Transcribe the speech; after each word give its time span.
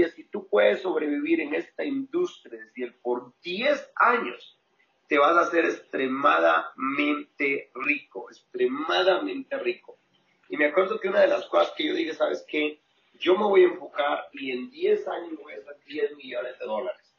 decía, 0.00 0.14
si 0.14 0.24
tú 0.24 0.48
puedes 0.48 0.82
sobrevivir 0.82 1.40
en 1.40 1.54
esta 1.54 1.84
industria, 1.84 2.58
es 2.58 2.66
decir, 2.66 2.96
por 3.02 3.32
10 3.42 3.92
años, 3.96 4.58
te 5.08 5.18
vas 5.18 5.36
a 5.36 5.40
hacer 5.40 5.64
extremadamente 5.64 7.70
rico, 7.74 8.30
extremadamente 8.30 9.58
rico. 9.58 9.98
Y 10.48 10.56
me 10.56 10.66
acuerdo 10.66 11.00
que 11.00 11.08
una 11.08 11.20
de 11.20 11.28
las 11.28 11.46
cosas 11.46 11.72
que 11.76 11.86
yo 11.86 11.94
dije, 11.94 12.14
¿sabes 12.14 12.44
qué? 12.48 12.80
Yo 13.18 13.36
me 13.36 13.44
voy 13.44 13.62
a 13.62 13.68
enfocar 13.68 14.28
y 14.32 14.52
en 14.52 14.70
10 14.70 15.08
años 15.08 15.38
voy 15.42 15.54
a 15.54 15.56
hacer 15.56 15.76
10 15.86 16.16
millones 16.16 16.58
de 16.58 16.64
dólares. 16.64 17.14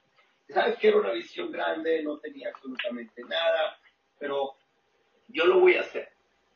¿Sabes 0.49 0.77
que 0.77 0.87
era 0.87 0.97
una 0.97 1.11
visión 1.11 1.51
grande? 1.51 2.01
No 2.03 2.19
tenía 2.19 2.49
absolutamente 2.49 3.21
nada, 3.23 3.77
pero 4.17 4.55
yo 5.27 5.45
lo 5.45 5.59
voy 5.59 5.75
a 5.75 5.81
hacer. 5.81 6.09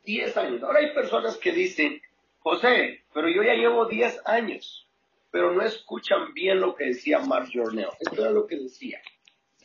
10 0.05 0.37
años. 0.37 0.63
Ahora 0.63 0.79
hay 0.79 0.93
personas 0.93 1.37
que 1.37 1.51
dicen, 1.51 2.01
José, 2.39 3.03
pero 3.13 3.29
yo 3.29 3.43
ya 3.43 3.53
llevo 3.53 3.85
10 3.85 4.21
años, 4.25 4.87
pero 5.31 5.53
no 5.53 5.61
escuchan 5.61 6.33
bien 6.33 6.59
lo 6.59 6.75
que 6.75 6.85
decía 6.87 7.19
Mark 7.19 7.49
Jornell. 7.53 7.87
Esto 7.99 8.21
era 8.21 8.31
lo 8.31 8.45
que 8.45 8.57
decía. 8.57 8.99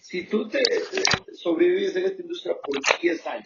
Si 0.01 0.25
tú 0.29 0.49
te, 0.49 0.63
sobrevives 1.33 1.97
en 1.97 2.05
esta 2.05 2.23
industria 2.23 2.55
por 2.63 2.81
10 3.03 3.27
años, 3.27 3.45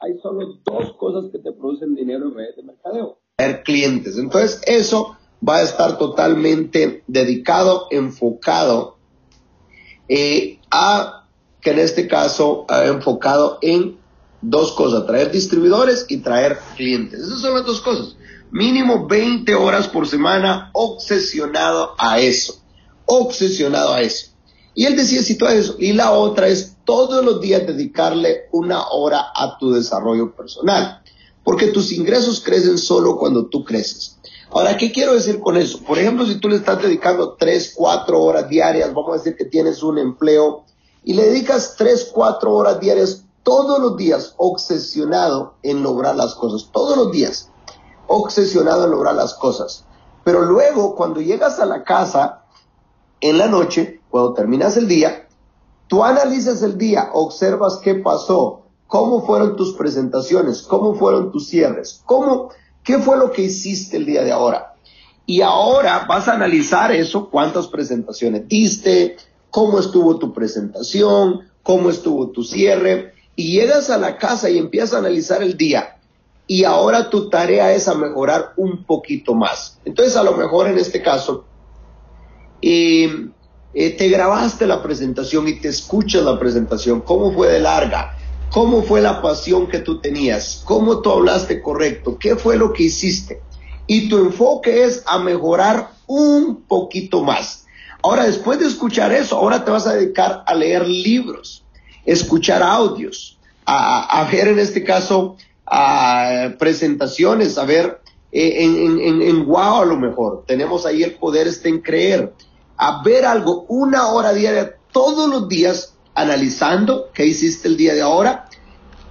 hay 0.00 0.18
solo 0.20 0.58
dos 0.64 0.96
cosas 0.96 1.30
que 1.30 1.38
te 1.38 1.52
producen 1.52 1.94
dinero 1.94 2.26
en 2.26 2.34
redes 2.34 2.56
de 2.56 2.62
mercadeo. 2.64 3.20
Clientes. 3.64 4.18
Entonces, 4.18 4.60
eso 4.66 5.16
va 5.46 5.58
a 5.58 5.62
estar 5.62 5.98
totalmente 5.98 7.04
dedicado, 7.06 7.86
enfocado 7.90 8.98
eh, 10.08 10.58
a, 10.70 11.28
que 11.60 11.70
en 11.70 11.78
este 11.78 12.08
caso, 12.08 12.66
ha 12.68 12.86
enfocado 12.86 13.58
en 13.62 13.98
dos 14.40 14.72
cosas, 14.72 15.06
traer 15.06 15.30
distribuidores 15.30 16.06
y 16.08 16.18
traer 16.18 16.58
clientes. 16.76 17.20
Esas 17.20 17.40
son 17.40 17.54
las 17.54 17.64
dos 17.64 17.80
cosas. 17.80 18.16
Mínimo 18.52 19.06
20 19.06 19.54
horas 19.54 19.88
por 19.88 20.06
semana 20.06 20.68
obsesionado 20.74 21.94
a 21.96 22.20
eso. 22.20 22.60
Obsesionado 23.06 23.94
a 23.94 24.02
eso. 24.02 24.26
Y 24.74 24.84
él 24.84 24.94
decía, 24.94 25.22
si 25.22 25.38
todo 25.38 25.48
eso. 25.48 25.76
Y 25.78 25.94
la 25.94 26.12
otra 26.12 26.48
es 26.48 26.76
todos 26.84 27.24
los 27.24 27.40
días 27.40 27.66
dedicarle 27.66 28.48
una 28.52 28.88
hora 28.88 29.24
a 29.34 29.56
tu 29.56 29.72
desarrollo 29.72 30.36
personal. 30.36 31.02
Porque 31.42 31.68
tus 31.68 31.92
ingresos 31.92 32.42
crecen 32.44 32.76
solo 32.76 33.16
cuando 33.16 33.46
tú 33.46 33.64
creces. 33.64 34.18
Ahora, 34.50 34.76
¿qué 34.76 34.92
quiero 34.92 35.14
decir 35.14 35.40
con 35.40 35.56
eso? 35.56 35.80
Por 35.82 35.98
ejemplo, 35.98 36.26
si 36.26 36.34
tú 36.34 36.50
le 36.50 36.56
estás 36.56 36.82
dedicando 36.82 37.36
3, 37.38 37.72
4 37.74 38.22
horas 38.22 38.50
diarias, 38.50 38.92
vamos 38.92 39.14
a 39.14 39.16
decir 39.16 39.34
que 39.34 39.46
tienes 39.46 39.82
un 39.82 39.96
empleo 39.96 40.66
y 41.04 41.14
le 41.14 41.24
dedicas 41.24 41.74
3, 41.78 42.10
4 42.12 42.52
horas 42.52 42.80
diarias 42.80 43.24
todos 43.42 43.80
los 43.80 43.96
días 43.96 44.34
obsesionado 44.36 45.54
en 45.62 45.82
lograr 45.82 46.16
las 46.16 46.34
cosas, 46.34 46.68
todos 46.70 46.98
los 46.98 47.10
días 47.10 47.48
obsesionado 48.12 48.84
en 48.84 48.90
lograr 48.90 49.14
las 49.14 49.34
cosas. 49.34 49.86
Pero 50.22 50.42
luego, 50.42 50.94
cuando 50.94 51.20
llegas 51.20 51.58
a 51.58 51.66
la 51.66 51.82
casa, 51.82 52.42
en 53.20 53.38
la 53.38 53.46
noche, 53.46 54.00
cuando 54.10 54.34
terminas 54.34 54.76
el 54.76 54.86
día, 54.86 55.26
tú 55.88 56.04
analizas 56.04 56.62
el 56.62 56.76
día, 56.76 57.10
observas 57.14 57.78
qué 57.82 57.94
pasó, 57.94 58.66
cómo 58.86 59.24
fueron 59.24 59.56
tus 59.56 59.74
presentaciones, 59.74 60.62
cómo 60.62 60.94
fueron 60.94 61.32
tus 61.32 61.48
cierres, 61.48 62.02
cómo, 62.04 62.50
qué 62.84 62.98
fue 62.98 63.16
lo 63.16 63.32
que 63.32 63.42
hiciste 63.42 63.96
el 63.96 64.04
día 64.04 64.22
de 64.22 64.32
ahora. 64.32 64.74
Y 65.24 65.40
ahora 65.40 66.04
vas 66.06 66.28
a 66.28 66.34
analizar 66.34 66.92
eso, 66.92 67.30
cuántas 67.30 67.68
presentaciones 67.68 68.46
diste, 68.46 69.16
cómo 69.50 69.78
estuvo 69.78 70.18
tu 70.18 70.34
presentación, 70.34 71.48
cómo 71.62 71.88
estuvo 71.88 72.28
tu 72.28 72.44
cierre, 72.44 73.14
y 73.36 73.52
llegas 73.52 73.88
a 73.88 73.96
la 73.96 74.18
casa 74.18 74.50
y 74.50 74.58
empiezas 74.58 74.94
a 74.94 74.98
analizar 74.98 75.42
el 75.42 75.56
día 75.56 75.96
y 76.46 76.64
ahora 76.64 77.10
tu 77.10 77.28
tarea 77.28 77.72
es 77.72 77.88
a 77.88 77.94
mejorar 77.94 78.52
un 78.56 78.84
poquito 78.84 79.34
más. 79.34 79.78
Entonces 79.84 80.16
a 80.16 80.22
lo 80.22 80.36
mejor 80.36 80.68
en 80.68 80.78
este 80.78 81.02
caso 81.02 81.44
eh, 82.60 83.28
eh, 83.74 83.90
te 83.90 84.08
grabaste 84.08 84.66
la 84.66 84.82
presentación 84.82 85.48
y 85.48 85.60
te 85.60 85.68
escuchas 85.68 86.22
la 86.22 86.38
presentación, 86.38 87.00
cómo 87.00 87.32
fue 87.32 87.48
de 87.48 87.60
larga, 87.60 88.16
cómo 88.50 88.82
fue 88.82 89.00
la 89.00 89.22
pasión 89.22 89.68
que 89.68 89.78
tú 89.78 90.00
tenías, 90.00 90.62
cómo 90.64 91.00
tú 91.00 91.10
hablaste 91.10 91.62
correcto, 91.62 92.18
qué 92.18 92.36
fue 92.36 92.56
lo 92.56 92.72
que 92.72 92.84
hiciste. 92.84 93.42
Y 93.86 94.08
tu 94.08 94.18
enfoque 94.18 94.84
es 94.84 95.02
a 95.06 95.18
mejorar 95.18 95.90
un 96.06 96.62
poquito 96.62 97.22
más. 97.22 97.66
Ahora, 98.02 98.24
después 98.24 98.58
de 98.58 98.66
escuchar 98.66 99.12
eso, 99.12 99.36
ahora 99.36 99.64
te 99.64 99.70
vas 99.70 99.86
a 99.86 99.94
dedicar 99.94 100.42
a 100.46 100.54
leer 100.54 100.86
libros 100.86 101.62
escuchar 102.04 102.62
audios, 102.62 103.38
a, 103.64 104.28
ver 104.30 104.48
en 104.48 104.58
este 104.58 104.82
caso 104.82 105.36
a 105.74 106.54
presentaciones, 106.58 107.56
a 107.56 107.64
ver 107.64 108.02
eh, 108.30 108.62
en, 108.62 109.22
en, 109.22 109.46
wow 109.46 109.80
a 109.80 109.84
lo 109.86 109.96
mejor. 109.96 110.44
Tenemos 110.46 110.84
ahí 110.84 111.02
el 111.02 111.14
poder 111.14 111.46
este 111.48 111.70
en 111.70 111.80
creer, 111.80 112.34
a 112.76 113.02
ver 113.02 113.24
algo 113.24 113.64
una 113.68 114.08
hora 114.08 114.34
diaria 114.34 114.76
todos 114.92 115.30
los 115.30 115.48
días 115.48 115.94
analizando 116.14 117.08
qué 117.14 117.24
hiciste 117.24 117.68
el 117.68 117.78
día 117.78 117.94
de 117.94 118.02
ahora 118.02 118.50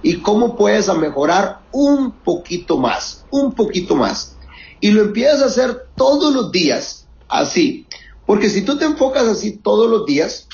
y 0.04 0.18
cómo 0.18 0.54
puedes 0.54 0.88
a 0.88 0.94
mejorar 0.94 1.62
un 1.72 2.12
poquito 2.12 2.78
más, 2.78 3.24
un 3.32 3.54
poquito 3.54 3.96
más. 3.96 4.36
Y 4.80 4.92
lo 4.92 5.02
empiezas 5.02 5.42
a 5.42 5.46
hacer 5.46 5.86
todos 5.96 6.32
los 6.32 6.52
días, 6.52 7.08
así. 7.28 7.88
Porque 8.24 8.48
si 8.48 8.62
tú 8.62 8.78
te 8.78 8.84
enfocas 8.84 9.26
así 9.26 9.56
todos 9.56 9.90
los 9.90 10.06
días, 10.06 10.46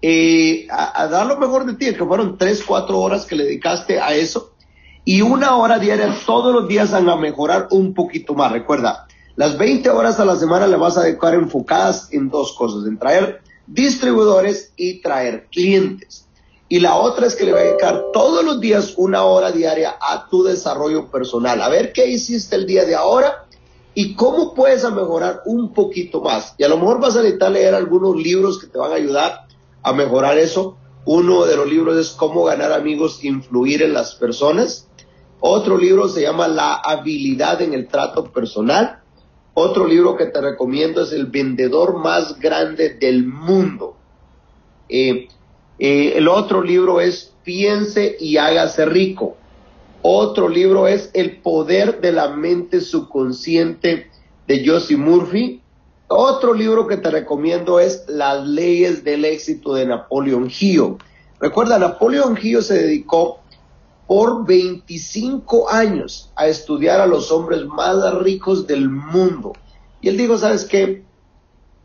eh, 0.00 0.68
a, 0.70 1.08
dar 1.08 1.26
lo 1.26 1.38
mejor 1.38 1.66
de 1.66 1.74
ti, 1.74 1.92
que 1.92 2.04
fueron 2.04 2.38
tres, 2.38 2.62
cuatro 2.62 3.00
horas 3.00 3.26
que 3.26 3.34
le 3.34 3.44
dedicaste 3.44 3.98
a 3.98 4.14
eso, 4.14 4.53
y 5.04 5.20
una 5.22 5.56
hora 5.56 5.78
diaria 5.78 6.16
todos 6.24 6.54
los 6.54 6.68
días 6.68 6.94
a 6.94 7.00
mejorar 7.16 7.68
un 7.70 7.92
poquito 7.92 8.34
más. 8.34 8.52
Recuerda, 8.52 9.06
las 9.36 9.58
20 9.58 9.90
horas 9.90 10.18
a 10.20 10.24
la 10.24 10.36
semana 10.36 10.66
le 10.66 10.76
vas 10.76 10.96
a 10.96 11.02
dedicar 11.02 11.34
enfocadas 11.34 12.08
en 12.12 12.30
dos 12.30 12.52
cosas, 12.52 12.86
en 12.86 12.98
traer 12.98 13.42
distribuidores 13.66 14.72
y 14.76 15.00
traer 15.00 15.48
clientes. 15.50 16.26
Y 16.68 16.80
la 16.80 16.96
otra 16.96 17.26
es 17.26 17.36
que 17.36 17.44
le 17.44 17.52
va 17.52 17.60
a 17.60 17.64
dedicar 17.64 18.06
todos 18.12 18.44
los 18.44 18.60
días 18.60 18.94
una 18.96 19.24
hora 19.24 19.52
diaria 19.52 19.96
a 20.00 20.28
tu 20.28 20.42
desarrollo 20.42 21.10
personal, 21.10 21.60
a 21.60 21.68
ver 21.68 21.92
qué 21.92 22.06
hiciste 22.06 22.56
el 22.56 22.66
día 22.66 22.84
de 22.84 22.94
ahora 22.94 23.44
y 23.94 24.14
cómo 24.14 24.54
puedes 24.54 24.82
mejorar 24.84 25.42
un 25.44 25.72
poquito 25.72 26.20
más. 26.20 26.54
Y 26.56 26.64
a 26.64 26.68
lo 26.68 26.78
mejor 26.78 27.00
vas 27.00 27.16
a 27.16 27.22
necesitar 27.22 27.50
leer 27.50 27.74
algunos 27.74 28.16
libros 28.16 28.58
que 28.58 28.66
te 28.66 28.78
van 28.78 28.92
a 28.92 28.96
ayudar 28.96 29.46
a 29.82 29.92
mejorar 29.92 30.38
eso. 30.38 30.76
Uno 31.04 31.44
de 31.44 31.56
los 31.56 31.68
libros 31.68 31.98
es 31.98 32.10
Cómo 32.10 32.44
ganar 32.44 32.72
amigos 32.72 33.20
e 33.22 33.28
influir 33.28 33.82
en 33.82 33.92
las 33.92 34.14
personas. 34.14 34.88
Otro 35.46 35.76
libro 35.76 36.08
se 36.08 36.22
llama 36.22 36.48
La 36.48 36.76
habilidad 36.76 37.60
en 37.60 37.74
el 37.74 37.86
trato 37.86 38.32
personal. 38.32 39.00
Otro 39.52 39.86
libro 39.86 40.16
que 40.16 40.24
te 40.24 40.40
recomiendo 40.40 41.02
es 41.02 41.12
El 41.12 41.26
vendedor 41.26 41.98
más 41.98 42.40
grande 42.40 42.94
del 42.94 43.26
mundo. 43.26 43.94
Eh, 44.88 45.28
eh, 45.78 46.14
el 46.16 46.28
otro 46.28 46.62
libro 46.62 46.98
es 46.98 47.34
Piense 47.44 48.16
y 48.18 48.38
hágase 48.38 48.86
rico. 48.86 49.36
Otro 50.00 50.48
libro 50.48 50.88
es 50.88 51.10
El 51.12 51.36
poder 51.42 52.00
de 52.00 52.12
la 52.12 52.28
mente 52.28 52.80
subconsciente 52.80 54.10
de 54.48 54.66
Josie 54.66 54.96
Murphy. 54.96 55.60
Otro 56.08 56.54
libro 56.54 56.86
que 56.86 56.96
te 56.96 57.10
recomiendo 57.10 57.80
es 57.80 58.06
Las 58.08 58.46
leyes 58.46 59.04
del 59.04 59.26
éxito 59.26 59.74
de 59.74 59.84
Napoleón 59.84 60.50
Hill. 60.58 60.96
Recuerda, 61.38 61.78
Napoleón 61.78 62.38
Hill 62.42 62.62
se 62.62 62.78
dedicó 62.78 63.43
por 64.06 64.46
25 64.46 65.70
años 65.70 66.30
a 66.36 66.46
estudiar 66.46 67.00
a 67.00 67.06
los 67.06 67.30
hombres 67.30 67.64
más 67.64 68.14
ricos 68.20 68.66
del 68.66 68.90
mundo. 68.90 69.52
Y 70.00 70.08
él 70.08 70.16
dijo, 70.16 70.36
¿sabes 70.36 70.64
qué? 70.64 71.04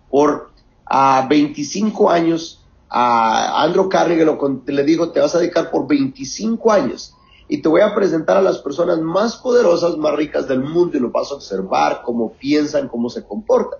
Por 0.10 0.50
a 0.86 1.28
25 1.30 2.10
años, 2.10 2.66
a 2.90 3.64
Andrew 3.64 3.88
Carnegie 3.88 4.26
le 4.66 4.84
dijo, 4.84 5.12
te 5.12 5.20
vas 5.20 5.36
a 5.36 5.40
dedicar 5.40 5.70
por 5.70 5.88
25 5.88 6.72
años 6.72 7.14
y 7.48 7.62
te 7.62 7.70
voy 7.70 7.82
a 7.82 7.96
presentar 7.96 8.38
a 8.38 8.42
las 8.42 8.60
personas 8.60 9.00
más 9.00 9.36
poderosas, 9.38 9.98
más 9.98 10.16
ricas 10.16 10.48
del 10.48 10.62
mundo 10.62 10.98
y 10.98 11.00
lo 11.00 11.10
vas 11.10 11.32
a 11.32 11.36
observar, 11.36 12.02
cómo 12.04 12.34
piensan, 12.34 12.88
cómo 12.88 13.10
se 13.10 13.24
comportan. 13.24 13.80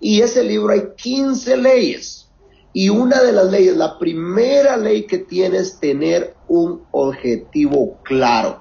Y 0.00 0.20
ese 0.20 0.42
libro 0.42 0.72
hay 0.72 0.94
15 0.96 1.56
leyes. 1.58 2.28
Y 2.72 2.88
una 2.88 3.22
de 3.22 3.32
las 3.32 3.50
leyes, 3.50 3.76
la 3.76 3.98
primera 3.98 4.78
ley 4.78 5.06
que 5.06 5.18
tiene 5.18 5.58
es 5.58 5.78
tener 5.78 6.34
un 6.52 6.82
objetivo 6.90 7.96
claro. 8.02 8.60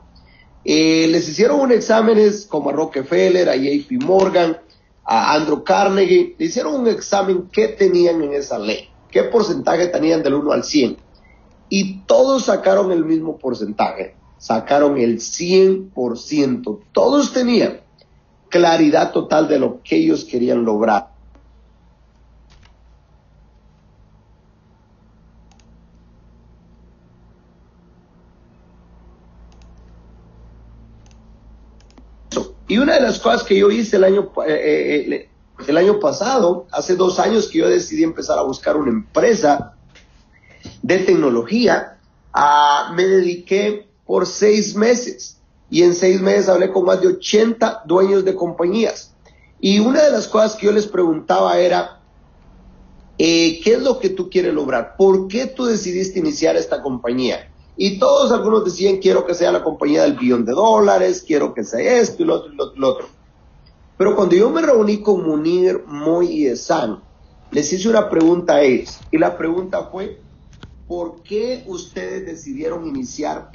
Eh, 0.64 1.08
les 1.10 1.28
hicieron 1.28 1.60
un 1.60 1.72
exámenes 1.74 2.46
como 2.46 2.70
a 2.70 2.74
Rockefeller, 2.74 3.50
a 3.50 3.56
JP 3.58 4.04
Morgan, 4.06 4.58
a 5.04 5.34
Andrew 5.34 5.62
Carnegie, 5.64 6.36
le 6.38 6.46
hicieron 6.46 6.76
un 6.76 6.88
examen 6.88 7.50
qué 7.52 7.68
tenían 7.68 8.22
en 8.22 8.34
esa 8.34 8.58
ley, 8.58 8.88
qué 9.10 9.24
porcentaje 9.24 9.88
tenían 9.88 10.24
del 10.24 10.36
1 10.36 10.54
al 10.54 10.64
100. 10.64 10.98
Y 11.68 12.04
todos 12.04 12.46
sacaron 12.46 12.94
el 12.94 13.04
mismo 13.04 13.38
porcentaje, 13.38 14.16
sacaron 14.38 14.98
el 14.98 15.20
100%. 15.20 16.80
Todos 16.94 17.34
tenían 17.34 17.82
claridad 18.48 19.12
total 19.12 19.50
de 19.50 19.60
lo 19.60 19.82
que 19.84 19.98
ellos 19.98 20.24
querían 20.24 20.64
lograr. 20.64 21.11
Y 32.72 32.78
una 32.78 32.94
de 32.94 33.02
las 33.02 33.20
cosas 33.20 33.44
que 33.44 33.58
yo 33.58 33.70
hice 33.70 33.98
el 33.98 34.06
año, 34.06 34.32
eh, 34.48 35.06
eh, 35.12 35.30
el 35.68 35.76
año 35.76 36.00
pasado, 36.00 36.68
hace 36.72 36.96
dos 36.96 37.20
años 37.20 37.50
que 37.50 37.58
yo 37.58 37.68
decidí 37.68 38.02
empezar 38.02 38.40
a 38.40 38.44
buscar 38.44 38.78
una 38.78 38.92
empresa 38.92 39.74
de 40.82 41.00
tecnología, 41.00 41.98
ah, 42.32 42.94
me 42.96 43.04
dediqué 43.06 43.90
por 44.06 44.26
seis 44.26 44.74
meses 44.74 45.36
y 45.70 45.84
en 45.84 45.94
seis 45.94 46.22
meses 46.22 46.48
hablé 46.48 46.72
con 46.72 46.86
más 46.86 47.02
de 47.02 47.10
80 47.10 47.82
dueños 47.88 48.24
de 48.24 48.36
compañías. 48.36 49.12
Y 49.60 49.80
una 49.80 50.04
de 50.04 50.12
las 50.12 50.30
cosas 50.30 50.56
que 50.56 50.68
yo 50.68 50.72
les 50.72 50.88
preguntaba 50.88 51.60
era, 51.60 52.00
eh, 53.18 53.60
¿qué 53.62 53.74
es 53.74 53.82
lo 53.82 54.00
que 54.00 54.12
tú 54.12 54.30
quieres 54.30 54.54
lograr? 54.54 54.96
¿Por 54.96 55.28
qué 55.28 55.46
tú 55.46 55.66
decidiste 55.66 56.20
iniciar 56.20 56.56
esta 56.56 56.82
compañía? 56.82 57.51
Y 57.78 58.00
todos 58.00 58.32
algunos 58.32 58.66
decían, 58.66 58.98
quiero 58.98 59.26
que 59.26 59.34
sea 59.34 59.52
la 59.52 59.64
compañía 59.64 60.04
del 60.04 60.18
billón 60.18 60.46
de 60.46 60.52
dólares, 60.52 61.24
quiero 61.26 61.54
que 61.54 61.64
sea 61.64 62.00
esto 62.00 62.24
y 62.24 62.26
lo 62.26 62.36
otro 62.36 62.54
y 62.54 62.56
lo, 62.56 62.90
otro. 62.90 63.08
Pero 63.98 64.16
cuando 64.16 64.36
yo 64.36 64.50
me 64.50 64.62
reuní 64.62 65.02
con 65.02 65.24
Munir, 65.24 65.84
Moy 65.88 66.28
y 66.28 66.46
Esan, 66.48 67.02
les 67.52 67.72
hice 67.72 67.90
una 67.90 68.10
pregunta 68.10 68.56
a 68.56 68.62
ellos. 68.62 69.00
Y 69.12 69.18
la 69.18 69.38
pregunta 69.38 69.90
fue, 69.92 70.22
¿por 70.88 71.22
qué 71.24 71.64
ustedes 71.68 72.26
decidieron 72.26 72.88
iniciar 72.88 73.50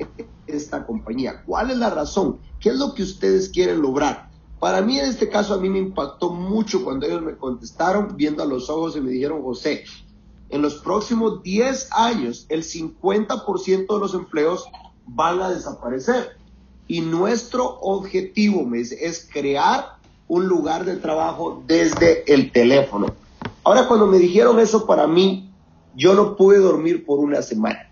esta 0.46 0.86
compañía? 0.86 1.42
¿Cuál 1.44 1.70
es 1.70 1.76
la 1.78 1.90
razón? 1.90 2.38
¿Qué 2.60 2.70
es 2.70 2.76
lo 2.76 2.94
que 2.94 3.02
ustedes 3.02 3.48
quieren 3.48 3.82
lograr? 3.82 4.30
Para 4.58 4.80
mí, 4.80 4.98
en 4.98 5.06
este 5.06 5.28
caso, 5.28 5.54
a 5.54 5.58
mí 5.58 5.68
me 5.68 5.78
impactó 5.78 6.30
mucho 6.30 6.82
cuando 6.82 7.06
ellos 7.06 7.22
me 7.22 7.36
contestaron, 7.36 8.16
viendo 8.16 8.42
a 8.42 8.46
los 8.46 8.70
ojos 8.70 8.96
y 8.96 9.00
me 9.00 9.10
dijeron, 9.10 9.42
José, 9.42 9.84
en 10.50 10.62
los 10.62 10.76
próximos 10.76 11.42
10 11.42 11.88
años, 11.92 12.46
el 12.48 12.62
50% 12.62 13.94
de 13.94 14.00
los 14.00 14.14
empleos 14.14 14.66
van 15.06 15.40
a 15.40 15.50
desaparecer. 15.50 16.36
Y 16.88 17.00
nuestro 17.00 17.78
objetivo 17.80 18.68
es 18.74 19.28
crear 19.32 19.96
un 20.28 20.46
lugar 20.46 20.84
de 20.84 20.96
trabajo 20.96 21.62
desde 21.66 22.32
el 22.32 22.52
teléfono. 22.52 23.06
Ahora, 23.64 23.88
cuando 23.88 24.06
me 24.06 24.18
dijeron 24.18 24.60
eso 24.60 24.86
para 24.86 25.06
mí, 25.06 25.50
yo 25.96 26.14
no 26.14 26.36
pude 26.36 26.58
dormir 26.58 27.04
por 27.04 27.18
una 27.18 27.42
semana. 27.42 27.90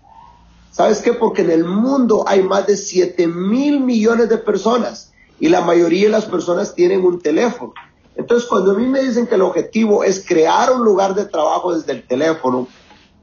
¿Sabes 0.71 0.99
qué? 0.99 1.13
Porque 1.13 1.41
en 1.41 1.51
el 1.51 1.63
mundo 1.65 2.25
hay 2.27 2.43
más 2.43 2.67
de 2.67 2.77
7 2.77 3.27
mil 3.27 3.79
millones 3.79 4.29
de 4.29 4.37
personas 4.37 5.13
y 5.39 5.49
la 5.49 5.61
mayoría 5.61 6.05
de 6.05 6.11
las 6.11 6.25
personas 6.25 6.75
tienen 6.75 7.05
un 7.05 7.19
teléfono. 7.19 7.73
Entonces, 8.15 8.47
cuando 8.47 8.71
a 8.71 8.75
mí 8.75 8.87
me 8.87 9.01
dicen 9.01 9.27
que 9.27 9.35
el 9.35 9.41
objetivo 9.41 10.03
es 10.03 10.25
crear 10.25 10.71
un 10.71 10.83
lugar 10.83 11.15
de 11.15 11.25
trabajo 11.25 11.75
desde 11.75 11.91
el 11.91 12.07
teléfono, 12.07 12.67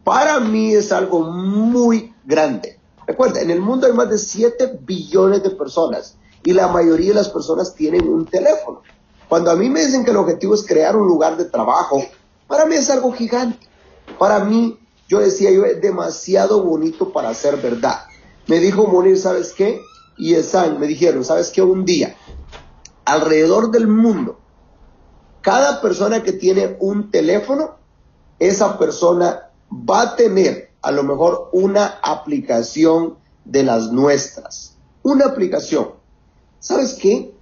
para 0.04 0.40
mí 0.40 0.74
es 0.74 0.92
algo 0.92 1.20
muy 1.20 2.14
grande. 2.24 2.78
Recuerda, 3.06 3.40
en 3.40 3.50
el 3.50 3.60
mundo 3.60 3.86
hay 3.86 3.92
más 3.92 4.10
de 4.10 4.18
7 4.18 4.80
billones 4.82 5.42
de 5.42 5.50
personas 5.50 6.16
y 6.44 6.52
la 6.52 6.68
mayoría 6.68 7.08
de 7.08 7.14
las 7.14 7.28
personas 7.28 7.74
tienen 7.74 8.06
un 8.08 8.26
teléfono. 8.26 8.82
Cuando 9.28 9.50
a 9.50 9.56
mí 9.56 9.70
me 9.70 9.84
dicen 9.84 10.04
que 10.04 10.10
el 10.10 10.16
objetivo 10.18 10.54
es 10.54 10.66
crear 10.66 10.96
un 10.96 11.06
lugar 11.06 11.36
de 11.36 11.46
trabajo, 11.46 12.02
para 12.46 12.66
mí 12.66 12.74
es 12.74 12.90
algo 12.90 13.12
gigante. 13.12 13.66
Para 14.18 14.40
mí, 14.40 14.78
yo 15.08 15.20
decía, 15.20 15.50
yo 15.50 15.64
es 15.64 15.80
demasiado 15.80 16.62
bonito 16.62 17.12
para 17.12 17.32
ser 17.34 17.56
verdad. 17.56 18.00
Me 18.46 18.58
dijo 18.58 18.86
Monir, 18.86 19.18
¿sabes 19.18 19.52
qué? 19.52 19.80
Y 20.18 20.34
Esan 20.34 20.78
me 20.78 20.86
dijeron, 20.86 21.24
¿sabes 21.24 21.50
qué? 21.50 21.62
Un 21.62 21.84
día, 21.84 22.16
alrededor 23.04 23.70
del 23.70 23.88
mundo, 23.88 24.38
cada 25.42 25.80
persona 25.80 26.22
que 26.22 26.32
tiene 26.32 26.76
un 26.80 27.10
teléfono, 27.10 27.76
esa 28.38 28.78
persona 28.78 29.50
va 29.70 30.02
a 30.02 30.16
tener 30.16 30.70
a 30.80 30.90
lo 30.92 31.02
mejor 31.02 31.50
una 31.52 31.98
aplicación 32.02 33.16
de 33.44 33.64
las 33.64 33.92
nuestras. 33.92 34.76
Una 35.02 35.26
aplicación. 35.26 35.90
¿Sabes 36.60 36.94
qué? 36.94 37.34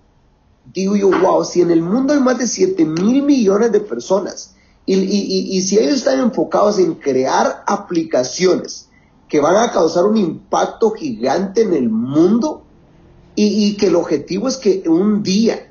Digo 0.73 0.97
yo, 0.97 1.11
wow, 1.11 1.44
si 1.44 1.61
en 1.61 1.70
el 1.70 1.82
mundo 1.82 2.14
hay 2.14 2.20
más 2.20 2.38
de 2.38 2.47
7 2.47 2.85
mil 2.85 3.23
millones 3.23 3.70
de 3.73 3.81
personas 3.81 4.55
y, 4.87 5.61
si 5.62 5.79
ellos 5.79 5.97
están 5.97 6.20
enfocados 6.20 6.79
en 6.79 6.94
crear 6.94 7.62
aplicaciones 7.67 8.88
que 9.29 9.41
van 9.41 9.56
a 9.56 9.70
causar 9.70 10.05
un 10.05 10.17
impacto 10.17 10.91
gigante 10.91 11.62
en 11.62 11.75
el 11.75 11.88
mundo 11.88 12.64
y 13.37 13.76
que 13.76 13.87
el 13.87 13.97
objetivo 13.97 14.49
es 14.49 14.56
que 14.56 14.82
un 14.87 15.23
día 15.23 15.69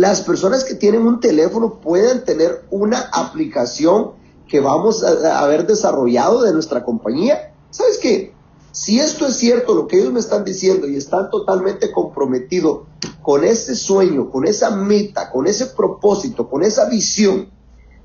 las 0.00 0.22
personas 0.22 0.64
que 0.64 0.74
tienen 0.74 1.06
un 1.06 1.20
teléfono 1.20 1.74
pueden 1.74 2.24
tener 2.24 2.64
una 2.70 3.00
aplicación 3.12 4.12
que 4.48 4.58
vamos 4.58 5.04
a, 5.04 5.40
haber 5.40 5.66
desarrollado 5.66 6.40
de 6.40 6.54
nuestra 6.54 6.82
compañía. 6.82 7.52
¿Sabes 7.68 7.98
qué? 7.98 8.32
Si 8.72 8.98
esto 8.98 9.26
es 9.26 9.36
cierto, 9.36 9.74
lo 9.74 9.86
que 9.86 9.98
ellos 9.98 10.10
me 10.10 10.20
están 10.20 10.42
diciendo 10.42 10.88
y 10.88 10.96
están 10.96 11.28
totalmente 11.28 11.92
comprometidos 11.92 12.84
con 13.20 13.44
ese 13.44 13.76
sueño, 13.76 14.30
con 14.30 14.46
esa 14.46 14.70
meta, 14.70 15.30
con 15.30 15.46
ese 15.46 15.66
propósito, 15.66 16.48
con 16.48 16.62
esa 16.62 16.88
visión, 16.88 17.50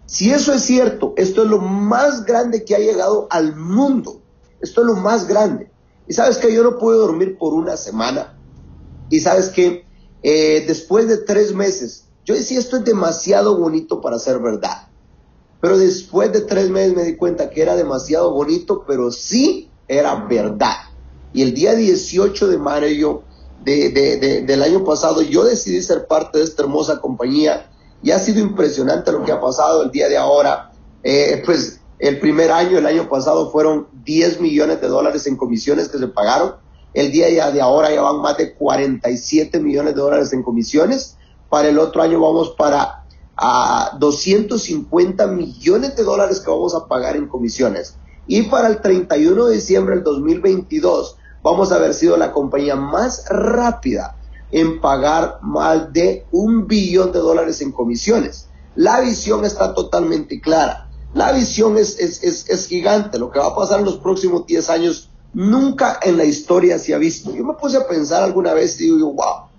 si 0.06 0.32
eso 0.32 0.54
es 0.54 0.64
cierto, 0.64 1.14
esto 1.16 1.44
es 1.44 1.50
lo 1.50 1.60
más 1.60 2.26
grande 2.26 2.66
que 2.66 2.76
ha 2.76 2.80
llegado 2.80 3.28
al 3.30 3.56
mundo. 3.56 4.20
Esto 4.60 4.82
es 4.82 4.88
lo 4.88 4.96
más 4.96 5.30
grande. 5.30 5.72
Y 6.10 6.14
sabes 6.14 6.40
que 6.40 6.54
yo 6.54 6.62
no 6.62 6.78
puedo 6.78 7.00
dormir 7.00 7.38
por 7.38 7.54
una 7.54 7.78
semana. 7.78 8.38
Y 9.10 9.22
sabes 9.22 9.48
que 9.48 9.85
eh, 10.28 10.64
después 10.66 11.08
de 11.08 11.18
tres 11.18 11.54
meses, 11.54 12.06
yo 12.26 12.34
decía, 12.34 12.58
esto 12.58 12.78
es 12.78 12.84
demasiado 12.84 13.60
bonito 13.60 14.02
para 14.02 14.18
ser 14.18 14.40
verdad. 14.40 14.88
Pero 15.62 15.78
después 15.78 16.34
de 16.34 16.42
tres 16.42 16.72
meses 16.72 16.96
me 16.96 17.04
di 17.04 17.16
cuenta 17.16 17.52
que 17.52 17.62
era 17.62 17.76
demasiado 17.76 18.34
bonito, 18.34 18.86
pero 18.88 19.12
sí 19.12 19.70
era 19.88 20.16
verdad. 20.26 20.78
Y 21.32 21.44
el 21.44 21.54
día 21.54 21.76
18 21.76 22.48
de 22.48 22.58
mayo 22.58 23.22
de, 23.64 24.44
del 24.48 24.64
año 24.64 24.84
pasado, 24.84 25.22
yo 25.22 25.44
decidí 25.44 25.84
ser 25.84 26.08
parte 26.08 26.40
de 26.40 26.46
esta 26.46 26.64
hermosa 26.64 27.00
compañía 27.00 27.70
y 28.02 28.10
ha 28.10 28.18
sido 28.18 28.40
impresionante 28.40 29.12
lo 29.12 29.24
que 29.24 29.32
ha 29.32 29.40
pasado 29.40 29.84
el 29.84 29.92
día 29.92 30.10
de 30.10 30.18
ahora. 30.18 30.72
Eh, 31.04 31.44
pues 31.46 31.82
el 32.00 32.20
primer 32.20 32.52
año, 32.52 32.80
el 32.80 32.88
año 32.88 33.08
pasado, 33.08 33.52
fueron 33.52 33.90
10 34.04 34.42
millones 34.42 34.82
de 34.82 34.88
dólares 34.88 35.28
en 35.28 35.36
comisiones 35.36 35.88
que 35.88 36.00
se 36.00 36.08
pagaron. 36.08 36.56
El 36.96 37.12
día 37.12 37.52
de 37.52 37.62
ahora 37.62 37.94
ya 37.94 38.02
van 38.02 38.22
más 38.22 38.38
de 38.38 38.54
47 38.54 39.60
millones 39.60 39.96
de 39.96 40.02
dólares 40.02 40.32
en 40.32 40.44
comisiones. 40.44 41.18
Para 41.50 41.68
el 41.68 41.78
otro 41.78 42.02
año 42.02 42.22
vamos 42.22 42.56
para 42.58 43.04
a 43.36 43.98
250 44.00 45.28
millones 45.28 45.98
de 45.98 46.04
dólares 46.04 46.40
que 46.40 46.50
vamos 46.50 46.74
a 46.74 46.88
pagar 46.88 47.18
en 47.18 47.28
comisiones. 47.28 47.98
Y 48.28 48.44
para 48.44 48.70
el 48.70 48.80
31 48.80 49.48
de 49.48 49.56
diciembre 49.56 49.96
del 49.96 50.06
2022 50.06 51.18
vamos 51.44 51.74
a 51.74 51.76
haber 51.76 51.94
sido 51.94 52.16
la 52.16 52.32
compañía 52.32 52.78
más 52.78 53.26
rápida 53.28 54.16
en 54.52 54.80
pagar 54.80 55.40
más 55.42 55.92
de 55.92 56.26
un 56.32 56.66
billón 56.66 57.12
de 57.12 57.20
dólares 57.20 57.60
en 57.60 57.74
comisiones. 57.74 58.48
La 58.74 59.02
visión 59.02 59.44
está 59.44 59.74
totalmente 59.74 60.40
clara. 60.40 60.90
La 61.14 61.34
visión 61.34 61.78
es, 61.78 62.00
es, 62.00 62.24
es, 62.24 62.50
es 62.50 62.68
gigante. 62.68 63.20
Lo 63.20 63.32
que 63.32 63.40
va 63.40 63.48
a 63.48 63.56
pasar 63.56 63.80
en 63.80 63.86
los 63.86 63.98
próximos 63.98 64.46
10 64.48 64.70
años 64.70 65.10
Nunca 65.36 66.00
en 66.02 66.16
la 66.16 66.24
historia 66.24 66.80
se 66.80 66.94
ha 66.94 66.98
visto. 66.98 67.36
Yo 67.36 67.44
me 67.44 67.56
puse 67.56 67.76
a 67.76 67.86
pensar 67.86 68.24
alguna 68.24 68.54
vez 68.54 68.80
y 68.80 68.86
digo, 68.86 69.12
wow, 69.12 69.50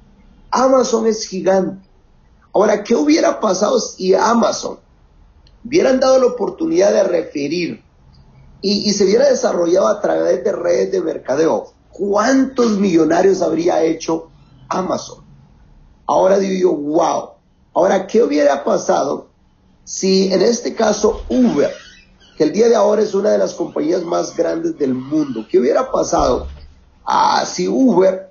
Amazon 0.50 1.06
es 1.06 1.28
gigante. 1.28 1.86
Ahora, 2.54 2.82
¿qué 2.82 2.94
hubiera 2.94 3.38
pasado 3.40 3.78
si 3.78 4.14
Amazon 4.14 4.78
hubieran 5.62 6.00
dado 6.00 6.18
la 6.18 6.26
oportunidad 6.28 6.92
de 6.92 7.02
referir 7.02 7.84
y, 8.62 8.90
se 8.94 9.04
hubiera 9.04 9.28
desarrollado 9.28 9.88
a 9.88 10.00
través 10.00 10.42
de 10.42 10.52
redes 10.52 10.92
de 10.92 11.02
mercadeo? 11.02 11.74
¿Cuántos 11.90 12.78
millonarios 12.78 13.42
habría 13.42 13.82
hecho 13.84 14.30
Amazon? 14.70 15.26
Ahora 16.06 16.38
digo 16.38 16.70
yo, 16.70 16.74
wow. 16.74 17.30
Ahora, 17.74 18.06
¿qué 18.06 18.22
hubiera 18.22 18.64
pasado 18.64 19.28
si 19.84 20.32
en 20.32 20.40
este 20.40 20.74
caso 20.74 21.20
Uber 21.28 21.70
que 22.36 22.44
el 22.44 22.52
día 22.52 22.68
de 22.68 22.76
ahora 22.76 23.02
es 23.02 23.14
una 23.14 23.30
de 23.30 23.38
las 23.38 23.54
compañías 23.54 24.02
más 24.02 24.36
grandes 24.36 24.78
del 24.78 24.94
mundo. 24.94 25.46
¿Qué 25.50 25.58
hubiera 25.58 25.90
pasado 25.90 26.46
ah, 27.04 27.44
si 27.46 27.66
Uber 27.66 28.30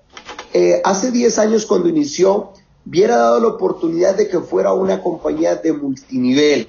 eh, 0.53 0.81
hace 0.83 1.11
10 1.11 1.39
años 1.39 1.65
cuando 1.65 1.89
inició 1.89 2.51
hubiera 2.85 3.17
dado 3.17 3.39
la 3.39 3.47
oportunidad 3.47 4.15
de 4.15 4.27
que 4.27 4.39
fuera 4.39 4.73
una 4.73 5.01
compañía 5.01 5.55
de 5.55 5.73
multinivel 5.73 6.67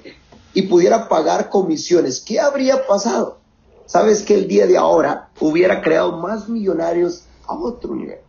y 0.53 0.63
pudiera 0.63 1.07
pagar 1.07 1.49
comisiones? 1.49 2.19
¿Qué 2.21 2.39
habría 2.39 2.87
pasado? 2.87 3.37
Sabes 3.85 4.23
que 4.23 4.33
el 4.33 4.47
día 4.47 4.65
de 4.65 4.77
ahora 4.77 5.29
hubiera 5.39 5.81
creado 5.81 6.17
más 6.17 6.49
millonarios 6.49 7.25
a 7.45 7.53
otro 7.53 7.95
nivel. 7.95 8.19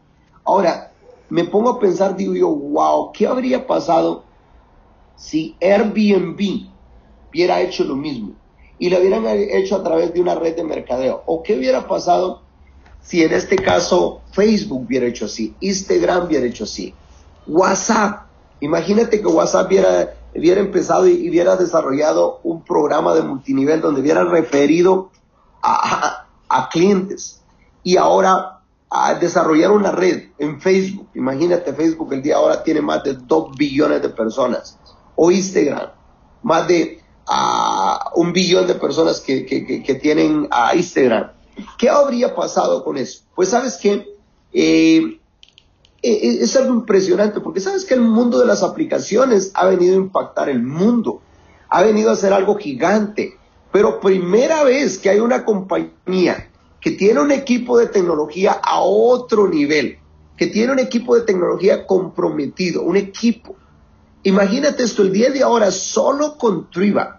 Ahora, 0.44 0.92
me 1.30 1.44
pongo 1.44 1.70
a 1.70 1.80
pensar, 1.80 2.14
digo 2.14 2.34
yo, 2.34 2.48
wow, 2.48 3.10
¿qué 3.12 3.26
habría 3.26 3.66
pasado 3.66 4.24
si 5.16 5.56
Airbnb 5.60 6.68
hubiera 7.30 7.60
hecho 7.60 7.84
lo 7.84 7.96
mismo? 7.96 8.34
Y 8.78 8.90
lo 8.90 8.98
hubieran 8.98 9.24
hecho 9.26 9.76
a 9.76 9.82
través 9.82 10.14
de 10.14 10.20
una 10.20 10.34
red 10.34 10.56
de 10.56 10.64
mercadeo. 10.64 11.22
¿O 11.26 11.42
qué 11.42 11.56
hubiera 11.56 11.86
pasado 11.86 12.42
si 13.02 13.22
en 13.22 13.32
este 13.32 13.56
caso 13.56 14.20
Facebook 14.32 14.84
hubiera 14.86 15.06
hecho 15.06 15.24
así, 15.24 15.54
Instagram 15.60 16.26
hubiera 16.26 16.46
hecho 16.46 16.64
así, 16.64 16.94
WhatsApp? 17.46 18.26
Imagínate 18.60 19.20
que 19.20 19.26
WhatsApp 19.26 19.68
hubiera, 19.68 20.14
hubiera 20.34 20.60
empezado 20.60 21.06
y 21.06 21.28
hubiera 21.28 21.56
desarrollado 21.56 22.40
un 22.42 22.62
programa 22.62 23.14
de 23.14 23.22
multinivel 23.22 23.80
donde 23.80 24.00
hubiera 24.00 24.24
referido 24.24 25.10
a, 25.62 26.26
a, 26.48 26.68
clientes 26.68 27.40
y 27.82 27.96
ahora 27.96 28.60
a 28.90 29.14
desarrollar 29.14 29.70
una 29.70 29.92
red 29.92 30.28
en 30.38 30.60
Facebook. 30.60 31.08
Imagínate, 31.14 31.72
Facebook 31.72 32.12
el 32.12 32.22
día 32.22 32.36
ahora 32.36 32.62
tiene 32.62 32.80
más 32.80 33.02
de 33.04 33.14
2 33.14 33.56
billones 33.56 34.02
de 34.02 34.08
personas. 34.08 34.78
o 35.16 35.32
Instagram, 35.32 35.90
más 36.42 36.68
de 36.68 36.97
ah, 37.28 38.10
un 38.14 38.32
billón 38.32 38.66
de 38.66 38.74
personas 38.74 39.20
que, 39.20 39.98
tienen 40.00 40.48
a 40.50 40.74
Instagram. 40.74 41.32
¿Qué 41.76 41.88
habría 41.88 42.34
pasado 42.34 42.84
con 42.84 42.96
eso? 42.96 43.22
Pues 43.34 43.50
sabes 43.50 43.76
que 43.76 44.16
eh, 44.52 45.18
eh, 46.02 46.38
es 46.40 46.56
algo 46.56 46.74
impresionante 46.74 47.40
porque 47.40 47.60
sabes 47.60 47.84
que 47.84 47.94
el 47.94 48.02
mundo 48.02 48.38
de 48.38 48.46
las 48.46 48.62
aplicaciones 48.62 49.50
ha 49.54 49.66
venido 49.66 49.94
a 49.94 49.98
impactar 49.98 50.48
el 50.48 50.62
mundo, 50.62 51.20
ha 51.68 51.82
venido 51.82 52.10
a 52.10 52.16
ser 52.16 52.32
algo 52.32 52.56
gigante, 52.56 53.36
pero 53.72 54.00
primera 54.00 54.62
vez 54.62 54.98
que 54.98 55.10
hay 55.10 55.18
una 55.18 55.44
compañía 55.44 56.50
que 56.80 56.92
tiene 56.92 57.20
un 57.20 57.32
equipo 57.32 57.78
de 57.78 57.88
tecnología 57.88 58.60
a 58.62 58.80
otro 58.80 59.48
nivel, 59.48 59.98
que 60.36 60.46
tiene 60.46 60.72
un 60.72 60.78
equipo 60.78 61.16
de 61.16 61.22
tecnología 61.22 61.86
comprometido, 61.86 62.82
un 62.82 62.96
equipo. 62.96 63.56
Imagínate 64.22 64.84
esto, 64.84 65.02
el 65.02 65.12
día 65.12 65.30
de 65.30 65.42
ahora 65.42 65.70
solo 65.70 66.38
con 66.38 66.70
Triva, 66.70 67.17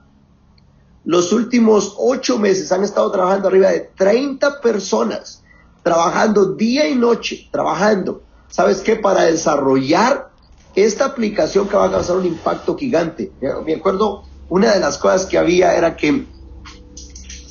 los 1.10 1.34
últimos 1.34 1.96
ocho 1.98 2.38
meses 2.38 2.72
han 2.72 2.84
estado 2.84 3.10
trabajando 3.10 3.48
arriba 3.48 3.70
de 3.70 3.90
30 3.96 4.62
personas, 4.62 5.42
trabajando 5.82 6.54
día 6.54 6.88
y 6.88 6.94
noche, 6.94 7.48
trabajando 7.52 8.22
¿sabes 8.50 8.82
qué? 8.82 8.96
Para 8.96 9.24
desarrollar 9.24 10.30
esta 10.76 11.06
aplicación 11.06 11.68
que 11.68 11.76
va 11.76 11.86
a 11.86 11.92
causar 11.92 12.18
un 12.18 12.26
impacto 12.26 12.76
gigante. 12.78 13.32
Me 13.66 13.76
acuerdo, 13.76 14.24
una 14.50 14.74
de 14.74 14.80
las 14.80 14.98
cosas 14.98 15.26
que 15.26 15.38
había 15.38 15.76
era 15.76 15.96
que 15.96 16.26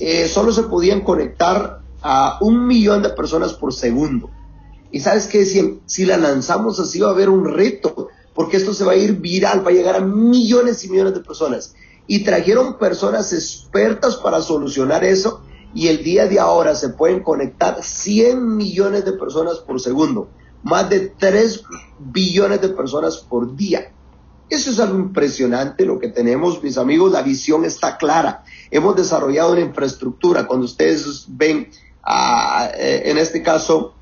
eh, 0.01 0.29
solo 0.29 0.53
se 0.53 0.65
podían 0.65 1.01
conectar 1.01 1.81
a 2.03 2.39
un 2.41 2.67
millón 2.67 3.03
de 3.03 3.11
personas 3.11 3.55
por 3.55 3.73
segundo. 3.73 4.31
Y 4.91 5.01
sabes 5.01 5.27
qué, 5.27 5.45
si, 5.45 5.81
si 5.87 6.07
la 6.07 6.17
lanzamos 6.17 6.79
así 6.81 7.01
va 7.01 7.09
a 7.09 7.13
haber 7.13 7.29
un 7.29 7.45
reto, 7.45 8.09
porque 8.35 8.57
esto 8.57 8.73
se 8.73 8.85
va 8.85 8.93
a 8.93 8.97
ir 8.97 9.15
viral, 9.15 9.67
va 9.67 9.71
a 9.71 9.75
llegar 9.75 9.97
a 9.97 10.01
millones 10.01 10.85
y 10.85 10.91
millones 10.91 11.15
de 11.15 11.21
personas. 11.21 11.75
Y 12.09 12.25
trajeron 12.25 12.79
personas 12.79 13.33
expertas 13.33 14.17
para 14.17 14.43
solucionar 14.43 15.05
eso 15.05 15.43
y 15.73 15.87
el 15.87 16.03
día 16.03 16.27
de 16.27 16.41
ahora 16.41 16.75
se 16.75 16.89
pueden 16.89 17.23
conectar 17.23 17.85
100 17.85 18.57
millones 18.57 19.05
de 19.05 19.13
personas 19.13 19.59
por 19.59 19.81
segundo 19.81 20.29
más 20.63 20.91
de 20.91 21.13
3 21.19 21.63
billones 21.99 22.61
de 22.61 22.69
personas 22.71 23.19
por 23.19 23.57
día. 23.57 23.93
Eso 24.49 24.71
es 24.71 24.81
algo 24.81 24.99
impresionante 24.99 25.85
lo 25.85 25.99
que 25.99 26.09
tenemos, 26.09 26.63
mis 26.63 26.79
amigos. 26.79 27.13
La 27.13 27.23
visión 27.23 27.65
está 27.65 27.99
clara. 27.99 28.45
Hemos 28.71 28.97
desarrollado 28.97 29.53
una 29.53 29.61
infraestructura. 29.61 30.47
Cuando 30.47 30.65
ustedes 30.65 31.27
ven, 31.29 31.71
ah, 32.03 32.71
eh, 32.75 33.03
en 33.07 33.19
este 33.19 33.43
caso, 33.43 33.95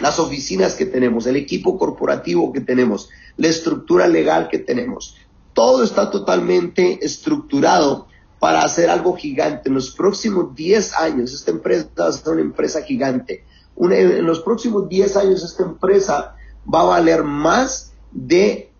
las 0.00 0.18
oficinas 0.18 0.74
que 0.74 0.86
tenemos, 0.86 1.26
el 1.26 1.36
equipo 1.36 1.78
corporativo 1.78 2.52
que 2.52 2.60
tenemos, 2.60 3.10
la 3.36 3.48
estructura 3.48 4.06
legal 4.06 4.48
que 4.48 4.58
tenemos, 4.58 5.16
todo 5.52 5.84
está 5.84 6.10
totalmente 6.10 7.04
estructurado 7.04 8.06
para 8.38 8.62
hacer 8.62 8.90
algo 8.90 9.16
gigante. 9.16 9.68
En 9.68 9.74
los 9.74 9.90
próximos 9.92 10.54
10 10.54 10.94
años, 10.94 11.32
esta 11.32 11.50
empresa 11.50 11.88
va 11.98 12.08
a 12.08 12.12
ser 12.12 12.32
una 12.32 12.42
empresa 12.42 12.82
gigante 12.82 13.44
en 13.76 14.26
los 14.26 14.40
próximos 14.40 14.88
10 14.88 15.16
años 15.16 15.44
esta 15.44 15.62
empresa 15.62 16.36
va 16.72 16.82
a 16.82 16.84
valer 16.84 17.24
más 17.24 17.92
de 18.10 18.70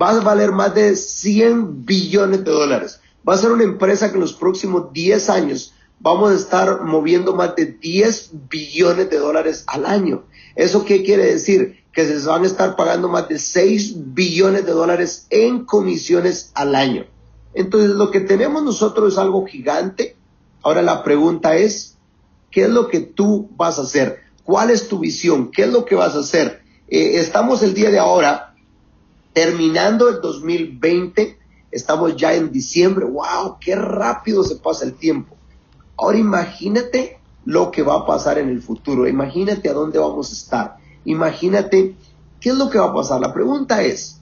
va 0.00 0.10
a 0.10 0.20
valer 0.20 0.52
más 0.52 0.74
de 0.74 0.94
100 0.94 1.84
billones 1.84 2.44
de 2.44 2.50
dólares. 2.50 3.00
Va 3.26 3.34
a 3.34 3.38
ser 3.38 3.50
una 3.50 3.64
empresa 3.64 4.08
que 4.08 4.14
en 4.14 4.20
los 4.20 4.34
próximos 4.34 4.92
10 4.92 5.30
años 5.30 5.74
vamos 6.00 6.32
a 6.32 6.34
estar 6.34 6.82
moviendo 6.82 7.34
más 7.34 7.56
de 7.56 7.66
10 7.66 8.30
billones 8.48 9.10
de 9.10 9.18
dólares 9.18 9.64
al 9.66 9.86
año. 9.86 10.24
¿Eso 10.54 10.84
qué 10.84 11.02
quiere 11.02 11.24
decir? 11.24 11.84
Que 12.06 12.20
se 12.20 12.28
van 12.28 12.44
a 12.44 12.46
estar 12.46 12.76
pagando 12.76 13.08
más 13.08 13.28
de 13.28 13.38
6 13.38 14.14
billones 14.14 14.64
de 14.64 14.72
dólares 14.72 15.26
en 15.30 15.64
comisiones 15.64 16.52
al 16.54 16.74
año. 16.74 17.06
Entonces, 17.54 17.90
lo 17.90 18.10
que 18.10 18.20
tenemos 18.20 18.62
nosotros 18.62 19.12
es 19.12 19.18
algo 19.18 19.44
gigante. 19.46 20.16
Ahora 20.62 20.82
la 20.82 21.02
pregunta 21.02 21.56
es, 21.56 21.98
¿Qué 22.50 22.62
es 22.62 22.70
lo 22.70 22.88
que 22.88 23.00
tú 23.00 23.48
vas 23.56 23.78
a 23.78 23.82
hacer? 23.82 24.20
¿Cuál 24.42 24.70
es 24.70 24.88
tu 24.88 24.98
visión? 24.98 25.50
¿Qué 25.50 25.62
es 25.62 25.72
lo 25.72 25.84
que 25.84 25.94
vas 25.94 26.14
a 26.14 26.20
hacer? 26.20 26.62
Eh, 26.88 27.20
estamos 27.20 27.62
el 27.62 27.74
día 27.74 27.90
de 27.90 27.98
ahora 27.98 28.54
terminando 29.34 30.08
el 30.08 30.20
2020, 30.20 31.38
estamos 31.70 32.16
ya 32.16 32.34
en 32.34 32.50
diciembre, 32.50 33.04
wow, 33.04 33.58
qué 33.60 33.76
rápido 33.76 34.42
se 34.42 34.56
pasa 34.56 34.84
el 34.84 34.94
tiempo. 34.94 35.36
Ahora 35.96 36.18
imagínate 36.18 37.20
lo 37.44 37.70
que 37.70 37.82
va 37.82 37.96
a 37.96 38.06
pasar 38.06 38.38
en 38.38 38.48
el 38.48 38.62
futuro, 38.62 39.06
imagínate 39.06 39.68
a 39.68 39.74
dónde 39.74 39.98
vamos 39.98 40.30
a 40.30 40.32
estar, 40.32 40.76
imagínate 41.04 41.96
qué 42.40 42.50
es 42.50 42.56
lo 42.56 42.70
que 42.70 42.78
va 42.78 42.86
a 42.86 42.94
pasar. 42.94 43.20
La 43.20 43.32
pregunta 43.32 43.82
es, 43.82 44.20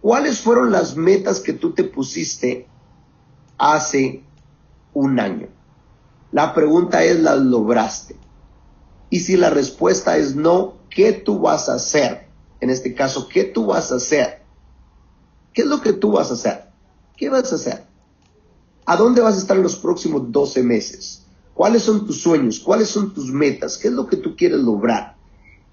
¿cuáles 0.00 0.40
fueron 0.40 0.72
las 0.72 0.96
metas 0.96 1.40
que 1.40 1.52
tú 1.52 1.72
te 1.72 1.84
pusiste 1.84 2.66
hace 3.56 4.22
un 4.94 5.20
año? 5.20 5.48
La 6.32 6.54
pregunta 6.54 7.04
es, 7.04 7.20
¿las 7.20 7.38
lograste? 7.38 8.16
Y 9.10 9.20
si 9.20 9.36
la 9.36 9.50
respuesta 9.50 10.18
es 10.18 10.36
no, 10.36 10.74
¿qué 10.90 11.12
tú 11.12 11.40
vas 11.40 11.68
a 11.68 11.74
hacer? 11.74 12.28
En 12.60 12.70
este 12.70 12.94
caso, 12.94 13.28
¿qué 13.28 13.44
tú 13.44 13.66
vas 13.66 13.92
a 13.92 13.96
hacer? 13.96 14.42
¿Qué 15.52 15.62
es 15.62 15.68
lo 15.68 15.80
que 15.80 15.92
tú 15.92 16.12
vas 16.12 16.30
a 16.30 16.34
hacer? 16.34 16.68
¿Qué 17.16 17.30
vas 17.30 17.50
a 17.52 17.56
hacer? 17.56 17.84
¿A 18.84 18.96
dónde 18.96 19.20
vas 19.20 19.36
a 19.36 19.38
estar 19.38 19.56
en 19.56 19.62
los 19.62 19.76
próximos 19.76 20.30
12 20.30 20.62
meses? 20.62 21.24
¿Cuáles 21.54 21.82
son 21.82 22.06
tus 22.06 22.20
sueños? 22.20 22.60
¿Cuáles 22.60 22.88
son 22.88 23.12
tus 23.12 23.32
metas? 23.32 23.76
¿Qué 23.76 23.88
es 23.88 23.94
lo 23.94 24.06
que 24.06 24.16
tú 24.16 24.36
quieres 24.36 24.60
lograr? 24.60 25.17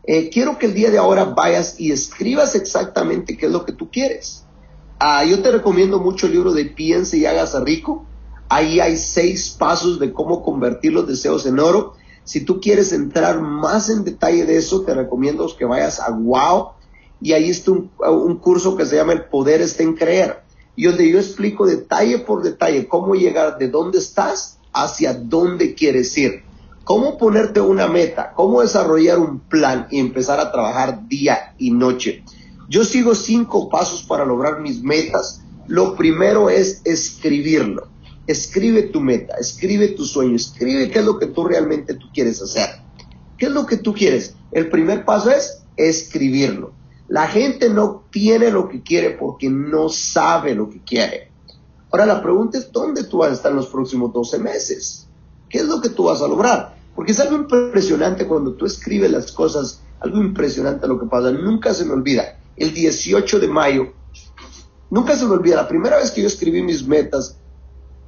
Eh, 0.07 0.29
quiero 0.29 0.59
que 0.59 0.67
el 0.67 0.73
día 0.73 0.91
de 0.91 0.97
ahora 0.97 1.25
vayas 1.25 1.79
y 1.79 1.91
escribas 1.91 2.55
exactamente 2.55 3.37
qué 3.37 3.47
es 3.47 3.51
lo 3.51 3.65
que 3.65 3.71
tú 3.71 3.89
quieres. 3.89 4.43
Ah, 4.99 5.23
yo 5.25 5.41
te 5.41 5.51
recomiendo 5.51 5.99
mucho 5.99 6.27
el 6.27 6.33
libro 6.33 6.53
de 6.53 6.65
Piense 6.65 7.17
y 7.17 7.25
hágase 7.25 7.59
rico 7.61 8.05
Ahí 8.47 8.79
hay 8.79 8.97
seis 8.97 9.49
pasos 9.49 9.99
de 9.99 10.13
cómo 10.13 10.43
convertir 10.43 10.93
los 10.93 11.07
deseos 11.07 11.45
en 11.45 11.59
oro. 11.59 11.93
Si 12.23 12.41
tú 12.41 12.59
quieres 12.59 12.93
entrar 12.93 13.41
más 13.41 13.89
en 13.89 14.03
detalle 14.03 14.45
de 14.45 14.57
eso, 14.57 14.81
te 14.81 14.93
recomiendo 14.93 15.47
que 15.57 15.65
vayas 15.65 15.99
a 15.99 16.11
Wow. 16.11 16.69
Y 17.21 17.33
ahí 17.33 17.49
está 17.49 17.71
un, 17.71 18.37
curso 18.39 18.75
que 18.75 18.85
se 18.85 18.97
llama 18.97 19.13
El 19.13 19.25
Poder 19.25 19.61
está 19.61 19.83
en 19.83 19.95
Creer. 19.95 20.43
Y 20.75 20.85
donde 20.85 21.09
yo 21.09 21.17
explico 21.17 21.65
detalle 21.65 22.19
por 22.19 22.43
detalle 22.43 22.87
cómo 22.87 23.15
llegar 23.15 23.57
de 23.57 23.69
dónde 23.69 23.97
estás 23.97 24.59
hacia 24.73 25.13
dónde 25.13 25.73
quieres 25.73 26.15
ir. 26.17 26.43
Cómo 26.85 27.17
ponerte 27.17 27.61
una 27.61 27.87
meta, 27.87 28.31
cómo 28.35 28.61
desarrollar 28.61 29.17
un 29.17 29.39
plan 29.39 29.87
y 29.89 29.99
empezar 29.99 30.39
a 30.39 30.51
trabajar 30.51 31.07
día 31.07 31.55
y 31.57 31.71
noche. 31.71 32.23
Yo 32.69 32.85
sigo 32.85 33.15
cinco 33.15 33.69
pasos 33.69 34.03
para 34.03 34.23
lograr 34.23 34.61
mis 34.61 34.83
metas. 34.83 35.41
Lo 35.65 35.95
primero 35.95 36.51
es 36.51 36.81
escribirlo. 36.85 37.87
Escribe 38.27 38.83
tu 38.83 39.01
meta, 39.01 39.33
escribe 39.39 39.87
tu 39.89 40.05
sueño, 40.05 40.35
escribe 40.35 40.91
qué 40.91 40.99
es 40.99 41.05
lo 41.05 41.17
que 41.17 41.25
tú 41.25 41.45
realmente 41.45 41.95
tú 41.95 42.05
quieres 42.13 42.39
hacer. 42.43 42.69
¿Qué 43.39 43.47
es 43.47 43.51
lo 43.51 43.65
que 43.65 43.77
tú 43.77 43.95
quieres? 43.95 44.35
El 44.51 44.69
primer 44.69 45.05
paso 45.05 45.31
es 45.31 45.63
escribirlo. 45.77 46.73
La 47.07 47.25
gente 47.27 47.67
no 47.71 48.03
tiene 48.11 48.51
lo 48.51 48.69
que 48.69 48.83
quiere 48.83 49.09
porque 49.09 49.49
no 49.49 49.89
sabe 49.89 50.53
lo 50.53 50.69
que 50.69 50.83
quiere. 50.83 51.31
Ahora 51.91 52.05
la 52.05 52.21
pregunta 52.21 52.59
es, 52.59 52.71
¿dónde 52.71 53.05
tú 53.05 53.17
vas 53.17 53.31
a 53.31 53.33
estar 53.33 53.49
en 53.49 53.57
los 53.57 53.67
próximos 53.69 54.13
12 54.13 54.37
meses? 54.37 55.07
¿Qué 55.49 55.59
es 55.59 55.65
lo 55.65 55.81
que 55.81 55.89
tú 55.89 56.03
vas 56.03 56.21
a 56.21 56.27
lograr? 56.27 56.74
Porque 56.95 57.11
es 57.11 57.19
algo 57.19 57.35
impresionante 57.35 58.25
cuando 58.25 58.53
tú 58.53 58.65
escribes 58.65 59.11
las 59.11 59.31
cosas, 59.31 59.81
algo 59.99 60.17
impresionante 60.17 60.87
lo 60.87 60.99
que 60.99 61.07
pasa. 61.07 61.31
Nunca 61.31 61.73
se 61.73 61.85
me 61.85 61.93
olvida. 61.93 62.39
El 62.55 62.73
18 62.73 63.39
de 63.39 63.47
mayo, 63.47 63.93
nunca 64.89 65.15
se 65.15 65.25
me 65.25 65.33
olvida, 65.33 65.57
la 65.57 65.67
primera 65.67 65.97
vez 65.97 66.11
que 66.11 66.21
yo 66.21 66.27
escribí 66.27 66.63
mis 66.63 66.87
metas, 66.87 67.37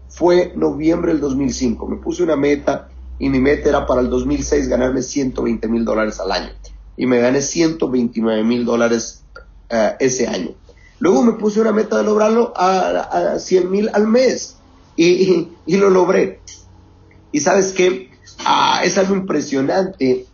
fue 0.08 0.54
noviembre 0.56 1.12
del 1.12 1.22
2005. 1.22 1.88
Me 1.88 1.98
puse 1.98 2.24
una 2.24 2.36
meta 2.36 2.90
y 3.20 3.30
mi 3.30 3.40
meta 3.40 3.70
era 3.70 3.86
para 3.86 4.02
el 4.02 4.10
2006 4.10 4.70
ganarme 4.70 5.02
120 5.02 5.68
mil 5.68 5.84
dólares 5.84 6.20
al 6.20 6.32
año. 6.32 6.50
Y 6.96 7.06
me 7.06 7.20
gané 7.20 7.42
129 7.42 8.44
mil 8.44 8.66
dólares 8.66 9.24
eh, 9.70 9.96
ese 10.00 10.28
año. 10.28 10.56
Luego 11.00 11.24
me 11.24 11.34
puse 11.34 11.62
una 11.62 11.72
meta 11.72 11.98
de 11.98 12.04
lograrlo 12.04 12.54
a, 12.56 13.34
a 13.34 13.40
100 13.40 13.70
mil 13.70 13.90
al 13.94 14.08
mes 14.08 14.58
y, 14.96 15.50
y, 15.66 15.78
lo 15.78 15.90
logré. 15.92 16.40
Y 17.32 17.40
sabes 17.40 17.72
qué, 17.72 18.07
ah, 18.46 18.82
es 18.84 18.98
algo 18.98 19.16
impresionante 19.16 20.26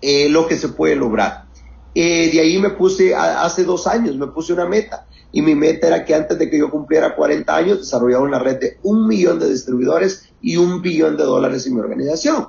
eh, 0.00 0.28
lo 0.28 0.46
que 0.46 0.56
se 0.56 0.68
puede 0.68 0.96
lograr. 0.96 1.46
Eh, 1.94 2.30
de 2.30 2.40
ahí 2.40 2.58
me 2.58 2.70
puse, 2.70 3.14
hace 3.14 3.64
dos 3.64 3.86
años, 3.86 4.16
me 4.16 4.26
puse 4.26 4.52
una 4.52 4.66
meta 4.66 5.06
y 5.32 5.42
mi 5.42 5.54
meta 5.54 5.86
era 5.86 6.04
que 6.04 6.14
antes 6.14 6.38
de 6.38 6.50
que 6.50 6.58
yo 6.58 6.70
cumpliera 6.70 7.14
40 7.14 7.56
años 7.56 7.78
desarrollara 7.78 8.22
una 8.22 8.38
red 8.38 8.60
de 8.60 8.78
un 8.82 9.06
millón 9.06 9.38
de 9.38 9.48
distribuidores 9.48 10.30
y 10.40 10.56
un 10.56 10.82
billón 10.82 11.16
de 11.16 11.24
dólares 11.24 11.66
en 11.66 11.74
mi 11.74 11.80
organización. 11.80 12.48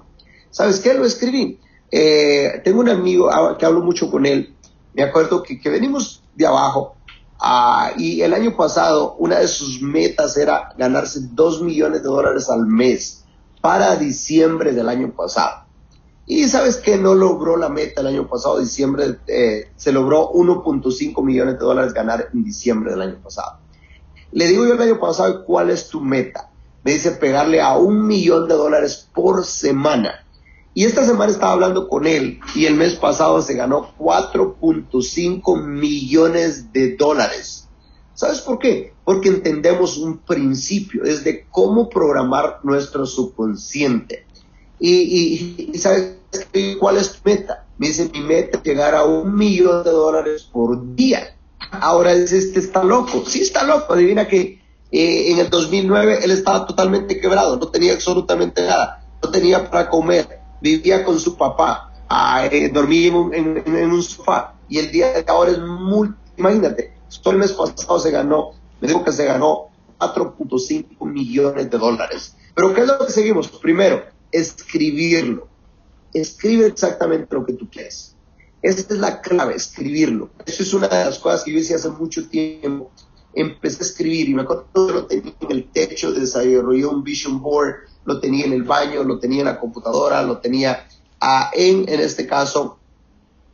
¿Sabes 0.49 0.79
qué? 0.79 0.93
Lo 0.93 1.05
escribí. 1.05 1.59
Eh, 1.91 2.61
tengo 2.63 2.81
un 2.81 2.89
amigo 2.89 3.29
ah, 3.31 3.57
que 3.57 3.65
hablo 3.65 3.81
mucho 3.81 4.11
con 4.11 4.25
él. 4.25 4.53
Me 4.93 5.03
acuerdo 5.03 5.43
que, 5.43 5.59
venimos 5.69 6.23
de 6.35 6.45
abajo 6.45 6.95
ah, 7.39 7.91
y 7.97 8.21
el 8.21 8.33
año 8.33 8.55
pasado 8.55 9.15
una 9.19 9.39
de 9.39 9.47
sus 9.47 9.81
metas 9.81 10.35
era 10.37 10.73
ganarse 10.77 11.21
dos 11.31 11.61
millones 11.61 12.03
de 12.03 12.07
dólares 12.09 12.49
al 12.49 12.65
mes 12.65 13.16
para 13.67 13.97
diciembre 13.97 14.71
del 14.71 14.87
año 14.87 15.11
pasado. 15.11 15.65
Y 16.25 16.45
sabes 16.45 16.77
que 16.77 16.95
no 16.95 17.13
logró 17.15 17.57
la 17.57 17.67
meta 17.67 17.99
el 17.99 18.07
año 18.07 18.25
pasado, 18.25 18.61
diciembre, 18.61 19.17
eh, 19.27 19.71
se 19.75 19.91
logró 19.91 20.31
1.5 20.31 21.21
millones 21.21 21.55
de 21.55 21.65
dólares 21.65 21.93
ganar 21.93 22.29
en 22.33 22.45
diciembre 22.45 22.91
del 22.91 23.01
año 23.01 23.19
pasado. 23.21 23.59
Le 24.31 24.47
digo 24.47 24.65
yo 24.65 24.75
el 24.75 24.81
año 24.81 25.01
pasado, 25.01 25.43
¿cuál 25.43 25.69
es 25.69 25.89
tu 25.89 25.99
meta? 25.99 26.49
Me 26.85 26.93
dice 26.93 27.11
pegarle 27.11 27.59
a 27.59 27.75
un 27.75 28.07
millón 28.07 28.47
de 28.47 28.55
dólares 28.55 29.09
por 29.13 29.43
semana. 29.43 30.25
Y 30.73 30.85
esta 30.85 31.05
semana 31.05 31.29
estaba 31.29 31.51
hablando 31.51 31.89
con 31.89 32.07
él 32.07 32.39
y 32.55 32.67
el 32.67 32.75
mes 32.75 32.95
pasado 32.95 33.41
se 33.41 33.55
ganó 33.55 33.93
4.5 33.97 35.61
millones 35.61 36.71
de 36.71 36.95
dólares. 36.95 37.67
¿Sabes 38.13 38.39
por 38.39 38.59
qué? 38.59 38.93
Porque 39.07 39.29
entendemos 39.29 39.95
un 39.95 40.17
principio, 40.17 41.05
es 41.05 41.23
de 41.23 41.45
cómo 41.49 41.87
programar 41.87 42.59
nuestro 42.63 43.05
subconsciente. 43.05 44.25
Y, 44.81 45.71
¿sabes 45.75 46.17
cuál 46.77 46.97
es 46.97 47.13
tu 47.13 47.19
meta? 47.23 47.65
Me 47.77 47.87
dice, 47.87 48.09
mi 48.11 48.19
meta 48.19 48.57
es 48.57 48.63
llegar 48.65 48.95
a 48.95 49.05
un 49.05 49.33
millón 49.33 49.85
de 49.85 49.91
dólares 49.91 50.43
por 50.51 50.93
día. 50.93 51.37
Ahora 51.71 52.11
este 52.11 52.59
está 52.59 52.83
loco. 52.83 53.23
Sí 53.25 53.43
está 53.43 53.63
loco. 53.63 53.93
Adivina 53.93 54.27
que 54.27 54.59
eh, 54.91 55.31
en 55.31 55.39
el 55.39 55.49
2009 55.49 56.19
él 56.23 56.31
estaba 56.31 56.67
totalmente 56.67 57.17
quebrado, 57.21 57.55
no 57.55 57.69
tenía 57.69 57.93
absolutamente 57.93 58.61
nada, 58.61 59.05
no 59.23 59.29
tenía 59.29 59.71
para 59.71 59.89
comer, 59.89 60.41
vivía 60.61 61.05
con 61.05 61.17
su 61.17 61.37
papá, 61.37 61.93
ah, 62.09 62.45
eh, 62.45 62.69
dormía 62.73 63.07
en, 63.07 63.91
un 63.91 64.03
sofá 64.03 64.55
y 64.67 64.79
el 64.79 64.91
día 64.91 65.13
de 65.13 65.25
ahora 65.27 65.51
es 65.51 65.59
muy, 65.59 66.13
imagínate, 66.35 66.93
solo 67.07 67.35
el 67.35 67.37
mes 67.39 67.53
pasado 67.53 67.99
se 67.99 68.11
ganó, 68.11 68.51
me 68.79 68.87
dijo 68.87 69.03
que 69.03 69.11
se 69.11 69.25
ganó 69.25 69.69
4.5 69.99 71.05
millones 71.05 71.69
de 71.69 71.77
dólares. 71.77 72.35
Pero 72.55 72.73
¿qué 72.73 72.81
es 72.81 72.87
lo 72.87 73.05
que 73.05 73.11
seguimos? 73.11 73.47
Primero, 73.47 74.03
escribirlo. 74.31 75.47
Escribe 76.13 76.67
exactamente 76.67 77.35
lo 77.35 77.45
que 77.45 77.53
tú 77.53 77.69
quieres. 77.69 78.15
Esa 78.61 78.93
es 78.93 78.99
la 78.99 79.21
clave, 79.21 79.55
escribirlo. 79.55 80.29
Eso 80.45 80.63
es 80.63 80.73
una 80.73 80.87
de 80.87 81.05
las 81.05 81.19
cosas 81.19 81.43
que 81.43 81.53
yo 81.53 81.59
hice 81.59 81.75
hace 81.75 81.89
mucho 81.89 82.27
tiempo. 82.27 82.91
Empecé 83.33 83.83
a 83.83 83.87
escribir 83.87 84.29
y 84.29 84.33
me 84.33 84.41
acuerdo 84.41 84.67
que 84.73 84.93
lo 84.93 85.05
tenía 85.05 85.33
en 85.41 85.51
el 85.51 85.69
techo, 85.69 86.11
desarrollé 86.11 86.85
un 86.85 87.03
vision 87.03 87.39
board, 87.39 87.75
lo 88.05 88.19
tenía 88.19 88.45
en 88.45 88.53
el 88.53 88.63
baño, 88.63 89.03
lo 89.03 89.19
tenía 89.19 89.41
en 89.41 89.45
la 89.45 89.59
computadora, 89.59 90.23
lo 90.23 90.39
tenía 90.39 90.87
ah, 91.19 91.51
en, 91.53 91.87
en 91.87 91.99
este 91.99 92.25
caso, 92.25 92.79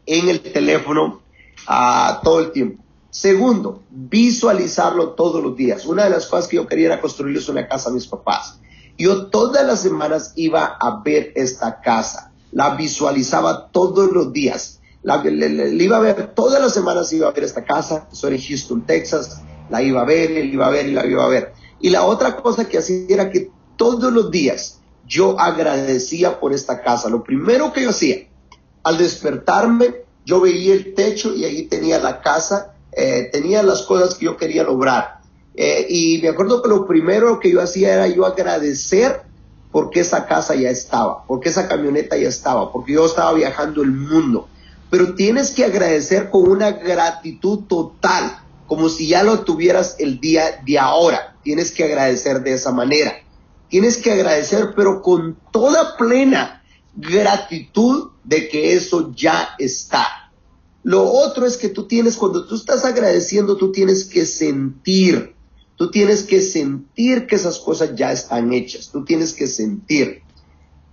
en 0.06 0.30
el 0.30 0.42
teléfono 0.42 1.22
ah, 1.68 2.22
todo 2.24 2.40
el 2.40 2.52
tiempo. 2.52 2.83
Segundo, 3.14 3.84
visualizarlo 3.92 5.10
todos 5.10 5.44
los 5.44 5.56
días. 5.56 5.86
Una 5.86 6.06
de 6.06 6.10
las 6.10 6.26
cosas 6.26 6.48
que 6.48 6.56
yo 6.56 6.66
quería 6.66 6.88
era 6.88 7.00
construirles 7.00 7.48
una 7.48 7.68
casa 7.68 7.92
a 7.92 7.94
mis 7.94 8.08
papás. 8.08 8.60
Yo 8.98 9.28
todas 9.28 9.68
las 9.68 9.82
semanas 9.82 10.34
iba 10.36 10.66
a 10.66 11.04
ver 11.06 11.32
esta 11.36 11.80
casa, 11.80 12.32
la 12.52 12.74
visualizaba 12.74 13.70
todos 13.70 14.12
los 14.12 14.34
días, 14.34 14.80
la, 15.04 15.24
le, 15.24 15.84
iba 15.84 15.98
a 15.98 16.00
ver 16.00 16.34
todas 16.34 16.60
las 16.60 16.74
semanas, 16.74 17.14
iba 17.14 17.28
a 17.28 17.32
ver 17.32 17.44
esta 17.44 17.64
casa, 17.64 18.08
soy 18.12 18.34
en 18.34 18.42
Houston, 18.42 18.82
Texas, 18.88 19.42
la 19.70 19.84
iba 19.84 20.02
a 20.02 20.06
ver, 20.06 20.32
la 20.32 20.40
iba 20.40 20.66
a 20.66 20.72
ver 20.72 20.88
la 20.88 21.06
iba 21.06 21.24
a 21.24 21.30
ver. 21.30 21.54
Y 21.80 21.92
la 21.92 22.06
otra 22.06 22.36
cosa 22.38 22.68
que 22.68 22.80
hacía 22.80 23.06
era 23.10 23.30
que 23.30 23.52
todos 23.78 24.12
los 24.12 24.32
días 24.32 24.80
yo 25.06 25.40
agradecía 25.40 26.40
por 26.40 26.52
esta 26.52 26.82
casa. 26.82 27.10
Lo 27.10 27.24
primero 27.24 27.74
que 27.74 27.84
yo 27.84 27.92
hacía, 27.92 28.28
al 28.82 28.98
despertarme, 28.98 29.98
yo 30.26 30.42
veía 30.42 30.74
el 30.74 30.96
techo 30.96 31.36
y 31.36 31.46
ahí 31.46 31.68
tenía 31.68 32.00
la 32.00 32.20
casa, 32.20 32.73
eh, 32.96 33.30
tenía 33.32 33.64
las 33.64 33.84
cosas 33.84 34.16
que 34.16 34.26
yo 34.26 34.38
quería 34.38 34.64
lograr. 34.64 35.20
Eh, 35.56 35.86
y 35.90 36.20
me 36.22 36.30
acuerdo 36.30 36.62
que 36.62 36.70
lo 36.70 36.88
primero 36.88 37.40
que 37.40 37.52
yo 37.52 37.62
hacía 37.62 37.94
era 37.94 38.08
yo 38.08 38.26
agradecer 38.26 39.22
porque 39.72 40.02
esa 40.02 40.26
casa 40.28 40.56
ya 40.56 40.70
estaba, 40.70 41.26
porque 41.26 41.50
esa 41.50 41.68
camioneta 41.68 42.16
ya 42.16 42.30
estaba, 42.30 42.72
porque 42.72 42.94
yo 42.94 43.06
estaba 43.06 43.34
viajando 43.34 43.82
el 43.82 43.92
mundo. 43.92 44.48
Pero 44.90 45.16
tienes 45.16 45.52
que 45.52 45.66
agradecer 45.66 46.30
con 46.30 46.48
una 46.48 46.72
gratitud 46.72 47.62
total, 47.68 48.38
como 48.68 48.90
si 48.90 49.08
ya 49.08 49.24
lo 49.24 49.40
tuvieras 49.40 49.96
el 49.98 50.20
día 50.20 50.62
de 50.64 50.78
ahora. 50.78 51.36
Tienes 51.44 51.72
que 51.72 51.86
agradecer 51.86 52.44
de 52.44 52.54
esa 52.54 52.72
manera. 52.72 53.14
Tienes 53.70 53.98
que 53.98 54.12
agradecer, 54.12 54.74
pero 54.76 55.02
con 55.02 55.38
toda 55.52 55.98
plena 55.98 56.64
gratitud 56.96 58.12
de 58.24 58.48
que 58.48 58.74
eso 58.74 59.12
ya 59.16 59.56
está. 59.58 60.23
Lo 60.84 61.10
otro 61.10 61.46
es 61.46 61.58
que 61.58 61.70
tú 61.70 61.88
tienes, 61.88 62.18
cuando 62.18 62.46
tú 62.46 62.56
estás 62.56 62.86
agradeciendo, 62.86 63.58
tú 63.58 63.72
tienes 63.72 64.06
que 64.06 64.26
sentir 64.26 65.34
Tú 65.76 65.90
tienes 65.90 66.24
que 66.24 66.42
sentir 66.42 67.26
que 67.26 67.36
esas 67.36 67.60
cosas 67.60 67.96
ya 67.96 68.12
están 68.12 68.54
hechas. 68.54 68.90
Tú 68.92 69.04
tienes 69.04 69.34
que 69.34 69.48
sentir. 69.48 70.22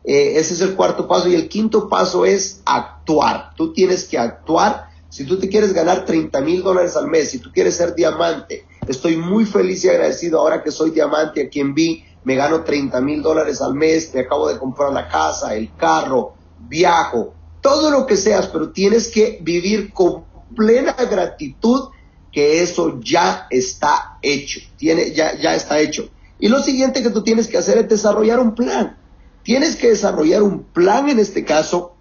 Eh, 0.04 0.32
ese 0.36 0.54
es 0.54 0.60
el 0.62 0.74
cuarto 0.74 1.06
paso. 1.06 1.28
Y 1.28 1.34
el 1.34 1.48
quinto 1.48 1.88
paso 1.88 2.24
es 2.24 2.62
actuar. 2.64 3.54
Tú 3.56 3.72
tienes 3.72 4.04
que 4.04 4.18
actuar. 4.18 4.88
Si 5.10 5.24
tú 5.24 5.38
te 5.38 5.48
quieres 5.48 5.74
ganar 5.74 6.06
30 6.06 6.40
mil 6.40 6.62
dólares 6.62 6.96
al 6.96 7.08
mes, 7.08 7.30
si 7.30 7.38
tú 7.38 7.50
quieres 7.52 7.76
ser 7.76 7.94
diamante, 7.94 8.64
estoy 8.86 9.16
muy 9.16 9.44
feliz 9.44 9.84
y 9.84 9.88
agradecido 9.88 10.38
ahora 10.38 10.62
que 10.62 10.70
soy 10.70 10.90
diamante 10.90 11.42
a 11.42 11.48
quien 11.48 11.74
vi. 11.74 12.04
Me 12.24 12.36
gano 12.36 12.64
30 12.64 13.00
mil 13.00 13.22
dólares 13.22 13.60
al 13.60 13.74
mes, 13.74 14.14
me 14.14 14.20
acabo 14.20 14.48
de 14.48 14.58
comprar 14.58 14.92
la 14.92 15.08
casa, 15.08 15.54
el 15.54 15.74
carro, 15.76 16.34
viajo, 16.58 17.34
todo 17.60 17.90
lo 17.90 18.06
que 18.06 18.16
seas, 18.16 18.46
pero 18.48 18.70
tienes 18.70 19.08
que 19.08 19.38
vivir 19.42 19.92
con 19.92 20.24
plena 20.54 20.92
gratitud 20.92 21.90
que 22.32 22.62
eso 22.62 23.00
ya 23.00 23.46
está 23.50 24.18
hecho, 24.22 24.60
tiene, 24.76 25.12
ya, 25.12 25.36
ya 25.38 25.54
está 25.54 25.80
hecho. 25.80 26.08
Y 26.38 26.48
lo 26.48 26.62
siguiente 26.62 27.02
que 27.02 27.10
tú 27.10 27.22
tienes 27.22 27.48
que 27.48 27.58
hacer 27.58 27.78
es 27.78 27.88
desarrollar 27.88 28.40
un 28.40 28.54
plan. 28.54 28.96
Tienes 29.42 29.76
que 29.76 29.88
desarrollar 29.88 30.42
un 30.42 30.62
plan 30.62 31.08
en 31.08 31.18
este 31.18 31.44
caso 31.44 31.96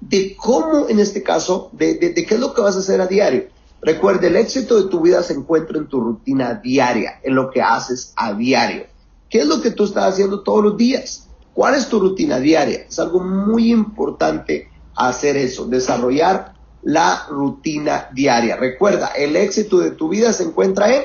de 0.00 0.36
cómo, 0.36 0.88
en 0.88 0.98
este 0.98 1.22
caso, 1.22 1.70
de, 1.72 1.94
de, 1.94 2.14
qué 2.14 2.34
es 2.34 2.40
lo 2.40 2.54
que 2.54 2.62
vas 2.62 2.76
a 2.76 2.80
hacer 2.80 3.00
a 3.00 3.06
diario. 3.06 3.48
Recuerde, 3.80 4.28
el 4.28 4.36
éxito 4.36 4.82
de 4.82 4.90
tu 4.90 5.00
vida 5.00 5.22
se 5.22 5.34
encuentra 5.34 5.78
en 5.78 5.88
tu 5.88 6.00
rutina 6.00 6.54
diaria, 6.54 7.20
en 7.22 7.34
lo 7.34 7.50
que 7.50 7.62
haces 7.62 8.12
a 8.16 8.32
diario. 8.32 8.86
¿Qué 9.28 9.40
es 9.40 9.46
lo 9.46 9.60
que 9.60 9.70
tú 9.70 9.84
estás 9.84 10.14
haciendo 10.14 10.42
todos 10.42 10.64
los 10.64 10.76
días? 10.76 11.27
¿Cuál 11.54 11.74
es 11.74 11.88
tu 11.88 11.98
rutina 12.00 12.38
diaria? 12.38 12.86
Es 12.88 12.98
algo 12.98 13.20
muy 13.20 13.72
importante 13.72 14.70
hacer 14.94 15.36
eso, 15.36 15.66
desarrollar 15.66 16.54
la 16.82 17.26
rutina 17.28 18.08
diaria. 18.12 18.56
Recuerda, 18.56 19.08
el 19.08 19.36
éxito 19.36 19.78
de 19.78 19.92
tu 19.92 20.08
vida 20.08 20.32
se 20.32 20.44
encuentra 20.44 20.94
en 20.94 21.04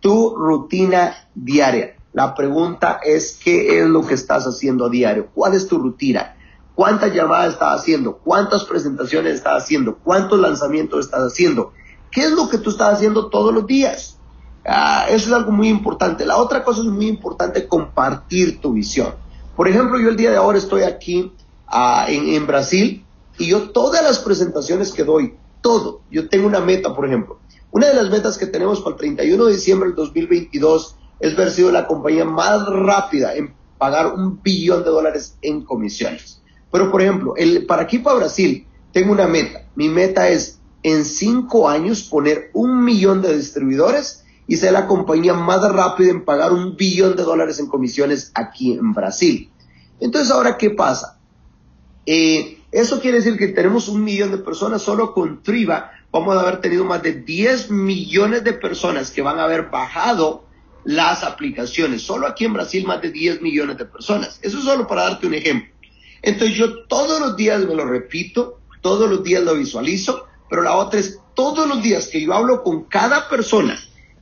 tu 0.00 0.34
rutina 0.36 1.14
diaria. 1.34 1.96
La 2.12 2.34
pregunta 2.34 3.00
es, 3.02 3.38
¿qué 3.42 3.80
es 3.80 3.86
lo 3.86 4.06
que 4.06 4.14
estás 4.14 4.44
haciendo 4.44 4.86
a 4.86 4.90
diario? 4.90 5.28
¿Cuál 5.34 5.54
es 5.54 5.66
tu 5.66 5.78
rutina? 5.78 6.36
¿Cuántas 6.74 7.12
llamadas 7.12 7.54
estás 7.54 7.80
haciendo? 7.80 8.18
¿Cuántas 8.18 8.64
presentaciones 8.64 9.34
estás 9.34 9.62
haciendo? 9.62 9.96
¿Cuántos 9.96 10.38
lanzamientos 10.38 11.06
estás 11.06 11.20
haciendo? 11.20 11.72
¿Qué 12.10 12.22
es 12.22 12.30
lo 12.30 12.48
que 12.48 12.58
tú 12.58 12.70
estás 12.70 12.94
haciendo 12.94 13.30
todos 13.30 13.52
los 13.52 13.66
días? 13.66 14.18
Ah, 14.66 15.06
eso 15.08 15.28
es 15.28 15.32
algo 15.32 15.52
muy 15.52 15.68
importante. 15.68 16.24
La 16.24 16.36
otra 16.36 16.64
cosa 16.64 16.80
es 16.80 16.86
muy 16.86 17.06
importante, 17.06 17.66
compartir 17.66 18.60
tu 18.60 18.72
visión. 18.72 19.14
Por 19.56 19.68
ejemplo, 19.68 20.00
yo 20.00 20.08
el 20.08 20.16
día 20.16 20.30
de 20.30 20.36
ahora 20.36 20.58
estoy 20.58 20.82
aquí 20.82 21.32
ah, 21.66 22.06
en, 22.08 22.46
Brasil 22.46 23.04
y 23.38 23.46
yo 23.46 23.70
todas 23.70 24.02
las 24.02 24.18
presentaciones 24.18 24.92
que 24.92 25.04
doy, 25.04 25.34
todo, 25.60 26.02
yo 26.10 26.28
tengo 26.28 26.46
una 26.46 26.60
meta, 26.60 26.94
por 26.94 27.06
ejemplo. 27.06 27.38
Una 27.70 27.88
de 27.88 27.94
las 27.94 28.10
metas 28.10 28.38
que 28.38 28.46
tenemos 28.46 28.80
para 28.80 28.94
el 28.94 28.98
31 28.98 29.44
de 29.46 29.52
diciembre 29.52 29.88
del 29.88 29.96
2022 29.96 30.96
es 31.20 31.36
ver 31.36 31.50
sido 31.50 31.70
la 31.70 31.86
compañía 31.86 32.24
más 32.24 32.66
rápida 32.66 33.34
en 33.34 33.54
pagar 33.78 34.14
un 34.14 34.42
billón 34.42 34.84
de 34.84 34.90
dólares 34.90 35.36
en 35.42 35.64
comisiones. 35.64 36.40
Pero, 36.70 36.90
por 36.90 37.02
ejemplo, 37.02 37.34
el, 37.36 37.66
para 37.66 37.82
aquí, 37.82 37.98
para 37.98 38.16
Brasil, 38.16 38.66
tengo 38.92 39.12
una 39.12 39.26
meta. 39.26 39.66
Mi 39.74 39.88
meta 39.88 40.28
es 40.28 40.60
en 40.82 41.04
cinco 41.04 41.68
años 41.68 42.02
poner 42.02 42.50
un 42.52 42.84
millón 42.84 43.22
de 43.22 43.36
distribuidores 43.36 44.23
y 44.46 44.56
ser 44.56 44.72
la 44.72 44.86
compañía 44.86 45.34
más 45.34 45.62
rápida 45.72 46.10
en 46.10 46.24
pagar 46.24 46.52
un 46.52 46.76
billón 46.76 47.16
de 47.16 47.22
dólares 47.22 47.58
en 47.58 47.66
comisiones 47.66 48.30
aquí 48.34 48.72
en 48.72 48.92
Brasil. 48.92 49.50
Entonces, 50.00 50.30
ahora, 50.30 50.56
¿qué 50.56 50.70
pasa? 50.70 51.18
Eh, 52.06 52.58
eso 52.70 53.00
quiere 53.00 53.18
decir 53.18 53.38
que 53.38 53.48
tenemos 53.48 53.88
un 53.88 54.04
millón 54.04 54.30
de 54.30 54.38
personas, 54.38 54.82
solo 54.82 55.14
con 55.14 55.42
Triba 55.42 55.92
vamos 56.14 56.36
a 56.36 56.40
haber 56.42 56.60
tenido 56.60 56.84
más 56.84 57.02
de 57.02 57.12
10 57.12 57.70
millones 57.70 58.44
de 58.44 58.52
personas 58.52 59.10
que 59.10 59.20
van 59.20 59.40
a 59.40 59.44
haber 59.44 59.70
bajado 59.70 60.44
las 60.84 61.24
aplicaciones. 61.24 62.02
Solo 62.02 62.28
aquí 62.28 62.44
en 62.44 62.52
Brasil 62.52 62.86
más 62.86 63.02
de 63.02 63.10
10 63.10 63.42
millones 63.42 63.78
de 63.78 63.84
personas. 63.84 64.38
Eso 64.40 64.58
es 64.58 64.64
solo 64.64 64.86
para 64.86 65.02
darte 65.02 65.26
un 65.26 65.34
ejemplo. 65.34 65.74
Entonces 66.22 66.56
yo 66.56 66.84
todos 66.84 67.20
los 67.20 67.36
días 67.36 67.64
me 67.64 67.74
lo 67.74 67.84
repito, 67.84 68.60
todos 68.80 69.10
los 69.10 69.24
días 69.24 69.42
lo 69.42 69.54
visualizo, 69.54 70.26
pero 70.48 70.62
la 70.62 70.76
otra 70.76 71.00
es 71.00 71.18
todos 71.34 71.68
los 71.68 71.82
días 71.82 72.06
que 72.06 72.20
yo 72.20 72.32
hablo 72.32 72.62
con 72.62 72.84
cada 72.84 73.28
persona, 73.28 73.76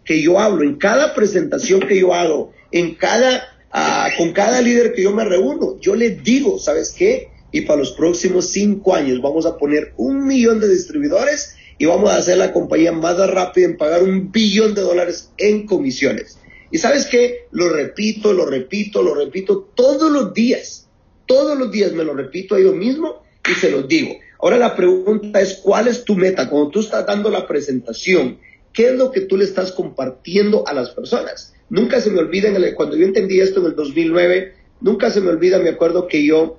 que 0.05 0.21
yo 0.21 0.39
hablo 0.39 0.63
en 0.63 0.77
cada 0.77 1.15
presentación 1.15 1.81
que 1.81 2.01
yo 2.01 2.15
hago, 2.15 2.53
en 2.71 2.95
cada, 2.95 3.45
ah, 3.71 4.11
con 4.17 4.33
cada 4.33 4.61
líder 4.61 4.93
que 4.95 5.03
yo 5.03 5.13
me 5.13 5.25
reúno, 5.25 5.79
yo 5.81 5.95
le 5.95 6.11
digo, 6.11 6.59
¿sabes 6.59 6.95
qué? 6.97 7.33
y 7.53 7.61
para 7.61 7.79
los 7.79 7.93
próximos 7.93 8.49
cinco 8.49 8.95
años 8.95 9.21
vamos 9.21 9.47
a 9.47 9.59
poner 9.59 9.93
un 9.99 10.27
millón 10.27 10.59
de 10.59 10.69
distribuidores 10.69 11.55
y 11.79 11.85
vamos 11.85 12.11
a 12.11 12.17
hacer 12.17 12.39
la 12.39 12.53
compañía 12.53 12.93
más 12.93 13.19
rápida 13.31 13.67
en 13.67 13.77
pagar 13.77 14.03
un 14.03 14.33
billón 14.33 14.75
de 14.75 14.81
dólares 14.81 15.31
en 15.37 15.67
comisiones. 15.67 16.39
Y 16.71 16.79
sabes 16.79 17.07
qué? 17.07 17.47
Lo 17.51 17.69
repito, 17.69 18.33
lo 18.33 18.47
repito, 18.47 19.03
lo 19.03 19.15
repito 19.15 19.71
todos 19.75 20.11
los 20.11 20.33
días. 20.33 20.89
todos 21.27 21.57
los 21.57 21.71
días 21.71 21.93
me 21.93 22.05
lo 22.05 22.15
repito 22.15 22.57
a 22.57 22.61
yo 22.61 22.73
mismo 22.73 23.23
y 23.49 23.55
se 23.55 23.71
los 23.71 23.87
digo. 23.87 24.17
Ahora 24.41 24.59
la 24.59 24.75
pregunta 24.75 25.41
es, 25.41 25.61
¿cuál 25.63 25.89
es 25.89 26.05
tu 26.05 26.15
meta? 26.17 26.49
Cuando 26.49 26.71
tú 26.71 26.81
estás 26.81 27.07
dando 27.07 27.31
la 27.31 27.47
presentación, 27.47 28.39
¿qué 28.73 28.87
es 28.87 28.95
lo 28.95 29.11
que 29.11 29.23
tú 29.23 29.37
le 29.37 29.45
estás 29.45 29.73
compartiendo 29.73 30.67
a 30.67 30.73
las 30.73 30.91
personas? 30.91 31.55
Nunca 31.69 32.01
se 32.01 32.11
me 32.11 32.19
olvida, 32.19 32.51
cuando 32.75 32.97
yo 32.97 33.07
entendí 33.07 33.41
esto 33.41 33.61
en 33.61 33.67
el 33.67 33.77
2009, 33.77 34.55
nunca 34.81 35.11
se 35.11 35.21
me 35.21 35.31
olvida, 35.31 35.59
me 35.59 35.71
acuerdo 35.71 36.07
que 36.07 36.25
yo 36.25 36.59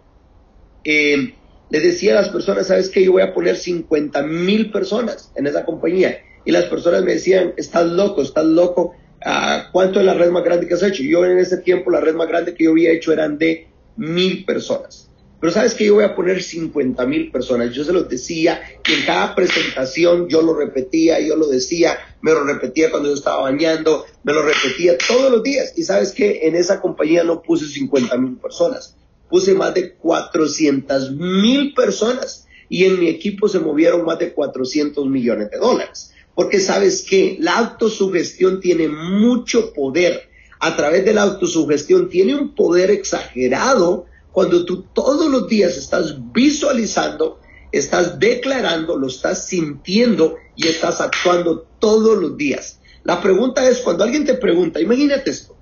eh, 0.83 1.35
le 1.69 1.79
decía 1.79 2.13
a 2.13 2.21
las 2.21 2.29
personas, 2.29 2.67
¿sabes 2.67 2.89
qué? 2.89 3.03
Yo 3.03 3.13
voy 3.13 3.21
a 3.21 3.33
poner 3.33 3.55
50 3.55 4.23
mil 4.23 4.71
personas 4.71 5.31
en 5.35 5.47
esa 5.47 5.65
compañía. 5.65 6.19
Y 6.45 6.51
las 6.51 6.65
personas 6.65 7.03
me 7.03 7.13
decían, 7.13 7.53
estás 7.57 7.85
loco, 7.87 8.21
estás 8.21 8.45
loco. 8.45 8.95
Ah, 9.25 9.69
¿Cuánto 9.71 9.99
es 9.99 10.05
la 10.05 10.13
red 10.13 10.29
más 10.29 10.43
grande 10.43 10.67
que 10.67 10.73
has 10.73 10.83
hecho? 10.83 11.03
Yo 11.03 11.25
en 11.25 11.37
ese 11.37 11.57
tiempo 11.57 11.89
la 11.89 12.01
red 12.01 12.15
más 12.15 12.27
grande 12.27 12.53
que 12.53 12.65
yo 12.65 12.71
había 12.71 12.91
hecho 12.91 13.13
eran 13.13 13.37
de 13.37 13.67
mil 13.95 14.43
personas. 14.45 15.02
Pero 15.43 15.51
sabes 15.51 15.73
que 15.73 15.83
yo 15.83 15.95
voy 15.95 16.05
a 16.05 16.15
poner 16.15 16.41
50 16.41 17.05
mil 17.05 17.29
personas. 17.29 17.73
Yo 17.73 17.83
se 17.83 17.91
los 17.91 18.07
decía 18.07 18.61
y 18.87 18.93
en 18.93 19.05
cada 19.05 19.35
presentación 19.35 20.29
yo 20.29 20.41
lo 20.41 20.53
repetía, 20.53 21.19
yo 21.19 21.35
lo 21.35 21.47
decía, 21.47 21.97
me 22.21 22.31
lo 22.31 22.45
repetía 22.45 22.89
cuando 22.89 23.09
yo 23.09 23.15
estaba 23.15 23.41
bañando, 23.41 24.05
me 24.23 24.31
lo 24.31 24.41
repetía 24.41 24.97
todos 25.05 25.29
los 25.29 25.43
días. 25.43 25.73
Y 25.75 25.83
sabes 25.83 26.13
que 26.13 26.47
en 26.47 26.55
esa 26.55 26.79
compañía 26.79 27.25
no 27.25 27.41
puse 27.41 27.65
50 27.65 28.17
mil 28.19 28.37
personas, 28.37 28.95
puse 29.29 29.53
más 29.53 29.73
de 29.73 29.95
400 29.95 31.11
mil 31.11 31.73
personas 31.73 32.47
y 32.69 32.85
en 32.85 33.01
mi 33.01 33.09
equipo 33.09 33.49
se 33.49 33.59
movieron 33.59 34.05
más 34.05 34.19
de 34.19 34.31
400 34.31 35.05
millones 35.07 35.51
de 35.51 35.57
dólares. 35.57 36.13
Porque 36.35 36.61
sabes 36.61 37.01
que 37.01 37.35
la 37.41 37.57
autosugestión 37.57 38.61
tiene 38.61 38.87
mucho 38.87 39.73
poder. 39.73 40.29
A 40.61 40.77
través 40.77 41.03
de 41.03 41.13
la 41.13 41.23
autosugestión 41.23 42.07
tiene 42.07 42.33
un 42.33 42.55
poder 42.55 42.91
exagerado 42.91 44.05
cuando 44.33 44.65
tú 44.65 44.87
todos 44.93 45.31
los 45.31 45.47
días 45.47 45.77
estás 45.77 46.17
visualizando, 46.33 47.39
estás 47.71 48.19
declarando, 48.19 48.97
lo 48.97 49.07
estás 49.07 49.45
sintiendo 49.45 50.37
y 50.55 50.67
estás 50.67 50.99
actuando 51.01 51.67
todos 51.79 52.17
los 52.17 52.35
días. 52.35 52.79
La 53.03 53.21
pregunta 53.21 53.69
es, 53.69 53.77
cuando 53.77 54.03
alguien 54.03 54.25
te 54.25 54.33
pregunta, 54.33 54.81
imagínate 54.81 55.29
esto, 55.29 55.55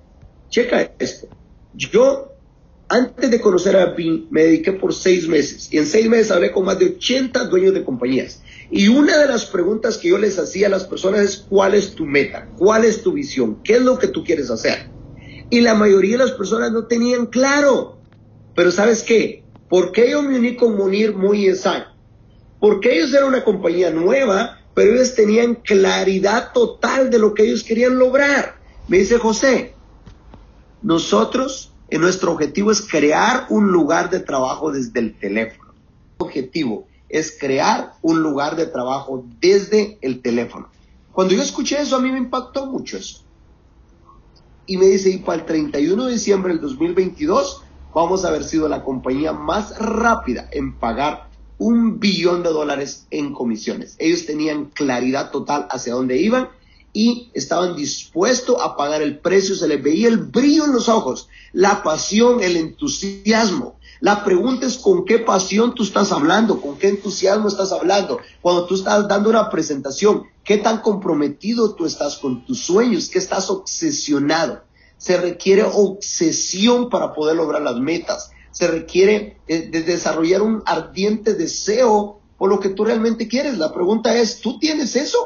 checa 0.48 0.90
esto. 0.98 1.28
Yo, 1.74 2.32
antes 2.88 3.30
de 3.30 3.42
conocer 3.42 3.76
a 3.76 3.94
PIN, 3.94 4.28
me 4.30 4.44
dediqué 4.44 4.72
por 4.72 4.94
seis 4.94 5.28
meses 5.28 5.68
y 5.70 5.76
en 5.76 5.86
seis 5.86 6.08
meses 6.08 6.30
hablé 6.30 6.50
con 6.50 6.64
más 6.64 6.78
de 6.78 6.86
80 6.96 7.44
dueños 7.48 7.74
de 7.74 7.84
compañías. 7.84 8.42
Y 8.70 8.88
una 8.88 9.18
de 9.18 9.26
las 9.26 9.44
preguntas 9.44 9.98
que 9.98 10.08
yo 10.08 10.16
les 10.16 10.38
hacía 10.38 10.68
a 10.68 10.70
las 10.70 10.84
personas 10.84 11.20
es, 11.20 11.36
¿cuál 11.46 11.74
es 11.74 11.94
tu 11.94 12.06
meta? 12.06 12.48
¿Cuál 12.56 12.86
es 12.86 13.02
tu 13.02 13.12
visión? 13.12 13.62
¿Qué 13.62 13.74
es 13.74 13.82
lo 13.82 13.98
que 13.98 14.08
tú 14.08 14.24
quieres 14.24 14.50
hacer? 14.50 14.88
Y 15.50 15.60
la 15.60 15.74
mayoría 15.74 16.16
de 16.16 16.24
las 16.24 16.32
personas 16.32 16.72
no 16.72 16.86
tenían 16.86 17.26
claro. 17.26 18.01
Pero 18.54 18.70
¿sabes 18.70 19.02
qué? 19.02 19.44
¿Por 19.68 19.92
qué 19.92 20.10
yo 20.10 20.22
me 20.22 20.38
uní 20.38 20.56
con 20.56 20.76
Munir 20.76 21.14
muy 21.14 21.46
Esan? 21.46 21.84
Porque 22.60 22.94
ellos 22.94 23.12
eran 23.14 23.28
una 23.28 23.44
compañía 23.44 23.90
nueva, 23.90 24.58
pero 24.74 24.94
ellos 24.94 25.14
tenían 25.14 25.54
claridad 25.54 26.52
total 26.52 27.10
de 27.10 27.18
lo 27.18 27.34
que 27.34 27.44
ellos 27.44 27.64
querían 27.64 27.98
lograr. 27.98 28.56
Me 28.88 28.98
dice 28.98 29.18
José, 29.18 29.74
nosotros, 30.82 31.72
en 31.88 32.00
nuestro 32.00 32.32
objetivo 32.32 32.70
es 32.70 32.82
crear 32.82 33.46
un 33.48 33.72
lugar 33.72 34.10
de 34.10 34.20
trabajo 34.20 34.70
desde 34.70 35.00
el 35.00 35.18
teléfono. 35.18 35.72
El 36.18 36.26
objetivo 36.26 36.86
es 37.08 37.36
crear 37.38 37.94
un 38.02 38.22
lugar 38.22 38.56
de 38.56 38.66
trabajo 38.66 39.24
desde 39.40 39.98
el 40.00 40.20
teléfono. 40.20 40.68
Cuando 41.12 41.34
yo 41.34 41.42
escuché 41.42 41.80
eso, 41.80 41.96
a 41.96 42.00
mí 42.00 42.10
me 42.10 42.18
impactó 42.18 42.66
mucho 42.66 42.96
eso. 42.96 43.24
Y 44.66 44.76
me 44.76 44.86
dice, 44.86 45.10
y 45.10 45.18
para 45.18 45.40
el 45.40 45.46
31 45.46 46.06
de 46.06 46.12
diciembre 46.12 46.52
del 46.52 46.62
2022 46.62 47.62
vamos 47.94 48.24
a 48.24 48.28
haber 48.28 48.44
sido 48.44 48.68
la 48.68 48.84
compañía 48.84 49.32
más 49.32 49.78
rápida 49.78 50.48
en 50.52 50.78
pagar 50.78 51.28
un 51.58 52.00
billón 52.00 52.42
de 52.42 52.50
dólares 52.50 53.06
en 53.10 53.32
comisiones. 53.32 53.94
Ellos 53.98 54.26
tenían 54.26 54.66
claridad 54.66 55.30
total 55.30 55.68
hacia 55.70 55.94
dónde 55.94 56.18
iban 56.18 56.48
y 56.92 57.30
estaban 57.34 57.76
dispuestos 57.76 58.56
a 58.60 58.76
pagar 58.76 59.00
el 59.00 59.18
precio, 59.18 59.54
se 59.54 59.68
les 59.68 59.82
veía 59.82 60.08
el 60.08 60.18
brillo 60.18 60.64
en 60.64 60.72
los 60.72 60.88
ojos, 60.88 61.28
la 61.52 61.82
pasión, 61.82 62.42
el 62.42 62.56
entusiasmo. 62.56 63.76
La 64.00 64.24
pregunta 64.24 64.66
es 64.66 64.78
con 64.78 65.04
qué 65.04 65.20
pasión 65.20 65.74
tú 65.74 65.84
estás 65.84 66.10
hablando, 66.10 66.60
con 66.60 66.76
qué 66.76 66.88
entusiasmo 66.88 67.46
estás 67.46 67.70
hablando. 67.70 68.18
Cuando 68.40 68.66
tú 68.66 68.74
estás 68.74 69.06
dando 69.06 69.30
una 69.30 69.48
presentación, 69.48 70.24
qué 70.42 70.58
tan 70.58 70.78
comprometido 70.80 71.74
tú 71.74 71.86
estás 71.86 72.18
con 72.18 72.44
tus 72.44 72.58
sueños, 72.60 73.08
qué 73.08 73.18
estás 73.20 73.48
obsesionado 73.48 74.62
se 75.02 75.16
requiere 75.16 75.64
obsesión 75.64 76.88
para 76.88 77.12
poder 77.12 77.34
lograr 77.34 77.60
las 77.60 77.74
metas, 77.80 78.30
se 78.52 78.68
requiere 78.68 79.36
eh, 79.48 79.68
desarrollar 79.68 80.42
un 80.42 80.62
ardiente 80.64 81.34
deseo 81.34 82.20
por 82.38 82.48
lo 82.48 82.60
que 82.60 82.68
tú 82.68 82.84
realmente 82.84 83.26
quieres. 83.26 83.58
La 83.58 83.72
pregunta 83.72 84.14
es, 84.14 84.40
¿tú 84.40 84.60
tienes 84.60 84.94
eso? 84.94 85.18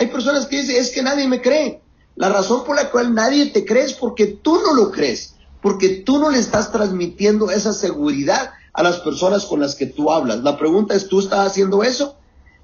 Hay 0.00 0.08
personas 0.08 0.46
que 0.46 0.56
dicen, 0.60 0.74
es 0.74 0.90
que 0.90 1.04
nadie 1.04 1.28
me 1.28 1.40
cree. 1.40 1.80
La 2.16 2.28
razón 2.28 2.64
por 2.64 2.74
la 2.74 2.90
cual 2.90 3.14
nadie 3.14 3.46
te 3.46 3.64
cree 3.64 3.84
es 3.84 3.92
porque 3.92 4.26
tú 4.26 4.60
no 4.64 4.74
lo 4.74 4.90
crees, 4.90 5.36
porque 5.62 5.90
tú 5.90 6.18
no 6.18 6.30
le 6.30 6.40
estás 6.40 6.72
transmitiendo 6.72 7.52
esa 7.52 7.72
seguridad 7.72 8.50
a 8.72 8.82
las 8.82 8.98
personas 8.98 9.44
con 9.44 9.60
las 9.60 9.76
que 9.76 9.86
tú 9.86 10.10
hablas. 10.10 10.40
La 10.40 10.58
pregunta 10.58 10.96
es, 10.96 11.06
¿tú 11.06 11.20
estás 11.20 11.46
haciendo 11.46 11.84
eso? 11.84 12.16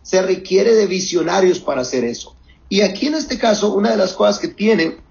Se 0.02 0.20
requiere 0.20 0.74
de 0.74 0.86
visionarios 0.88 1.60
para 1.60 1.82
hacer 1.82 2.02
eso. 2.04 2.34
Y 2.68 2.80
aquí 2.80 3.06
en 3.06 3.14
este 3.14 3.38
caso, 3.38 3.72
una 3.72 3.92
de 3.92 3.98
las 3.98 4.14
cosas 4.14 4.40
que 4.40 4.48
tienen 4.48 5.05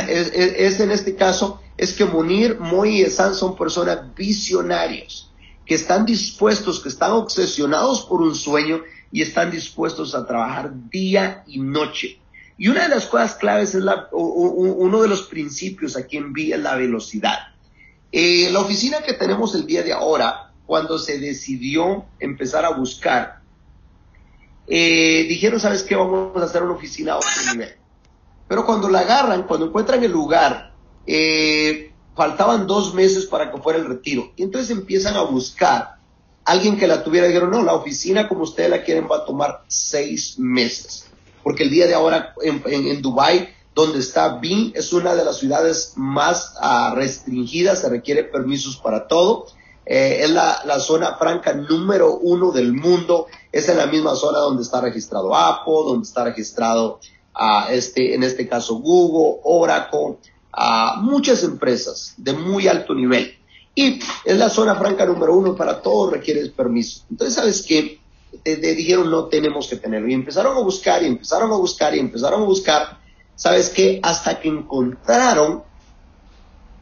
es, 0.08 0.80
en 0.80 0.90
este 0.90 1.14
caso, 1.14 1.60
es 1.76 1.94
que 1.94 2.04
Munir, 2.04 2.58
Moy 2.58 3.00
y 3.00 3.02
Esan 3.02 3.34
son 3.34 3.56
personas 3.56 4.14
visionarios, 4.14 5.30
que 5.66 5.74
están 5.74 6.04
dispuestos, 6.04 6.80
que 6.80 6.88
están 6.88 7.12
obsesionados 7.12 8.02
por 8.02 8.22
un 8.22 8.34
sueño 8.34 8.82
y 9.10 9.22
están 9.22 9.50
dispuestos 9.50 10.14
a 10.14 10.26
trabajar 10.26 10.72
día 10.90 11.44
y 11.46 11.58
noche. 11.58 12.18
Y 12.58 12.68
una 12.68 12.82
de 12.82 12.88
las 12.88 13.06
cosas 13.06 13.34
claves 13.34 13.74
es 13.74 13.82
la, 13.82 14.08
uno 14.12 15.02
de 15.02 15.08
los 15.08 15.22
principios 15.22 15.96
aquí 15.96 16.16
en 16.16 16.32
Vía 16.32 16.56
es 16.56 16.62
la 16.62 16.76
velocidad. 16.76 17.38
Eh, 18.10 18.50
la 18.52 18.60
oficina 18.60 19.02
que 19.02 19.14
tenemos 19.14 19.54
el 19.54 19.66
día 19.66 19.82
de 19.82 19.92
ahora, 19.92 20.52
cuando 20.66 20.98
se 20.98 21.18
decidió 21.18 22.04
empezar 22.20 22.64
a 22.64 22.70
buscar, 22.70 23.40
eh, 24.66 25.26
dijeron, 25.28 25.58
¿sabes 25.58 25.82
qué? 25.82 25.96
Vamos 25.96 26.40
a 26.40 26.44
hacer 26.44 26.62
una 26.62 26.74
oficina. 26.74 27.16
Pero 28.52 28.66
cuando 28.66 28.90
la 28.90 28.98
agarran, 28.98 29.44
cuando 29.44 29.64
encuentran 29.64 30.04
el 30.04 30.12
lugar, 30.12 30.74
eh, 31.06 31.90
faltaban 32.14 32.66
dos 32.66 32.92
meses 32.92 33.24
para 33.24 33.50
que 33.50 33.56
fuera 33.56 33.78
el 33.78 33.86
retiro. 33.86 34.30
Y 34.36 34.42
entonces 34.42 34.68
empiezan 34.68 35.16
a 35.16 35.22
buscar 35.22 35.96
alguien 36.44 36.76
que 36.76 36.86
la 36.86 37.02
tuviera. 37.02 37.26
Dijeron, 37.26 37.50
no, 37.50 37.62
la 37.62 37.72
oficina 37.72 38.28
como 38.28 38.42
ustedes 38.42 38.68
la 38.68 38.82
quieren 38.82 39.08
va 39.10 39.16
a 39.16 39.24
tomar 39.24 39.62
seis 39.68 40.38
meses. 40.38 41.06
Porque 41.42 41.62
el 41.62 41.70
día 41.70 41.86
de 41.86 41.94
ahora 41.94 42.34
en, 42.42 42.62
en, 42.66 43.00
Dubái, 43.00 43.48
donde 43.74 44.00
está 44.00 44.36
BIM, 44.36 44.72
es 44.74 44.92
una 44.92 45.14
de 45.14 45.24
las 45.24 45.38
ciudades 45.38 45.94
más 45.96 46.54
uh, 46.62 46.94
restringidas, 46.94 47.80
se 47.80 47.88
requiere 47.88 48.22
permisos 48.22 48.76
para 48.76 49.08
todo. 49.08 49.46
Eh, 49.86 50.24
es 50.24 50.30
la, 50.30 50.60
la, 50.66 50.78
zona 50.78 51.16
franca 51.16 51.54
número 51.54 52.18
uno 52.18 52.52
del 52.52 52.74
mundo. 52.74 53.28
Es 53.50 53.70
en 53.70 53.78
la 53.78 53.86
misma 53.86 54.14
zona 54.14 54.40
donde 54.40 54.62
está 54.62 54.82
registrado 54.82 55.34
Apple, 55.34 55.72
donde 55.86 56.06
está 56.06 56.24
registrado 56.24 57.00
a 57.34 57.72
este, 57.72 58.14
en 58.14 58.22
este 58.22 58.48
caso 58.48 58.76
Google, 58.76 59.40
Oracle, 59.44 60.16
a 60.52 60.96
muchas 61.00 61.42
empresas 61.44 62.14
de 62.16 62.32
muy 62.34 62.68
alto 62.68 62.94
nivel. 62.94 63.36
Y 63.74 64.00
es 64.24 64.36
la 64.36 64.50
zona 64.50 64.74
franca 64.74 65.06
número 65.06 65.34
uno, 65.34 65.56
para 65.56 65.80
todo 65.80 66.10
requiere 66.10 66.46
permiso. 66.50 67.04
Entonces, 67.10 67.34
¿sabes 67.34 67.62
qué? 67.62 67.98
Te, 68.42 68.56
dijeron 68.56 69.10
no 69.10 69.26
tenemos 69.26 69.66
que 69.66 69.76
tenerlo. 69.76 70.08
Y 70.08 70.14
empezaron 70.14 70.56
a 70.56 70.60
buscar 70.60 71.02
y 71.02 71.06
empezaron 71.06 71.50
a 71.52 71.56
buscar 71.56 71.94
y 71.94 72.00
empezaron 72.00 72.42
a 72.42 72.44
buscar. 72.44 72.98
¿Sabes 73.34 73.70
qué? 73.70 73.98
Hasta 74.02 74.38
que 74.40 74.48
encontraron 74.48 75.62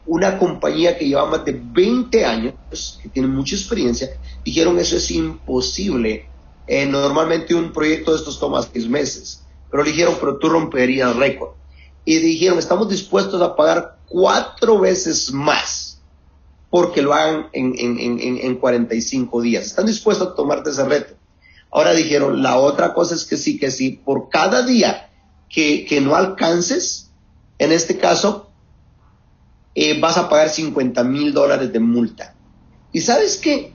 una 0.05 0.37
compañía 0.37 0.97
que 0.97 1.07
lleva 1.07 1.25
más 1.25 1.45
de 1.45 1.59
20 1.61 2.25
años, 2.25 2.99
que 3.01 3.09
tiene 3.09 3.29
mucha 3.29 3.55
experiencia, 3.55 4.09
dijeron 4.43 4.77
eso 4.79 4.97
es 4.97 5.11
imposible. 5.11 6.25
Eh, 6.67 6.85
normalmente 6.85 7.55
un 7.55 7.71
proyecto 7.71 8.11
de 8.11 8.17
estos 8.17 8.39
toma 8.39 8.61
seis 8.63 8.87
meses. 8.87 9.40
Pero 9.71 9.83
le 9.83 9.91
dijeron, 9.91 10.17
pero 10.19 10.37
tú 10.37 10.49
romperías 10.49 11.15
récord. 11.15 11.51
Y 12.05 12.17
dijeron, 12.17 12.59
estamos 12.59 12.89
dispuestos 12.89 13.41
a 13.41 13.55
pagar 13.55 13.99
cuatro 14.07 14.79
veces 14.79 15.31
más 15.31 15.91
porque 16.71 17.01
lo 17.01 17.13
hagan 17.13 17.47
en, 17.51 17.75
en, 17.77 18.19
en, 18.39 18.55
45 18.55 19.41
días. 19.41 19.65
Están 19.65 19.85
dispuestos 19.85 20.29
a 20.29 20.35
tomarte 20.35 20.69
ese 20.69 20.85
reto. 20.85 21.15
Ahora 21.69 21.91
dijeron, 21.93 22.41
la 22.41 22.57
otra 22.57 22.93
cosa 22.93 23.13
es 23.13 23.25
que 23.25 23.35
sí, 23.35 23.59
que 23.59 23.69
sí, 23.71 24.01
por 24.03 24.29
cada 24.29 24.65
día 24.65 25.09
que, 25.49 25.85
que 25.85 25.99
no 25.99 26.15
alcances, 26.15 27.11
en 27.59 27.73
este 27.73 27.97
caso, 27.97 28.49
eh, 29.75 29.99
vas 29.99 30.17
a 30.17 30.29
pagar 30.29 30.49
50 30.49 31.03
mil 31.03 31.33
dólares 31.33 31.73
de 31.73 31.79
multa. 31.79 32.35
¿Y 32.93 33.01
sabes 33.01 33.37
qué? 33.37 33.73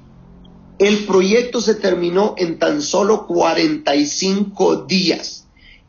El 0.78 1.04
proyecto 1.04 1.60
se 1.60 1.74
terminó 1.74 2.34
en 2.38 2.58
tan 2.58 2.80
solo 2.80 3.26
45 3.26 4.86
días. 4.86 5.45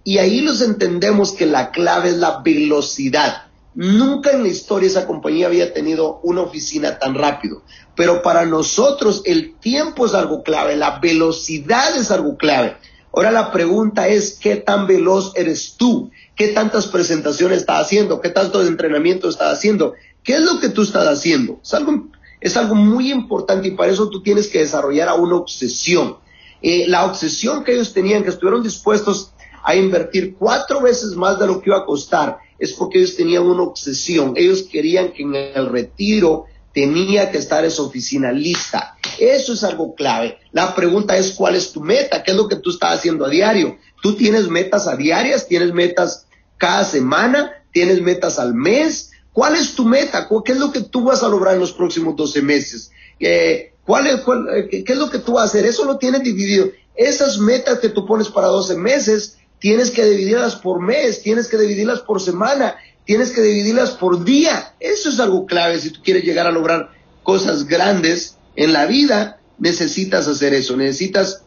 Y 0.07 0.19
ahí 0.19 0.39
los 0.39 0.61
entendemos 0.61 1.33
que 1.33 1.45
la 1.45 1.71
clave 1.71 2.11
es 2.11 2.15
la 2.15 2.39
velocidad. 2.39 3.47
Nunca 3.75 4.31
en 4.31 4.43
la 4.43 4.47
historia 4.47 4.87
esa 4.87 5.05
compañía 5.05 5.47
había 5.47 5.73
tenido 5.73 6.21
una 6.23 6.43
oficina 6.43 6.97
tan 6.97 7.13
rápido. 7.13 7.61
Pero 7.93 8.21
para 8.21 8.45
nosotros 8.45 9.21
el 9.25 9.55
tiempo 9.55 10.05
es 10.05 10.13
algo 10.13 10.43
clave, 10.43 10.77
la 10.77 10.99
velocidad 10.99 11.97
es 11.97 12.09
algo 12.09 12.37
clave. 12.37 12.77
Ahora 13.11 13.31
la 13.31 13.51
pregunta 13.51 14.07
es, 14.07 14.39
¿qué 14.41 14.55
tan 14.55 14.87
veloz 14.87 15.33
eres 15.35 15.75
tú? 15.75 16.09
¿Qué 16.37 16.47
tantas 16.53 16.87
presentaciones 16.87 17.57
estás 17.57 17.81
haciendo? 17.81 18.21
¿Qué 18.21 18.29
tanto 18.29 18.61
de 18.61 18.69
entrenamiento 18.69 19.27
estás 19.27 19.57
haciendo? 19.57 19.93
¿Qué 20.23 20.35
es 20.35 20.41
lo 20.41 20.61
que 20.61 20.69
tú 20.69 20.83
estás 20.83 21.05
haciendo? 21.05 21.59
Es 21.61 21.73
algo, 21.73 22.07
es 22.39 22.55
algo 22.55 22.75
muy 22.75 23.11
importante 23.11 23.67
y 23.67 23.71
para 23.71 23.91
eso 23.91 24.09
tú 24.09 24.23
tienes 24.23 24.47
que 24.47 24.59
desarrollar 24.59 25.09
a 25.09 25.15
una 25.15 25.35
obsesión. 25.35 26.15
Eh, 26.61 26.85
la 26.87 27.03
obsesión 27.03 27.65
que 27.65 27.73
ellos 27.73 27.91
tenían, 27.91 28.23
que 28.23 28.29
estuvieron 28.29 28.63
dispuestos 28.63 29.33
a 29.67 29.75
invertir 29.75 30.35
cuatro 30.39 30.79
veces 30.79 31.11
más 31.17 31.37
de 31.37 31.45
lo 31.45 31.59
que 31.59 31.69
iba 31.69 31.79
a 31.79 31.85
costar, 31.85 32.37
es 32.57 32.71
porque 32.71 32.99
ellos 32.99 33.17
tenían 33.17 33.43
una 33.43 33.63
obsesión. 33.63 34.31
Ellos 34.37 34.63
querían 34.63 35.11
que 35.11 35.23
en 35.23 35.35
el 35.35 35.67
retiro 35.67 36.45
tenía 36.73 37.29
que 37.31 37.37
estar 37.37 37.65
esa 37.65 37.81
oficina 37.81 38.31
lista. 38.31 38.95
Eso 39.19 39.51
es 39.51 39.65
algo 39.65 39.93
clave. 39.93 40.37
La 40.53 40.73
pregunta 40.73 41.17
es, 41.17 41.33
¿cuál 41.33 41.55
es 41.55 41.73
tu 41.73 41.81
meta? 41.81 42.23
¿Qué 42.23 42.31
es 42.31 42.37
lo 42.37 42.47
que 42.47 42.55
tú 42.55 42.69
estás 42.69 42.97
haciendo 42.97 43.25
a 43.25 43.29
diario? 43.29 43.77
¿Tú 44.01 44.15
tienes 44.15 44.47
metas 44.47 44.87
a 44.87 44.95
diarias? 44.95 45.49
¿Tienes 45.49 45.73
metas 45.73 46.27
cada 46.55 46.85
semana? 46.85 47.51
¿Tienes 47.73 48.01
metas 48.01 48.39
al 48.39 48.53
mes? 48.53 49.11
¿Cuál 49.33 49.57
es 49.57 49.75
tu 49.75 49.83
meta? 49.83 50.29
¿Qué 50.45 50.53
es 50.53 50.59
lo 50.59 50.71
que 50.71 50.79
tú 50.79 51.03
vas 51.03 51.23
a 51.23 51.27
lograr 51.27 51.55
en 51.55 51.59
los 51.59 51.73
próximos 51.73 52.15
12 52.15 52.41
meses? 52.41 52.91
Eh, 53.19 53.73
¿cuál 53.85 54.07
es, 54.07 54.15
eh, 54.15 54.83
¿Qué 54.85 54.93
es 54.93 54.97
lo 54.97 55.09
que 55.09 55.19
tú 55.19 55.33
vas 55.33 55.41
a 55.41 55.45
hacer? 55.47 55.65
Eso 55.65 55.83
lo 55.83 55.97
tienes 55.97 56.23
dividido. 56.23 56.69
Esas 56.97 57.37
metas 57.37 57.77
que 57.77 57.89
tú 57.89 58.07
pones 58.07 58.27
para 58.29 58.47
12 58.47 58.75
meses, 58.75 59.36
tienes 59.59 59.91
que 59.91 60.05
dividirlas 60.05 60.55
por 60.55 60.81
mes, 60.81 61.21
tienes 61.21 61.47
que 61.47 61.57
dividirlas 61.57 62.01
por 62.01 62.21
semana, 62.21 62.75
tienes 63.05 63.31
que 63.31 63.41
dividirlas 63.41 63.91
por 63.91 64.23
día. 64.23 64.75
Eso 64.79 65.09
es 65.09 65.19
algo 65.19 65.45
clave 65.45 65.79
si 65.79 65.91
tú 65.91 66.01
quieres 66.03 66.23
llegar 66.23 66.47
a 66.47 66.51
lograr 66.51 66.91
cosas 67.23 67.67
grandes 67.67 68.37
en 68.55 68.73
la 68.73 68.85
vida, 68.85 69.39
necesitas 69.59 70.27
hacer 70.27 70.53
eso, 70.53 70.77
necesitas 70.77 71.43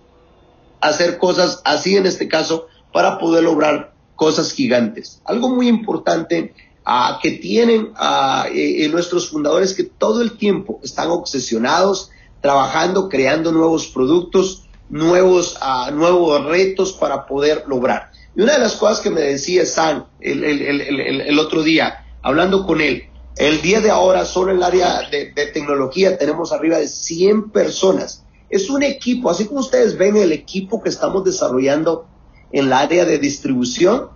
hacer 0.80 1.18
cosas 1.18 1.60
así 1.64 1.96
en 1.96 2.06
este 2.06 2.28
caso 2.28 2.66
para 2.92 3.18
poder 3.18 3.44
lograr 3.44 3.94
cosas 4.16 4.52
gigantes. 4.52 5.20
Algo 5.24 5.48
muy 5.48 5.68
importante 5.68 6.54
uh, 6.86 7.20
que 7.22 7.32
tienen 7.32 7.92
uh, 7.94 8.90
nuestros 8.90 9.30
fundadores 9.30 9.74
que 9.74 9.84
todo 9.84 10.22
el 10.22 10.36
tiempo 10.36 10.80
están 10.82 11.10
obsesionados, 11.10 12.10
trabajando, 12.40 13.08
creando 13.08 13.52
nuevos 13.52 13.86
productos, 13.86 14.64
nuevos, 14.90 15.58
uh, 15.62 15.92
nuevos 15.94 16.44
retos 16.44 16.92
para 16.92 17.26
poder 17.26 17.64
lograr. 17.66 18.10
Y 18.36 18.42
una 18.42 18.54
de 18.54 18.58
las 18.58 18.76
cosas 18.76 19.00
que 19.00 19.10
me 19.10 19.20
decía 19.22 19.64
San 19.64 20.06
el, 20.20 20.44
el, 20.44 20.62
el, 20.62 21.20
el 21.22 21.38
otro 21.38 21.62
día, 21.62 22.04
hablando 22.22 22.66
con 22.66 22.80
él, 22.80 23.04
el 23.36 23.62
día 23.62 23.80
de 23.80 23.90
ahora, 23.90 24.24
solo 24.24 24.50
en 24.50 24.58
el 24.58 24.62
área 24.62 25.08
de, 25.10 25.32
de, 25.32 25.46
tecnología, 25.46 26.18
tenemos 26.18 26.52
arriba 26.52 26.78
de 26.78 26.88
100 26.88 27.50
personas. 27.50 28.24
Es 28.50 28.68
un 28.68 28.82
equipo, 28.82 29.30
así 29.30 29.46
como 29.46 29.60
ustedes 29.60 29.96
ven 29.96 30.16
el 30.16 30.32
equipo 30.32 30.82
que 30.82 30.88
estamos 30.88 31.24
desarrollando 31.24 32.06
en 32.52 32.66
el 32.66 32.72
área 32.72 33.04
de 33.04 33.18
distribución, 33.18 34.08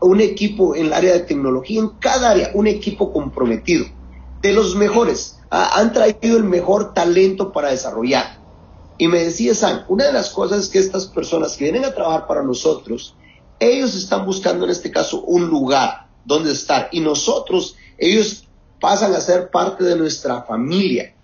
un 0.00 0.20
equipo 0.20 0.74
en 0.74 0.86
el 0.86 0.92
área 0.92 1.12
de 1.12 1.20
tecnología, 1.20 1.80
en 1.80 1.90
cada 2.00 2.30
área, 2.30 2.50
un 2.54 2.66
equipo 2.66 3.12
comprometido, 3.12 3.86
de 4.42 4.52
los 4.52 4.76
mejores. 4.76 5.38
Ah, 5.50 5.70
han 5.76 5.92
traído 5.92 6.36
el 6.36 6.44
mejor 6.44 6.92
talento 6.92 7.52
para 7.52 7.70
desarrollar. 7.70 8.37
Y 8.98 9.06
me 9.06 9.24
decía 9.24 9.54
San, 9.54 9.84
una 9.88 10.06
de 10.06 10.12
las 10.12 10.30
cosas 10.30 10.64
es 10.64 10.68
que 10.68 10.80
estas 10.80 11.06
personas 11.06 11.56
que 11.56 11.64
vienen 11.64 11.84
a 11.84 11.94
trabajar 11.94 12.26
para 12.26 12.42
nosotros, 12.42 13.14
ellos 13.60 13.94
están 13.94 14.26
buscando 14.26 14.64
en 14.64 14.72
este 14.72 14.90
caso 14.90 15.22
un 15.22 15.46
lugar 15.46 16.08
donde 16.24 16.52
estar 16.52 16.88
y 16.92 17.00
nosotros, 17.00 17.76
ellos 17.96 18.44
pasan 18.80 19.14
a 19.14 19.20
ser 19.20 19.50
parte 19.50 19.84
de 19.84 19.96
nuestra 19.96 20.42
familia. 20.42 21.14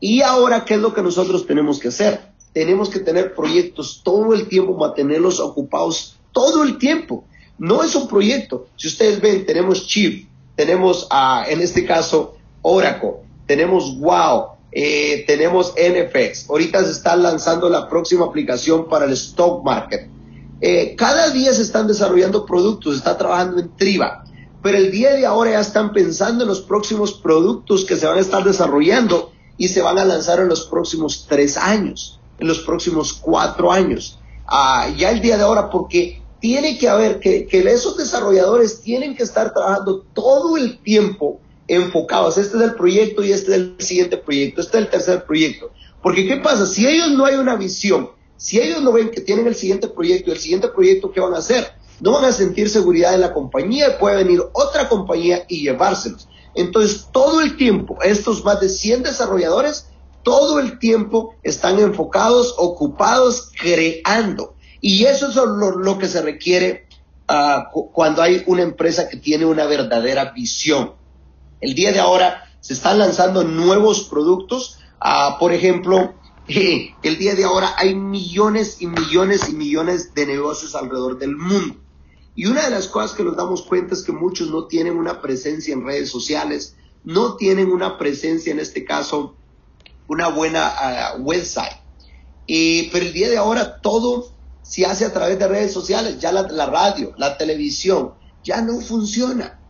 Y 0.00 0.22
ahora, 0.22 0.64
¿qué 0.64 0.74
es 0.74 0.80
lo 0.80 0.94
que 0.94 1.02
nosotros 1.02 1.46
tenemos 1.46 1.78
que 1.78 1.88
hacer? 1.88 2.32
Tenemos 2.52 2.88
que 2.88 3.00
tener 3.00 3.34
proyectos 3.34 4.00
todo 4.02 4.34
el 4.34 4.48
tiempo, 4.48 4.76
mantenerlos 4.76 5.38
ocupados 5.38 6.16
todo 6.32 6.64
el 6.64 6.78
tiempo. 6.78 7.24
No 7.58 7.82
es 7.82 7.94
un 7.94 8.08
proyecto. 8.08 8.66
Si 8.76 8.88
ustedes 8.88 9.20
ven, 9.20 9.46
tenemos 9.46 9.86
Chief, 9.86 10.26
tenemos, 10.56 11.06
a, 11.10 11.44
en 11.48 11.60
este 11.60 11.84
caso, 11.84 12.36
Oracle, 12.62 13.14
tenemos 13.46 13.98
Wow, 13.98 14.51
eh, 14.72 15.24
tenemos 15.26 15.74
NFX. 15.76 16.48
Ahorita 16.48 16.82
se 16.82 16.92
está 16.92 17.14
lanzando 17.14 17.68
la 17.68 17.88
próxima 17.88 18.24
aplicación 18.24 18.88
para 18.88 19.04
el 19.04 19.12
stock 19.12 19.62
market. 19.62 20.08
Eh, 20.62 20.94
cada 20.96 21.30
día 21.30 21.52
se 21.52 21.62
están 21.62 21.86
desarrollando 21.86 22.46
productos, 22.46 22.94
se 22.94 22.98
está 22.98 23.18
trabajando 23.18 23.60
en 23.60 23.76
Triba, 23.76 24.24
pero 24.62 24.78
el 24.78 24.90
día 24.90 25.12
de 25.12 25.26
ahora 25.26 25.52
ya 25.52 25.60
están 25.60 25.92
pensando 25.92 26.44
en 26.44 26.48
los 26.48 26.60
próximos 26.60 27.12
productos 27.14 27.84
que 27.84 27.96
se 27.96 28.06
van 28.06 28.16
a 28.16 28.20
estar 28.20 28.44
desarrollando 28.44 29.32
y 29.58 29.68
se 29.68 29.82
van 29.82 29.98
a 29.98 30.04
lanzar 30.04 30.40
en 30.40 30.48
los 30.48 30.66
próximos 30.66 31.26
tres 31.28 31.56
años, 31.56 32.20
en 32.38 32.48
los 32.48 32.60
próximos 32.60 33.12
cuatro 33.12 33.72
años. 33.72 34.20
Ah, 34.46 34.88
ya 34.96 35.10
el 35.10 35.20
día 35.20 35.36
de 35.36 35.42
ahora, 35.42 35.68
porque 35.68 36.22
tiene 36.40 36.78
que 36.78 36.88
haber 36.88 37.20
que, 37.20 37.46
que 37.46 37.58
esos 37.58 37.96
desarrolladores 37.96 38.80
tienen 38.80 39.16
que 39.16 39.22
estar 39.24 39.52
trabajando 39.52 40.04
todo 40.14 40.56
el 40.56 40.78
tiempo 40.78 41.40
enfocados. 41.68 42.38
Este 42.38 42.56
es 42.56 42.62
el 42.62 42.74
proyecto 42.74 43.22
y 43.24 43.32
este 43.32 43.52
es 43.52 43.56
el 43.56 43.74
siguiente 43.78 44.16
proyecto, 44.16 44.60
este 44.60 44.78
es 44.78 44.84
el 44.84 44.90
tercer 44.90 45.24
proyecto. 45.24 45.70
Porque 46.02 46.26
¿qué 46.26 46.36
pasa? 46.36 46.66
Si 46.66 46.86
ellos 46.86 47.10
no 47.12 47.24
hay 47.24 47.36
una 47.36 47.56
visión, 47.56 48.10
si 48.36 48.60
ellos 48.60 48.82
no 48.82 48.92
ven 48.92 49.10
que 49.10 49.20
tienen 49.20 49.46
el 49.46 49.54
siguiente 49.54 49.88
proyecto 49.88 50.30
y 50.30 50.32
el 50.32 50.40
siguiente 50.40 50.68
proyecto, 50.68 51.12
¿qué 51.12 51.20
van 51.20 51.34
a 51.34 51.38
hacer? 51.38 51.72
No 52.00 52.12
van 52.12 52.24
a 52.24 52.32
sentir 52.32 52.68
seguridad 52.68 53.14
en 53.14 53.20
la 53.20 53.32
compañía 53.32 53.88
y 53.88 54.00
puede 54.00 54.24
venir 54.24 54.42
otra 54.52 54.88
compañía 54.88 55.44
y 55.48 55.62
llevárselos. 55.62 56.28
Entonces, 56.54 57.08
todo 57.12 57.40
el 57.40 57.56
tiempo, 57.56 57.98
estos 58.02 58.44
más 58.44 58.60
de 58.60 58.68
100 58.68 59.04
desarrolladores, 59.04 59.86
todo 60.22 60.58
el 60.58 60.78
tiempo 60.78 61.34
están 61.42 61.78
enfocados, 61.78 62.54
ocupados, 62.58 63.50
creando. 63.60 64.54
Y 64.80 65.04
eso 65.04 65.28
es 65.28 65.36
lo, 65.36 65.98
que 65.98 66.08
se 66.08 66.22
requiere 66.22 66.86
uh, 67.28 67.86
cuando 67.92 68.22
hay 68.22 68.42
una 68.46 68.62
empresa 68.62 69.08
que 69.08 69.16
tiene 69.16 69.44
una 69.44 69.66
verdadera 69.66 70.32
visión. 70.32 70.94
El 71.62 71.76
día 71.76 71.92
de 71.92 72.00
ahora 72.00 72.52
se 72.60 72.74
están 72.74 72.98
lanzando 72.98 73.44
nuevos 73.44 74.02
productos. 74.02 74.80
Uh, 75.00 75.38
por 75.38 75.52
ejemplo, 75.52 76.14
el 76.48 77.18
día 77.18 77.36
de 77.36 77.44
ahora 77.44 77.74
hay 77.78 77.94
millones 77.94 78.82
y 78.82 78.88
millones 78.88 79.48
y 79.48 79.52
millones 79.52 80.12
de 80.12 80.26
negocios 80.26 80.74
alrededor 80.74 81.18
del 81.20 81.36
mundo. 81.36 81.76
Y 82.34 82.46
una 82.46 82.64
de 82.64 82.70
las 82.70 82.88
cosas 82.88 83.12
que 83.12 83.22
nos 83.22 83.36
damos 83.36 83.62
cuenta 83.62 83.94
es 83.94 84.02
que 84.02 84.10
muchos 84.10 84.50
no 84.50 84.66
tienen 84.66 84.96
una 84.96 85.22
presencia 85.22 85.72
en 85.72 85.86
redes 85.86 86.10
sociales, 86.10 86.74
no 87.04 87.36
tienen 87.36 87.70
una 87.70 87.96
presencia, 87.96 88.50
en 88.52 88.58
este 88.58 88.84
caso, 88.84 89.36
una 90.08 90.28
buena 90.28 91.14
uh, 91.14 91.22
website. 91.22 91.76
Pero 92.44 93.06
el 93.06 93.12
día 93.12 93.30
de 93.30 93.38
ahora 93.38 93.80
todo 93.80 94.32
se 94.62 94.84
hace 94.84 95.04
a 95.04 95.12
través 95.12 95.38
de 95.38 95.46
redes 95.46 95.72
sociales, 95.72 96.18
ya 96.18 96.32
la, 96.32 96.42
la 96.42 96.66
radio, 96.66 97.14
la 97.18 97.38
televisión, 97.38 98.14
ya 98.42 98.62
no 98.62 98.80
funciona. 98.80 99.61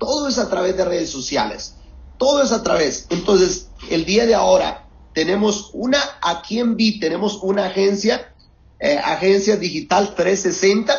Todo 0.00 0.28
es 0.28 0.38
a 0.38 0.48
través 0.48 0.78
de 0.78 0.84
redes 0.86 1.10
sociales, 1.10 1.74
todo 2.16 2.42
es 2.42 2.52
a 2.52 2.62
través. 2.62 3.06
Entonces, 3.10 3.68
el 3.90 4.06
día 4.06 4.24
de 4.24 4.34
ahora, 4.34 4.88
tenemos 5.12 5.70
una, 5.74 5.98
aquí 6.22 6.58
en 6.58 6.76
B 6.76 6.96
tenemos 6.98 7.38
una 7.42 7.66
agencia, 7.66 8.34
eh, 8.78 8.96
agencia 8.96 9.56
digital 9.56 10.14
360, 10.14 10.94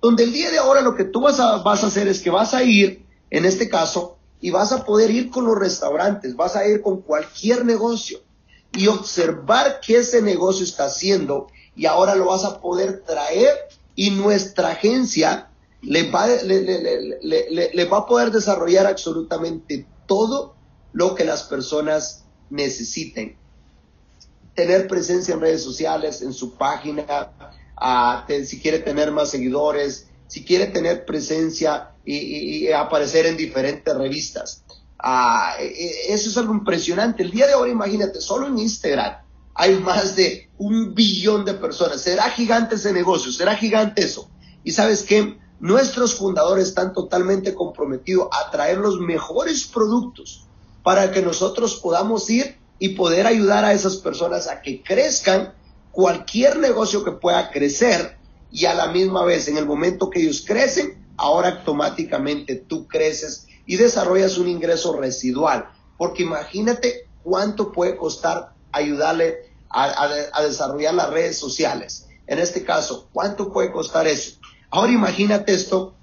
donde 0.00 0.24
el 0.24 0.32
día 0.32 0.50
de 0.50 0.56
ahora 0.56 0.80
lo 0.80 0.96
que 0.96 1.04
tú 1.04 1.20
vas 1.20 1.38
a, 1.38 1.58
vas 1.58 1.84
a 1.84 1.88
hacer 1.88 2.08
es 2.08 2.22
que 2.22 2.30
vas 2.30 2.54
a 2.54 2.62
ir, 2.64 3.04
en 3.30 3.44
este 3.44 3.68
caso, 3.68 4.16
y 4.40 4.48
vas 4.48 4.72
a 4.72 4.86
poder 4.86 5.10
ir 5.10 5.28
con 5.28 5.44
los 5.44 5.58
restaurantes, 5.58 6.34
vas 6.34 6.56
a 6.56 6.66
ir 6.66 6.80
con 6.80 7.02
cualquier 7.02 7.66
negocio 7.66 8.20
y 8.72 8.86
observar 8.86 9.80
qué 9.86 9.98
ese 9.98 10.22
negocio 10.22 10.64
está 10.64 10.86
haciendo 10.86 11.48
y 11.76 11.84
ahora 11.84 12.14
lo 12.14 12.26
vas 12.26 12.44
a 12.44 12.60
poder 12.60 13.02
traer 13.06 13.50
y 13.94 14.12
nuestra 14.12 14.70
agencia 14.70 15.50
le 15.84 16.10
va, 16.10 16.26
le, 16.26 16.62
le, 17.22 17.70
le 17.72 17.84
va 17.84 17.98
a 17.98 18.06
poder 18.06 18.30
desarrollar 18.30 18.86
absolutamente 18.86 19.86
todo 20.06 20.54
lo 20.92 21.14
que 21.14 21.24
las 21.24 21.42
personas 21.44 22.24
necesiten. 22.50 23.36
Tener 24.54 24.86
presencia 24.86 25.34
en 25.34 25.40
redes 25.40 25.62
sociales, 25.62 26.22
en 26.22 26.32
su 26.32 26.54
página, 26.54 27.30
si 28.44 28.60
quiere 28.60 28.78
tener 28.78 29.10
más 29.10 29.30
seguidores, 29.30 30.08
si 30.28 30.44
quiere 30.44 30.66
tener 30.66 31.04
presencia 31.04 31.90
y, 32.04 32.70
aparecer 32.72 33.26
en 33.26 33.36
diferentes 33.36 33.94
revistas. 33.94 34.62
E, 35.58 35.64
e, 35.64 36.14
eso 36.14 36.30
es 36.30 36.36
algo 36.36 36.54
impresionante. 36.54 37.22
El 37.22 37.30
día 37.30 37.46
de 37.46 37.54
hoy, 37.54 37.70
imagínate, 37.70 38.20
solo 38.20 38.46
en 38.46 38.58
Instagram 38.58 39.16
hay 39.54 39.78
más 39.78 40.16
de 40.16 40.50
un 40.58 40.94
billón 40.94 41.44
de 41.44 41.54
personas. 41.54 42.00
Será 42.00 42.30
gigante 42.30 42.76
ese 42.76 42.92
negocio, 42.92 43.30
será 43.32 43.56
gigante 43.56 44.04
eso. 44.04 44.30
Y 44.62 44.72
sabes 44.72 45.02
qué? 45.02 45.38
Nuestros 45.64 46.16
fundadores 46.16 46.68
están 46.68 46.92
totalmente 46.92 47.54
comprometidos 47.54 48.28
a 48.30 48.50
traer 48.50 48.76
los 48.76 49.00
mejores 49.00 49.64
productos 49.64 50.44
para 50.82 51.10
que 51.10 51.22
nosotros 51.22 51.76
podamos 51.76 52.28
ir 52.28 52.58
y 52.78 52.90
poder 52.90 53.26
ayudar 53.26 53.64
a 53.64 53.72
esas 53.72 53.96
personas 53.96 54.46
a 54.46 54.60
que 54.60 54.82
crezcan 54.82 55.54
cualquier 55.90 56.58
negocio 56.58 57.02
que 57.02 57.12
pueda 57.12 57.50
crecer 57.50 58.18
y 58.52 58.66
a 58.66 58.74
la 58.74 58.88
misma 58.88 59.24
vez 59.24 59.48
en 59.48 59.56
el 59.56 59.64
momento 59.64 60.10
que 60.10 60.20
ellos 60.20 60.44
crecen, 60.46 61.02
ahora 61.16 61.48
automáticamente 61.48 62.56
tú 62.56 62.86
creces 62.86 63.46
y 63.64 63.76
desarrollas 63.76 64.36
un 64.36 64.48
ingreso 64.48 64.94
residual. 65.00 65.70
Porque 65.96 66.24
imagínate 66.24 67.08
cuánto 67.22 67.72
puede 67.72 67.96
costar 67.96 68.52
ayudarle 68.70 69.54
a, 69.70 70.42
desarrollar 70.42 70.92
las 70.92 71.08
redes 71.08 71.38
sociales. 71.38 72.06
En 72.26 72.38
este 72.38 72.64
caso, 72.64 73.08
¿cuánto 73.14 73.50
puede 73.50 73.72
costar 73.72 74.06
eso? 74.06 74.43
Ahora 74.74 74.90
imagínate 74.90 75.54
esto, 75.54 75.94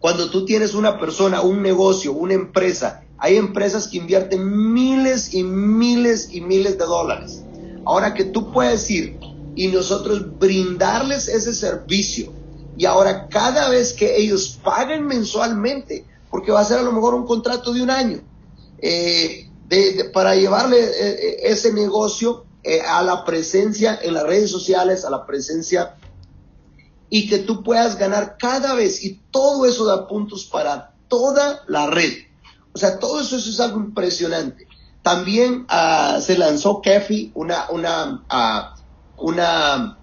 cuando 0.00 0.28
tú 0.28 0.44
tienes 0.44 0.74
una 0.74 0.98
persona, 0.98 1.42
un 1.42 1.62
negocio, 1.62 2.12
una 2.14 2.34
empresa, 2.34 3.04
hay 3.16 3.36
empresas 3.36 3.86
que 3.86 3.98
invierten 3.98 4.72
miles 4.72 5.32
y 5.32 5.44
miles 5.44 6.30
y 6.32 6.40
miles 6.40 6.78
de 6.78 6.84
dólares. 6.84 7.44
Ahora 7.84 8.12
que 8.12 8.24
tú 8.24 8.50
puedes 8.50 8.90
ir 8.90 9.20
y 9.54 9.68
nosotros 9.68 10.36
brindarles 10.36 11.28
ese 11.28 11.54
servicio 11.54 12.32
y 12.76 12.86
ahora 12.86 13.28
cada 13.28 13.68
vez 13.68 13.92
que 13.92 14.16
ellos 14.16 14.58
paguen 14.64 15.06
mensualmente, 15.06 16.04
porque 16.28 16.50
va 16.50 16.62
a 16.62 16.64
ser 16.64 16.80
a 16.80 16.82
lo 16.82 16.90
mejor 16.90 17.14
un 17.14 17.24
contrato 17.24 17.72
de 17.72 17.82
un 17.82 17.90
año, 17.90 18.18
eh, 18.78 19.48
para 20.12 20.34
llevarle 20.34 20.80
eh, 20.80 20.90
eh, 20.90 21.36
ese 21.44 21.72
negocio 21.72 22.46
a 22.88 23.00
la 23.04 23.24
presencia 23.24 23.96
en 24.02 24.14
las 24.14 24.24
redes 24.24 24.50
sociales, 24.50 25.04
a 25.04 25.10
la 25.10 25.24
presencia 25.24 25.94
y 27.08 27.28
que 27.28 27.38
tú 27.38 27.62
puedas 27.62 27.98
ganar 27.98 28.36
cada 28.38 28.74
vez 28.74 29.04
y 29.04 29.20
todo 29.30 29.66
eso 29.66 29.84
da 29.84 30.08
puntos 30.08 30.44
para 30.44 30.92
toda 31.08 31.62
la 31.68 31.86
red. 31.86 32.12
O 32.74 32.78
sea, 32.78 32.98
todo 32.98 33.20
eso, 33.20 33.36
es 33.36 33.60
algo 33.60 33.78
impresionante. 33.78 34.66
También 35.02 35.66
ah, 35.68 36.18
se 36.20 36.36
lanzó 36.36 36.82
Kefi, 36.82 37.32
una, 37.34 37.70
una, 37.70 38.24
ah, 38.28 38.74
una 39.18 39.98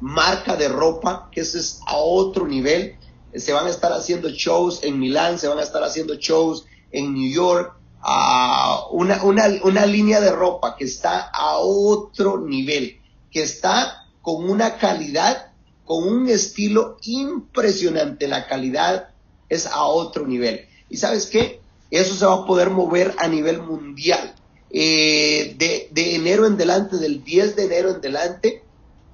marca 0.00 0.56
de 0.56 0.68
ropa, 0.68 1.28
que 1.30 1.42
ese 1.42 1.58
es 1.58 1.80
a 1.86 1.96
otro 1.96 2.46
nivel. 2.46 2.96
Se 3.34 3.52
van 3.52 3.66
a 3.66 3.70
estar 3.70 3.92
haciendo 3.92 4.30
shows 4.30 4.80
en 4.82 4.98
Milán, 4.98 5.38
se 5.38 5.48
van 5.48 5.58
a 5.58 5.62
estar 5.62 5.82
haciendo 5.82 6.14
shows 6.14 6.64
en 6.90 7.12
New 7.12 7.30
York. 7.30 7.76
a 8.02 8.86
una, 8.92 9.22
una, 9.22 9.44
una 9.62 9.84
línea 9.84 10.20
de 10.20 10.32
ropa 10.32 10.74
que 10.76 10.84
está 10.84 11.28
a 11.28 11.58
otro 11.58 12.40
nivel, 12.40 12.98
que 13.30 13.42
está 13.42 14.06
con 14.22 14.48
una 14.48 14.78
calidad, 14.78 15.49
con 15.90 16.06
un 16.06 16.28
estilo 16.28 16.98
impresionante. 17.02 18.28
La 18.28 18.46
calidad 18.46 19.08
es 19.48 19.66
a 19.66 19.82
otro 19.86 20.24
nivel. 20.24 20.68
¿Y 20.88 20.98
sabes 20.98 21.26
qué? 21.26 21.60
Eso 21.90 22.14
se 22.14 22.24
va 22.26 22.34
a 22.34 22.46
poder 22.46 22.70
mover 22.70 23.12
a 23.18 23.26
nivel 23.26 23.60
mundial. 23.60 24.36
Eh, 24.70 25.56
de, 25.58 26.14
enero 26.14 26.46
en 26.46 26.56
delante, 26.56 26.98
del 26.98 27.24
10 27.24 27.56
de 27.56 27.64
enero 27.64 27.90
en 27.90 28.00
delante, 28.00 28.62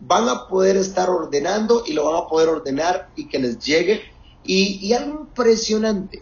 van 0.01 0.29
a 0.29 0.49
poder 0.49 0.77
estar 0.77 1.09
ordenando 1.09 1.83
y 1.87 1.95
lo 1.95 2.12
van 2.12 2.25
a 2.25 2.29
poder 2.29 2.51
ordenar 2.51 3.09
y 3.17 3.27
que 3.27 3.39
les 3.39 3.59
llegue. 3.59 4.03
Y, 4.45 4.93
algo 4.93 5.21
impresionante, 5.21 6.21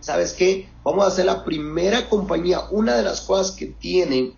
¿sabes 0.00 0.32
qué? 0.32 0.68
Vamos 0.82 1.04
a 1.04 1.08
hacer 1.08 1.26
la 1.26 1.44
primera 1.44 2.08
compañía. 2.08 2.62
Una 2.72 2.96
de 2.96 3.04
las 3.04 3.20
cosas 3.20 3.52
que 3.52 3.66
tienen 3.66 4.34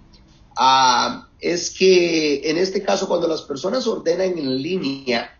ah, 0.57 1.29
es 1.41 1.71
que 1.71 2.51
en 2.51 2.57
este 2.57 2.83
caso 2.83 3.09
cuando 3.09 3.29
las 3.29 3.43
personas 3.43 3.87
ordenan 3.87 4.39
en 4.39 4.63
línea, 4.63 5.39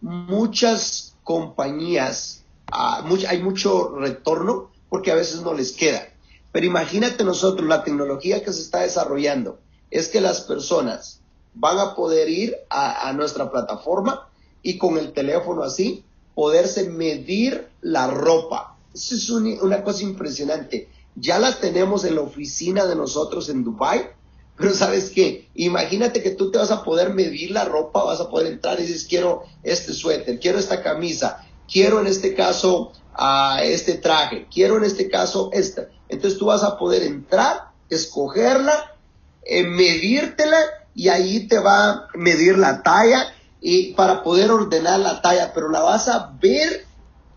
muchas 0.00 1.14
compañías, 1.22 2.44
ah, 2.70 3.06
hay 3.28 3.42
mucho 3.42 3.96
retorno 3.96 4.70
porque 4.88 5.10
a 5.10 5.16
veces 5.16 5.42
no 5.42 5.54
les 5.54 5.72
queda. 5.72 6.08
Pero 6.52 6.66
imagínate 6.66 7.24
nosotros, 7.24 7.68
la 7.68 7.82
tecnología 7.82 8.44
que 8.44 8.52
se 8.52 8.60
está 8.60 8.82
desarrollando 8.82 9.58
es 9.90 10.08
que 10.08 10.20
las 10.20 10.42
personas 10.42 11.20
van 11.54 11.78
a 11.78 11.94
poder 11.94 12.28
ir 12.28 12.56
a, 12.70 13.12
nuestra 13.12 13.50
plataforma 13.50 14.28
y 14.62 14.78
con 14.78 14.98
el 14.98 15.12
teléfono 15.12 15.62
así 15.62 16.04
poderse 16.34 16.88
medir 16.90 17.68
la 17.80 18.08
ropa. 18.08 18.76
Eso 18.92 19.14
es 19.14 19.30
una 19.30 19.82
cosa 19.82 20.02
impresionante. 20.02 20.88
Ya 21.16 21.38
la 21.38 21.58
tenemos 21.58 22.04
en 22.04 22.16
la 22.16 22.22
oficina 22.22 22.86
de 22.86 22.96
nosotros 22.96 23.48
en 23.48 23.62
Dubai, 23.64 24.10
pero 24.56 24.72
sabes 24.72 25.10
qué, 25.10 25.48
imagínate 25.54 26.22
que 26.22 26.30
tú 26.30 26.50
te 26.50 26.58
vas 26.58 26.70
a 26.70 26.84
poder 26.84 27.12
medir 27.12 27.50
la 27.50 27.64
ropa, 27.64 28.04
vas 28.04 28.20
a 28.20 28.30
poder 28.30 28.52
entrar 28.52 28.78
y 28.78 28.84
dices, 28.84 29.04
quiero 29.04 29.42
este 29.62 29.92
suéter, 29.92 30.38
quiero 30.38 30.58
esta 30.58 30.82
camisa, 30.82 31.44
quiero 31.70 32.00
en 32.00 32.06
este 32.06 32.34
caso 32.34 32.92
a 33.14 33.60
este 33.62 33.94
traje, 33.94 34.46
quiero 34.52 34.76
en 34.76 34.84
este 34.84 35.08
caso 35.08 35.50
esta. 35.52 35.88
Entonces 36.08 36.38
tú 36.38 36.46
vas 36.46 36.62
a 36.62 36.78
poder 36.78 37.02
entrar, 37.02 37.70
escogerla, 37.90 38.96
eh, 39.42 39.64
medírtela 39.64 40.58
y 40.94 41.08
ahí 41.08 41.48
te 41.48 41.58
va 41.58 41.90
a 41.90 42.08
medir 42.14 42.56
la 42.56 42.82
talla 42.82 43.34
y 43.60 43.94
para 43.94 44.22
poder 44.22 44.50
ordenar 44.52 45.00
la 45.00 45.20
talla, 45.20 45.52
pero 45.52 45.68
la 45.68 45.80
vas 45.80 46.08
a 46.08 46.32
ver 46.40 46.86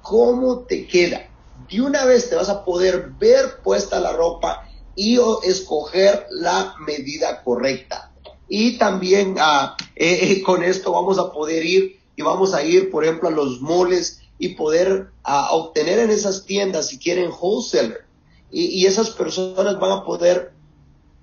cómo 0.03 0.60
te 0.60 0.86
queda. 0.86 1.21
De 1.67 1.82
una 1.82 2.06
vez 2.06 2.30
te 2.30 2.36
vas 2.36 2.49
a 2.49 2.63
poder 2.63 3.12
ver 3.17 3.62
puesta 3.63 3.99
la 3.99 4.13
ropa 4.13 4.66
y 4.98 5.20
escoger 5.44 6.26
la 6.32 6.76
medida 6.80 7.44
correcta. 7.44 8.12
Y 8.50 8.80
también 8.80 9.36
ah, 9.40 9.78
eh, 9.96 10.32
eh, 10.32 10.42
con 10.42 10.64
esto 10.64 10.92
vamos 10.92 11.20
a 11.20 11.32
poder 11.32 11.64
ir 11.64 12.00
y 12.16 12.24
vamos 12.24 12.56
a 12.56 12.64
ir, 12.64 12.90
por 12.90 13.04
ejemplo, 13.04 13.30
a 13.30 13.32
los 13.32 13.62
moles 13.62 14.22
y 14.40 14.56
poder 14.56 15.10
ah, 15.24 15.50
obtener 15.52 16.00
en 16.00 16.10
esas 16.10 16.46
tiendas, 16.46 16.88
si 16.88 16.98
quieren, 16.98 17.30
wholesaler. 17.30 18.06
Y, 18.52 18.66
y 18.66 18.86
esas 18.88 19.12
personas 19.12 19.80
van 19.80 19.92
a 19.92 20.04
poder 20.04 20.52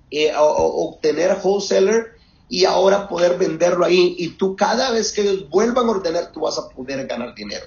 eh, 0.09 0.31
obtener 0.37 1.37
wholesaler 1.43 2.13
y 2.47 2.63
ahora 2.63 3.09
poder 3.09 3.37
venderlo 3.37 3.83
ahí 3.83 4.15
y 4.17 4.29
tú 4.29 4.55
cada 4.55 4.91
vez 4.91 5.11
que 5.11 5.21
ellos 5.21 5.49
vuelvan 5.49 5.87
a 5.87 5.91
ordenar 5.91 6.31
tú 6.31 6.41
vas 6.41 6.57
a 6.57 6.69
poder 6.69 7.05
ganar 7.07 7.35
dinero. 7.35 7.65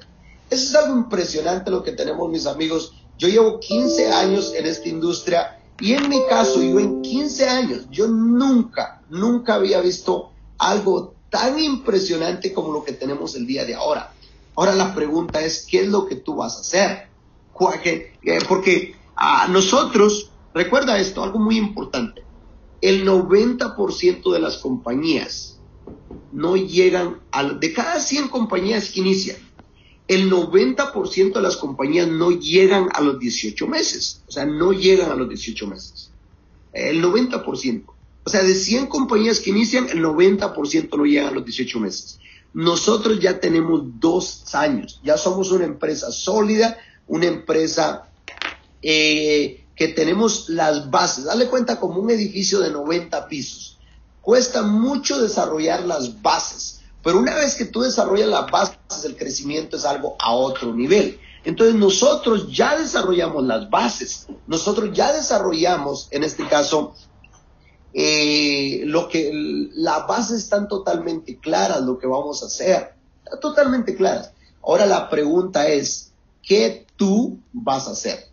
Eso 0.48 0.70
es 0.70 0.74
algo 0.74 0.96
impresionante 0.96 1.70
lo 1.70 1.82
que 1.82 1.92
tenemos 1.92 2.30
mis 2.30 2.46
amigos. 2.46 2.94
Yo 3.18 3.28
llevo 3.28 3.60
15 3.60 4.10
años 4.10 4.54
en 4.54 4.64
esta 4.64 4.88
industria 4.88 5.57
y 5.80 5.92
en 5.92 6.08
mi 6.08 6.26
caso 6.28 6.62
yo 6.62 6.78
en 6.78 7.02
15 7.02 7.48
años 7.48 7.86
yo 7.90 8.08
nunca, 8.08 9.02
nunca 9.08 9.54
había 9.54 9.80
visto 9.80 10.32
algo 10.58 11.16
tan 11.30 11.58
impresionante 11.58 12.52
como 12.52 12.72
lo 12.72 12.84
que 12.84 12.92
tenemos 12.92 13.34
el 13.36 13.46
día 13.46 13.64
de 13.64 13.74
ahora. 13.74 14.14
Ahora 14.56 14.74
la 14.74 14.94
pregunta 14.94 15.40
es, 15.40 15.66
¿qué 15.70 15.82
es 15.82 15.88
lo 15.88 16.06
que 16.06 16.16
tú 16.16 16.36
vas 16.36 16.56
a 16.56 16.60
hacer? 16.60 17.08
Porque 18.48 18.96
a 19.14 19.46
nosotros, 19.48 20.32
recuerda 20.52 20.98
esto, 20.98 21.22
algo 21.22 21.38
muy 21.38 21.56
importante 21.56 22.28
el 22.80 23.06
90% 23.06 24.32
de 24.32 24.40
las 24.40 24.58
compañías 24.58 25.60
no 26.30 26.56
llegan 26.56 27.20
a, 27.32 27.44
de 27.44 27.72
cada 27.72 28.00
100 28.00 28.28
compañías 28.28 28.90
que 28.90 29.00
inician, 29.00 29.36
el 30.08 30.30
90% 30.30 31.34
de 31.34 31.42
las 31.42 31.56
compañías 31.56 32.08
no 32.08 32.30
llegan 32.30 32.88
a 32.94 33.02
los 33.02 33.18
18 33.18 33.66
meses, 33.66 34.22
o 34.26 34.32
sea, 34.32 34.46
no 34.46 34.72
llegan 34.72 35.10
a 35.10 35.14
los 35.14 35.28
18 35.28 35.66
meses. 35.66 36.10
El 36.72 37.02
90%. 37.02 37.84
O 38.24 38.30
sea, 38.30 38.42
de 38.42 38.54
100 38.54 38.86
compañías 38.86 39.40
que 39.40 39.50
inician, 39.50 39.88
el 39.90 40.02
90% 40.02 40.96
no 40.96 41.04
llegan 41.04 41.28
a 41.28 41.30
los 41.30 41.44
18 41.44 41.80
meses. 41.80 42.18
Nosotros 42.54 43.20
ya 43.20 43.38
tenemos 43.38 43.82
dos 44.00 44.54
años, 44.54 45.00
ya 45.04 45.18
somos 45.18 45.50
una 45.50 45.64
empresa 45.64 46.10
sólida, 46.10 46.78
una 47.06 47.26
empresa 47.26 48.08
eh, 48.82 49.64
que 49.76 49.88
tenemos 49.88 50.48
las 50.48 50.90
bases. 50.90 51.24
Dale 51.24 51.46
cuenta 51.46 51.78
como 51.78 52.00
un 52.00 52.10
edificio 52.10 52.60
de 52.60 52.70
90 52.70 53.28
pisos. 53.28 53.78
Cuesta 54.22 54.62
mucho 54.62 55.20
desarrollar 55.20 55.84
las 55.84 56.20
bases, 56.20 56.77
pero 57.02 57.18
una 57.18 57.34
vez 57.34 57.54
que 57.54 57.64
tú 57.64 57.82
desarrollas 57.82 58.28
las 58.28 58.50
bases, 58.50 59.04
el 59.04 59.16
crecimiento 59.16 59.76
es 59.76 59.84
algo 59.84 60.16
a 60.18 60.32
otro 60.32 60.74
nivel. 60.74 61.18
Entonces 61.44 61.76
nosotros 61.76 62.52
ya 62.52 62.76
desarrollamos 62.76 63.44
las 63.44 63.70
bases, 63.70 64.26
nosotros 64.46 64.90
ya 64.92 65.12
desarrollamos, 65.12 66.08
en 66.10 66.24
este 66.24 66.46
caso, 66.46 66.94
eh, 67.94 68.82
lo 68.84 69.08
que 69.08 69.30
las 69.74 70.06
bases 70.06 70.38
están 70.38 70.68
totalmente 70.68 71.38
claras, 71.38 71.82
lo 71.82 71.98
que 71.98 72.06
vamos 72.06 72.42
a 72.42 72.46
hacer, 72.46 72.94
totalmente 73.40 73.94
claras. 73.96 74.32
Ahora 74.62 74.84
la 74.86 75.08
pregunta 75.08 75.68
es, 75.68 76.12
¿qué 76.42 76.86
tú 76.96 77.38
vas 77.52 77.88
a 77.88 77.92
hacer? 77.92 78.28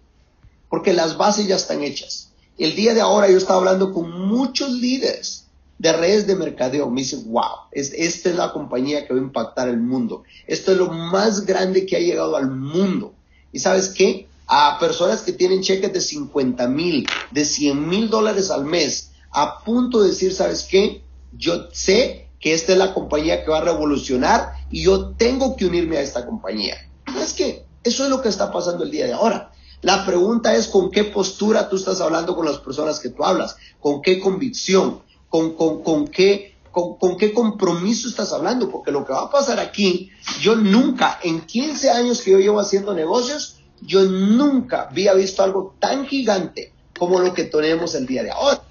porque 0.76 0.92
las 0.92 1.18
bases 1.18 1.48
ya 1.48 1.56
están 1.56 1.84
hechas. 1.84 2.32
El 2.58 2.76
día 2.76 2.94
de 2.94 3.00
ahora 3.00 3.30
yo 3.30 3.38
estaba 3.38 3.60
hablando 3.60 3.94
con 3.94 4.12
muchos 4.28 4.72
líderes 4.72 5.45
de 5.78 5.94
redes 5.94 6.28
de 6.28 6.36
mercadeo. 6.36 6.90
Me 6.90 7.02
dicen, 7.02 7.32
wow, 7.32 7.70
esta 7.72 8.30
es 8.30 8.36
la 8.36 8.52
compañía 8.54 9.06
que 9.06 9.14
va 9.14 9.20
a 9.20 9.24
impactar 9.24 9.70
el 9.70 9.80
mundo. 9.80 10.24
Esto 10.48 10.72
es 10.72 10.78
lo 10.78 10.92
más 10.92 11.46
grande 11.46 11.86
que 11.86 11.96
ha 11.96 12.00
llegado 12.00 12.36
al 12.36 12.50
mundo. 12.50 13.14
¿Y 13.52 13.60
sabes 13.60 13.90
qué? 13.90 14.28
A 14.48 14.78
personas 14.80 15.22
que 15.22 15.34
tienen 15.34 15.62
cheques 15.62 15.92
de 15.92 16.02
50 16.02 16.68
mil, 16.68 17.08
de 17.32 17.46
100 17.46 17.88
mil 17.88 18.10
dólares 18.10 18.52
al 18.52 18.66
mes, 18.66 19.12
a 19.32 19.64
punto 19.64 20.02
de 20.02 20.10
decir, 20.10 20.34
¿sabes 20.34 20.68
qué? 20.70 21.02
Yo 21.34 21.68
sé 21.72 22.30
que 22.40 22.54
esta 22.54 22.74
es 22.74 22.78
la 22.78 22.94
compañía 22.94 23.44
que 23.44 23.52
va 23.52 23.58
a 23.58 23.64
revolucionar 23.64 24.54
y 24.70 24.84
yo 24.84 25.10
tengo 25.16 25.56
que 25.56 25.66
unirme 25.66 25.98
a 25.98 26.02
esta 26.02 26.26
compañía. 26.26 26.76
¿Sabes 27.08 27.34
qué? 27.34 27.66
Eso 27.84 28.04
es 28.04 28.10
lo 28.10 28.22
que 28.22 28.30
está 28.30 28.52
pasando 28.52 28.84
el 28.84 28.92
día 28.92 29.06
de 29.06 29.14
ahora. 29.14 29.52
La 29.82 30.06
pregunta 30.06 30.56
es 30.56 30.68
con 30.68 30.90
qué 30.90 31.04
postura 31.04 31.70
tú 31.70 31.76
estás 31.76 32.02
hablando 32.02 32.36
con 32.36 32.46
las 32.46 32.58
personas 32.58 33.00
que 33.00 33.10
tú 33.10 33.24
hablas, 33.24 33.56
con 33.80 34.02
qué 34.02 34.20
convicción, 34.20 35.02
con, 35.30 35.56
con, 35.56 36.08
qué, 36.08 36.56
con, 36.72 37.18
qué 37.18 37.34
compromiso 37.34 38.08
estás 38.08 38.32
hablando, 38.32 38.70
porque 38.70 38.92
lo 38.92 39.06
que 39.06 39.14
va 39.14 39.24
a 39.24 39.32
pasar 39.32 39.60
aquí, 39.60 40.12
yo 40.42 40.56
nunca, 40.56 41.20
en 41.24 41.42
15 41.42 41.90
años 41.90 42.22
que 42.22 42.32
yo 42.32 42.40
llevo 42.40 42.60
haciendo 42.60 42.94
negocios, 42.94 43.60
yo 43.82 44.04
nunca 44.04 44.88
había 44.90 45.14
visto 45.14 45.44
algo 45.44 45.76
tan 45.80 46.06
gigante 46.06 46.74
como 46.98 47.20
lo 47.20 47.34
que 47.34 47.44
tenemos 47.44 47.96
el 47.96 48.06
día 48.06 48.24
de 48.24 48.32
ahora. 48.32 48.62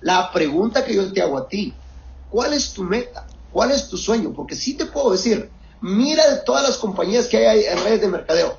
La 0.00 0.32
pregunta 0.32 0.84
que 0.84 0.94
yo 0.94 1.12
te 1.12 1.22
hago 1.22 1.38
a 1.38 1.48
ti, 1.48 1.72
¿cuál 2.28 2.52
es 2.52 2.72
tu 2.72 2.82
meta? 2.82 3.26
¿Cuál 3.52 3.70
es 3.70 3.88
tu 3.88 3.96
sueño? 3.96 4.32
Porque 4.34 4.56
sí 4.56 4.74
te 4.74 4.86
puedo 4.86 5.12
decir, 5.12 5.50
mira 5.80 6.28
de 6.28 6.40
todas 6.40 6.62
las 6.62 6.76
compañías 6.76 7.26
que 7.28 7.46
hay 7.46 7.64
en 7.64 7.82
redes 7.84 8.00
de 8.00 8.08
mercadeo, 8.08 8.56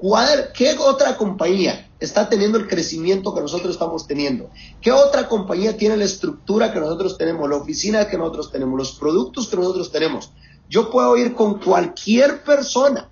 ¿cuál, 0.00 0.50
¿qué 0.54 0.76
otra 0.78 1.16
compañía 1.16 1.90
está 2.00 2.28
teniendo 2.28 2.58
el 2.58 2.68
crecimiento 2.68 3.34
que 3.34 3.40
nosotros 3.40 3.72
estamos 3.72 4.06
teniendo? 4.06 4.50
¿Qué 4.80 4.92
otra 4.92 5.28
compañía 5.28 5.76
tiene 5.76 5.96
la 5.96 6.04
estructura 6.04 6.72
que 6.72 6.80
nosotros 6.80 7.18
tenemos, 7.18 7.48
la 7.48 7.56
oficina 7.56 8.08
que 8.08 8.16
nosotros 8.16 8.52
tenemos, 8.52 8.78
los 8.78 8.92
productos 8.92 9.48
que 9.48 9.56
nosotros 9.56 9.90
tenemos? 9.90 10.30
Yo 10.68 10.90
puedo 10.90 11.16
ir 11.16 11.34
con 11.34 11.58
cualquier 11.58 12.42
persona, 12.42 13.08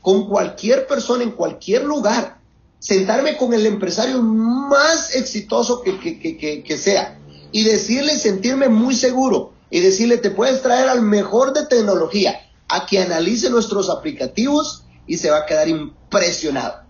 con 0.00 0.28
cualquier 0.28 0.86
persona 0.86 1.24
en 1.24 1.32
cualquier 1.32 1.84
lugar, 1.84 2.38
sentarme 2.78 3.36
con 3.36 3.52
el 3.52 3.66
empresario 3.66 4.22
más 4.22 5.14
exitoso 5.14 5.82
que, 5.82 5.98
que, 5.98 6.78
sea 6.78 7.18
y 7.50 7.64
decirle, 7.64 8.16
sentirme 8.16 8.68
muy 8.68 8.94
seguro 8.94 9.52
y 9.70 9.80
decirle, 9.80 10.18
te 10.18 10.30
puedes 10.30 10.62
traer 10.62 10.88
al 10.88 11.02
mejor 11.02 11.52
de 11.52 11.66
tecnología 11.66 12.38
a 12.68 12.86
que 12.86 13.00
analice 13.00 13.50
nuestros 13.50 13.90
aplicativos 13.90 14.84
y 15.08 15.16
se 15.16 15.30
va 15.30 15.38
a 15.38 15.46
quedar 15.46 15.66
impresionado, 15.66 16.82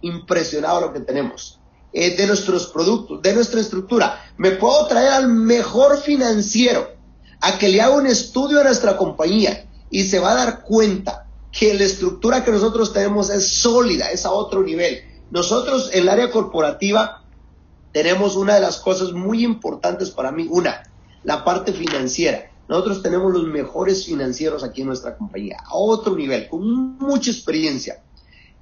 impresionado 0.00 0.80
lo 0.80 0.92
que 0.92 1.00
tenemos, 1.00 1.60
eh, 1.92 2.16
de 2.16 2.26
nuestros 2.26 2.66
productos, 2.66 3.22
de 3.22 3.34
nuestra 3.34 3.60
estructura. 3.60 4.20
Me 4.38 4.52
puedo 4.52 4.86
traer 4.86 5.12
al 5.12 5.28
mejor 5.28 5.98
financiero 6.00 6.88
a 7.40 7.58
que 7.58 7.68
le 7.68 7.80
haga 7.80 7.94
un 7.94 8.06
estudio 8.06 8.60
a 8.60 8.64
nuestra 8.64 8.96
compañía 8.96 9.68
y 9.90 10.04
se 10.04 10.18
va 10.18 10.32
a 10.32 10.46
dar 10.46 10.62
cuenta 10.62 11.26
que 11.52 11.74
la 11.74 11.84
estructura 11.84 12.44
que 12.44 12.50
nosotros 12.50 12.92
tenemos 12.92 13.28
es 13.30 13.46
sólida, 13.46 14.10
es 14.10 14.24
a 14.24 14.32
otro 14.32 14.62
nivel. 14.62 15.02
Nosotros 15.30 15.90
en 15.92 16.02
el 16.02 16.08
área 16.08 16.30
corporativa 16.30 17.24
tenemos 17.92 18.36
una 18.36 18.54
de 18.54 18.60
las 18.60 18.78
cosas 18.78 19.12
muy 19.12 19.44
importantes 19.44 20.10
para 20.10 20.32
mí, 20.32 20.46
una, 20.48 20.82
la 21.24 21.44
parte 21.44 21.72
financiera. 21.72 22.49
Nosotros 22.70 23.02
tenemos 23.02 23.30
los 23.34 23.44
mejores 23.44 24.06
financieros 24.06 24.64
aquí 24.64 24.80
en 24.80 24.86
nuestra 24.86 25.18
compañía, 25.18 25.58
a 25.62 25.74
otro 25.74 26.16
nivel, 26.16 26.48
con 26.48 26.96
mucha 26.96 27.30
experiencia. 27.30 28.02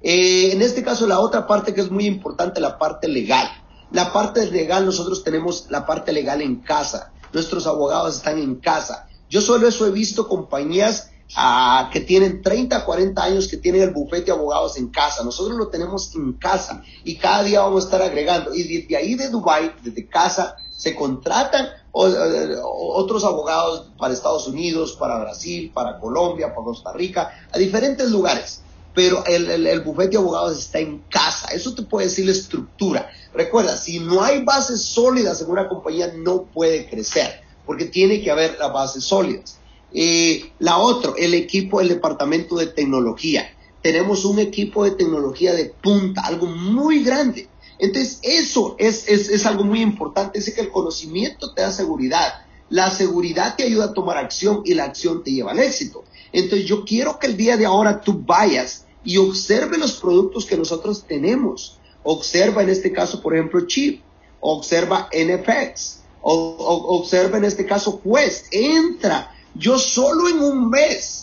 Eh, 0.01 0.51
en 0.51 0.61
este 0.61 0.83
caso, 0.83 1.07
la 1.07 1.21
otra 1.21 1.47
parte 1.47 1.73
que 1.73 1.79
es 1.79 1.89
muy 1.89 2.05
importante, 2.05 2.59
la 2.59 2.77
parte 2.77 3.07
legal. 3.07 3.47
La 3.91 4.11
parte 4.11 4.45
legal, 4.51 4.85
nosotros 4.85 5.23
tenemos 5.23 5.67
la 5.69 5.85
parte 5.85 6.11
legal 6.11 6.41
en 6.41 6.57
casa 6.57 7.13
nuestros 7.33 7.67
abogados 7.67 8.17
están 8.17 8.39
en 8.39 8.55
casa. 8.55 9.07
Yo 9.29 9.41
solo 9.41 9.67
eso 9.67 9.85
he 9.85 9.91
visto 9.91 10.27
compañías 10.27 11.08
ah, 11.35 11.89
que 11.91 12.01
tienen 12.01 12.41
30, 12.41 12.85
40 12.85 13.23
años 13.23 13.47
que 13.47 13.57
tienen 13.57 13.81
el 13.81 13.91
bufete 13.91 14.25
de 14.25 14.31
abogados 14.31 14.77
en 14.77 14.87
casa. 14.89 15.23
Nosotros 15.23 15.57
lo 15.57 15.67
tenemos 15.67 16.13
en 16.15 16.33
casa 16.33 16.83
y 17.03 17.15
cada 17.15 17.43
día 17.43 17.61
vamos 17.61 17.83
a 17.83 17.87
estar 17.87 18.01
agregando. 18.01 18.53
Y 18.53 18.63
desde 18.63 18.95
ahí 18.95 19.15
de 19.15 19.29
Dubai, 19.29 19.73
desde 19.83 20.07
casa, 20.07 20.55
se 20.75 20.95
contratan 20.95 21.67
otros 21.91 23.23
abogados 23.23 23.91
para 23.97 24.13
Estados 24.13 24.47
Unidos, 24.47 24.93
para 24.93 25.19
Brasil, 25.19 25.71
para 25.73 25.99
Colombia, 25.99 26.53
para 26.53 26.63
Costa 26.63 26.93
Rica, 26.93 27.31
a 27.51 27.57
diferentes 27.57 28.09
lugares. 28.09 28.61
Pero 28.93 29.23
el, 29.25 29.67
el 29.67 29.81
bufete 29.81 30.11
de 30.11 30.17
abogados 30.17 30.57
está 30.57 30.79
en 30.79 30.99
casa. 31.09 31.49
Eso 31.49 31.75
te 31.75 31.83
puede 31.83 32.07
decir 32.07 32.25
la 32.25 32.31
estructura. 32.31 33.09
Recuerda, 33.33 33.77
si 33.77 33.99
no 33.99 34.23
hay 34.23 34.43
bases 34.43 34.83
sólidas 34.83 35.41
en 35.41 35.51
una 35.51 35.67
compañía, 35.67 36.11
no 36.15 36.43
puede 36.43 36.89
crecer, 36.89 37.41
porque 37.65 37.85
tiene 37.85 38.21
que 38.21 38.31
haber 38.31 38.57
las 38.57 38.73
bases 38.73 39.03
sólidas. 39.03 39.58
Eh, 39.93 40.51
la 40.59 40.77
otra, 40.77 41.13
el 41.17 41.33
equipo, 41.33 41.81
el 41.81 41.89
departamento 41.89 42.55
de 42.55 42.67
tecnología. 42.67 43.53
Tenemos 43.81 44.25
un 44.25 44.39
equipo 44.39 44.83
de 44.83 44.91
tecnología 44.91 45.53
de 45.53 45.65
punta, 45.65 46.21
algo 46.21 46.47
muy 46.47 47.03
grande. 47.03 47.47
Entonces, 47.77 48.19
eso 48.23 48.75
es, 48.77 49.07
es, 49.07 49.29
es 49.29 49.45
algo 49.45 49.63
muy 49.63 49.81
importante, 49.81 50.39
es 50.39 50.53
que 50.53 50.61
el 50.61 50.71
conocimiento 50.71 51.53
te 51.53 51.61
da 51.61 51.71
seguridad. 51.71 52.45
La 52.69 52.91
seguridad 52.91 53.55
te 53.55 53.63
ayuda 53.63 53.85
a 53.85 53.93
tomar 53.93 54.17
acción 54.17 54.61
y 54.65 54.73
la 54.73 54.83
acción 54.83 55.23
te 55.23 55.31
lleva 55.31 55.51
al 55.51 55.59
éxito. 55.59 56.03
Entonces, 56.33 56.67
yo 56.67 56.83
quiero 56.83 57.17
que 57.17 57.27
el 57.27 57.37
día 57.37 57.57
de 57.57 57.65
ahora 57.65 58.01
tú 58.01 58.21
vayas 58.25 58.85
y 59.03 59.17
observe 59.17 59.77
los 59.77 59.93
productos 59.93 60.45
que 60.45 60.57
nosotros 60.57 61.05
tenemos 61.07 61.79
Observa 62.03 62.63
en 62.63 62.69
este 62.69 62.91
caso, 62.91 63.21
por 63.21 63.35
ejemplo, 63.35 63.65
Chip. 63.67 64.01
Observa 64.39 65.09
NFX. 65.13 65.99
O, 66.21 66.55
observa 66.99 67.37
en 67.37 67.45
este 67.45 67.65
caso 67.65 68.01
Quest. 68.01 68.47
Entra. 68.51 69.33
Yo 69.53 69.77
solo 69.77 70.29
en 70.29 70.39
un 70.39 70.69
mes 70.69 71.19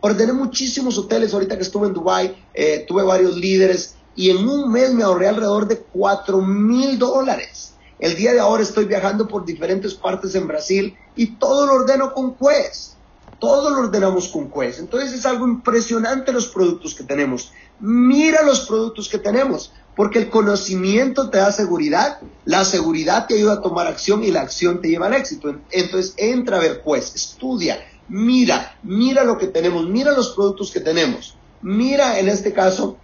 ordené 0.00 0.32
muchísimos 0.32 0.98
hoteles. 0.98 1.32
Ahorita 1.32 1.56
que 1.56 1.62
estuve 1.62 1.88
en 1.88 1.94
Dubai, 1.94 2.46
eh, 2.54 2.84
tuve 2.86 3.02
varios 3.02 3.36
líderes 3.36 3.96
y 4.14 4.30
en 4.30 4.48
un 4.48 4.70
mes 4.70 4.92
me 4.92 5.02
ahorré 5.02 5.28
alrededor 5.28 5.68
de 5.68 5.78
4 5.78 6.40
mil 6.42 6.98
dólares. 6.98 7.76
El 7.98 8.16
día 8.16 8.32
de 8.32 8.40
ahora 8.40 8.62
estoy 8.62 8.86
viajando 8.86 9.28
por 9.28 9.44
diferentes 9.44 9.94
partes 9.94 10.34
en 10.34 10.46
Brasil 10.48 10.96
y 11.14 11.38
todo 11.38 11.66
lo 11.66 11.74
ordeno 11.74 12.12
con 12.12 12.36
Quest. 12.36 12.98
Todo 13.38 13.70
lo 13.70 13.80
ordenamos 13.80 14.28
con 14.28 14.50
Quest. 14.50 14.80
Entonces 14.80 15.12
es 15.12 15.26
algo 15.26 15.46
impresionante 15.46 16.32
los 16.32 16.48
productos 16.48 16.94
que 16.94 17.04
tenemos. 17.04 17.52
Mira 17.78 18.42
los 18.42 18.60
productos 18.66 19.08
que 19.08 19.18
tenemos. 19.18 19.72
Porque 20.00 20.18
el 20.18 20.30
conocimiento 20.30 21.28
te 21.28 21.36
da 21.36 21.52
seguridad, 21.52 22.20
la 22.46 22.64
seguridad 22.64 23.26
te 23.26 23.34
ayuda 23.34 23.52
a 23.52 23.60
tomar 23.60 23.86
acción 23.86 24.24
y 24.24 24.30
la 24.30 24.40
acción 24.40 24.80
te 24.80 24.88
lleva 24.88 25.08
al 25.08 25.12
éxito. 25.12 25.54
Entonces 25.70 26.14
entra 26.16 26.56
a 26.56 26.60
ver 26.60 26.80
pues, 26.82 27.14
estudia, 27.14 27.86
mira, 28.08 28.78
mira 28.82 29.24
lo 29.24 29.36
que 29.36 29.48
tenemos, 29.48 29.86
mira 29.86 30.12
los 30.12 30.30
productos 30.30 30.70
que 30.70 30.80
tenemos. 30.80 31.36
Mira 31.60 32.18
en 32.18 32.30
este 32.30 32.54
caso, 32.54 32.96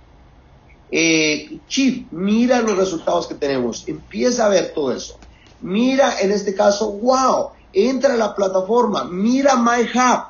eh, 0.90 1.59
Chief, 1.68 2.07
mira 2.12 2.62
los 2.62 2.78
resultados 2.78 3.26
que 3.26 3.34
tenemos, 3.34 3.86
empieza 3.86 4.47
a 4.47 4.49
ver 4.49 4.72
todo 4.72 4.90
eso. 4.90 5.18
Mira 5.61 6.18
en 6.22 6.32
este 6.32 6.55
caso, 6.55 6.92
wow, 6.92 7.51
entra 7.74 8.14
a 8.14 8.16
la 8.16 8.34
plataforma, 8.34 9.05
mira 9.05 9.57
MyHub. 9.57 10.28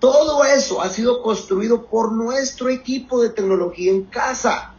Todo 0.00 0.46
eso 0.46 0.80
ha 0.80 0.88
sido 0.88 1.20
construido 1.20 1.84
por 1.84 2.10
nuestro 2.12 2.70
equipo 2.70 3.20
de 3.20 3.28
tecnología 3.28 3.90
en 3.90 4.04
casa 4.04 4.72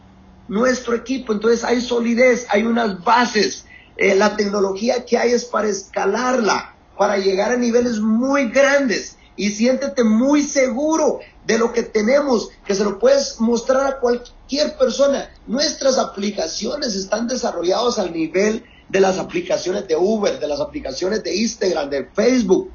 nuestro 0.48 0.94
equipo. 0.94 1.32
Entonces 1.32 1.62
hay 1.64 1.80
solidez, 1.80 2.46
hay 2.50 2.64
unas 2.64 3.02
bases. 3.04 3.64
Eh, 3.96 4.14
la 4.14 4.36
tecnología 4.36 5.04
que 5.04 5.18
hay 5.18 5.32
es 5.32 5.44
para 5.44 5.68
escalarla, 5.68 6.74
para 6.96 7.18
llegar 7.18 7.52
a 7.52 7.56
niveles 7.56 8.00
muy 8.00 8.48
grandes. 8.48 9.16
Y 9.36 9.50
siéntete 9.50 10.02
muy 10.02 10.42
seguro 10.42 11.20
de 11.46 11.58
lo 11.58 11.72
que 11.72 11.84
tenemos, 11.84 12.50
que 12.66 12.74
se 12.74 12.84
lo 12.84 12.98
puedes 12.98 13.40
mostrar 13.40 13.86
a 13.86 14.00
cualquier 14.00 14.76
persona. 14.76 15.30
Nuestras 15.46 15.96
aplicaciones 15.96 16.96
están 16.96 17.28
desarrolladas 17.28 17.98
al 17.98 18.12
nivel 18.12 18.64
de 18.88 19.00
las 19.00 19.18
aplicaciones 19.18 19.86
de 19.86 19.96
Uber, 19.96 20.40
de 20.40 20.48
las 20.48 20.60
aplicaciones 20.60 21.22
de 21.22 21.36
Instagram, 21.36 21.88
de 21.88 22.04
Facebook. 22.06 22.70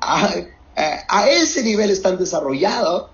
A, 0.00 0.28
a 1.08 1.28
ese 1.28 1.62
nivel 1.62 1.90
están 1.90 2.18
desarrollados. 2.18 3.10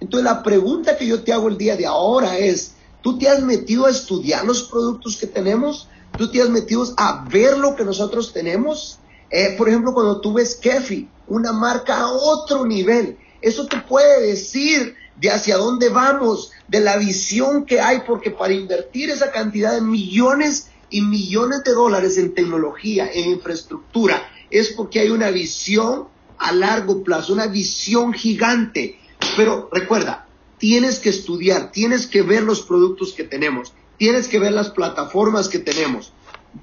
Entonces 0.00 0.24
la 0.24 0.42
pregunta 0.42 0.96
que 0.96 1.06
yo 1.06 1.22
te 1.22 1.32
hago 1.32 1.48
el 1.48 1.56
día 1.56 1.76
de 1.76 1.86
ahora 1.86 2.36
es, 2.36 2.72
Tú 3.02 3.18
te 3.18 3.28
has 3.28 3.42
metido 3.42 3.86
a 3.86 3.90
estudiar 3.90 4.44
los 4.44 4.62
productos 4.62 5.16
que 5.16 5.26
tenemos. 5.26 5.88
Tú 6.16 6.30
te 6.30 6.40
has 6.40 6.48
metido 6.48 6.84
a 6.96 7.26
ver 7.28 7.58
lo 7.58 7.74
que 7.74 7.84
nosotros 7.84 8.32
tenemos. 8.32 8.98
Eh, 9.30 9.54
por 9.58 9.68
ejemplo, 9.68 9.92
cuando 9.92 10.20
tú 10.20 10.34
ves 10.34 10.54
Kefi, 10.54 11.08
una 11.26 11.52
marca 11.52 12.00
a 12.00 12.12
otro 12.12 12.66
nivel, 12.66 13.18
eso 13.40 13.66
te 13.66 13.78
puede 13.80 14.26
decir 14.26 14.94
de 15.16 15.30
hacia 15.30 15.56
dónde 15.56 15.88
vamos, 15.88 16.52
de 16.68 16.80
la 16.80 16.96
visión 16.96 17.64
que 17.64 17.80
hay, 17.80 18.02
porque 18.06 18.30
para 18.30 18.52
invertir 18.52 19.10
esa 19.10 19.30
cantidad 19.30 19.72
de 19.72 19.80
millones 19.80 20.68
y 20.90 21.00
millones 21.00 21.64
de 21.64 21.72
dólares 21.72 22.18
en 22.18 22.34
tecnología, 22.34 23.10
en 23.12 23.30
infraestructura, 23.30 24.22
es 24.50 24.68
porque 24.72 25.00
hay 25.00 25.10
una 25.10 25.30
visión 25.30 26.08
a 26.38 26.52
largo 26.52 27.02
plazo, 27.02 27.32
una 27.32 27.46
visión 27.46 28.12
gigante. 28.12 28.98
Pero 29.36 29.68
recuerda, 29.72 30.21
tienes 30.62 31.00
que 31.00 31.08
estudiar, 31.08 31.72
tienes 31.72 32.06
que 32.06 32.22
ver 32.22 32.44
los 32.44 32.62
productos 32.62 33.14
que 33.14 33.24
tenemos, 33.24 33.72
tienes 33.98 34.28
que 34.28 34.38
ver 34.38 34.52
las 34.52 34.70
plataformas 34.70 35.48
que 35.48 35.58
tenemos. 35.58 36.12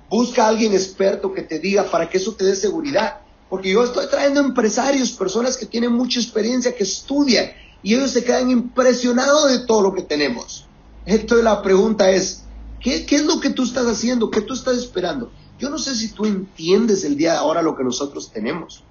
Busca 0.10 0.46
a 0.46 0.48
alguien 0.48 0.72
experto 0.72 1.34
que 1.34 1.42
te 1.42 1.60
diga 1.60 1.84
para 1.84 2.10
que 2.10 2.18
eso 2.18 2.34
te 2.34 2.46
dé 2.46 2.56
seguridad. 2.56 3.20
Porque 3.50 3.72
yo 3.72 3.84
estoy 3.84 4.08
trayendo 4.08 4.40
empresarios, 4.40 5.12
personas 5.12 5.58
que 5.58 5.66
tienen 5.66 5.92
mucha 5.92 6.18
experiencia, 6.18 6.74
que 6.74 6.84
estudian 6.84 7.52
y 7.84 7.94
ellos 7.94 8.12
se 8.12 8.24
quedan 8.24 8.50
impresionados 8.50 9.52
de 9.52 9.66
todo 9.66 9.82
lo 9.82 9.94
que 9.94 10.04
tenemos. 10.04 10.66
Entonces 11.06 11.44
la 11.44 11.62
pregunta 11.62 12.10
es, 12.10 12.44
¿qué, 12.80 13.06
¿qué, 13.06 13.18
es 13.18 13.26
lo 13.26 13.42
que 13.42 13.50
tú 13.50 13.64
estás 13.64 13.86
haciendo? 13.86 14.32
¿Qué 14.32 14.40
tú 14.40 14.54
estás 14.54 14.78
esperando? 14.78 15.30
Yo 15.60 15.70
no 15.70 15.78
sé 15.78 15.94
si 15.94 16.14
tú 16.14 16.26
entiendes 16.26 17.04
el 17.04 17.18
día 17.18 17.34
de 17.34 17.40
ahora 17.40 17.62
lo 17.62 17.76
que 17.76 17.84
nosotros 17.84 18.32
tenemos. 18.32 18.82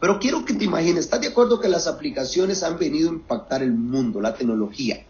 Pero 0.00 0.18
quiero 0.18 0.44
que 0.44 0.54
te 0.54 0.64
imagines, 0.64 1.04
¿estás 1.04 1.20
de 1.20 1.28
acuerdo 1.28 1.60
que 1.60 1.68
las 1.68 1.86
aplicaciones 1.86 2.62
han 2.62 2.78
venido 2.78 3.10
a 3.10 3.12
impactar 3.12 3.62
el 3.62 3.72
mundo, 3.72 4.20
la 4.20 4.34
tecnología? 4.34 5.04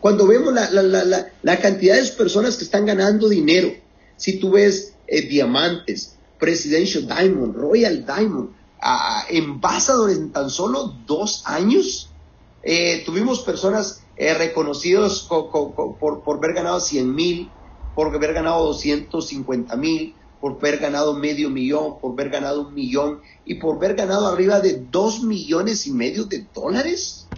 Cuando 0.00 0.26
vemos 0.26 0.54
la, 0.54 1.58
cantidad 1.58 1.96
de 1.96 2.08
personas 2.12 2.56
que 2.56 2.64
están 2.64 2.86
ganando 2.86 3.28
dinero, 3.28 3.72
si 4.16 4.38
tú 4.38 4.52
ves 4.52 4.94
eh, 5.06 5.22
diamantes, 5.22 6.16
Presidential 6.38 7.06
Diamond, 7.06 7.54
Royal 7.54 8.06
Diamond, 8.06 8.50
uh, 8.82 10.08
en 10.08 10.32
tan 10.32 10.50
solo 10.50 10.94
dos 11.06 11.42
años, 11.46 12.10
eh, 12.62 13.02
tuvimos 13.04 13.40
personas 13.40 14.02
eh, 14.16 14.32
reconocidos 14.34 15.26
por, 15.28 15.50
por 15.98 16.36
haber 16.38 16.54
ganado 16.54 16.80
100 16.80 17.14
mil, 17.14 17.50
por 17.94 18.14
haber 18.14 18.32
ganado 18.32 18.64
250 18.66 19.76
mil, 19.76 20.14
por 20.42 20.58
haber 20.58 20.78
ganado 20.78 21.14
medio 21.14 21.50
millón, 21.50 22.00
por 22.00 22.14
haber 22.14 22.28
ganado 22.28 22.62
un 22.62 22.74
millón 22.74 23.20
y 23.44 23.54
por 23.54 23.76
haber 23.76 23.94
ganado 23.94 24.26
arriba 24.26 24.58
de 24.58 24.84
dos 24.90 25.22
millones 25.22 25.86
y 25.86 25.92
medio 25.92 26.24
de 26.24 26.44
dólares. 26.52 27.28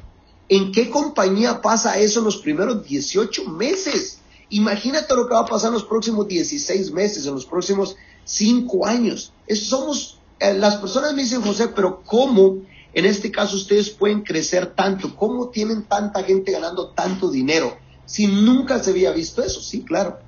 ¿En 0.48 0.72
qué 0.72 0.88
compañía 0.88 1.60
pasa 1.60 1.98
eso 1.98 2.20
en 2.20 2.24
los 2.24 2.38
primeros 2.38 2.82
18 2.88 3.44
meses? 3.50 4.20
Imagínate 4.48 5.14
lo 5.14 5.28
que 5.28 5.34
va 5.34 5.40
a 5.40 5.46
pasar 5.46 5.68
en 5.68 5.74
los 5.74 5.84
próximos 5.84 6.26
16 6.26 6.92
meses, 6.92 7.26
en 7.26 7.34
los 7.34 7.44
próximos 7.44 7.94
5 8.24 8.86
años. 8.86 9.34
Somos, 9.50 10.18
eh, 10.40 10.54
las 10.54 10.76
personas 10.76 11.12
me 11.12 11.24
dicen, 11.24 11.42
José, 11.42 11.68
pero 11.68 12.02
¿cómo 12.06 12.62
en 12.94 13.04
este 13.04 13.30
caso 13.30 13.56
ustedes 13.56 13.90
pueden 13.90 14.22
crecer 14.22 14.74
tanto? 14.74 15.14
¿Cómo 15.14 15.50
tienen 15.50 15.82
tanta 15.82 16.22
gente 16.22 16.52
ganando 16.52 16.88
tanto 16.92 17.30
dinero? 17.30 17.76
Si 18.06 18.26
nunca 18.28 18.82
se 18.82 18.92
había 18.92 19.12
visto 19.12 19.42
eso, 19.42 19.60
sí, 19.60 19.84
claro. 19.84 20.20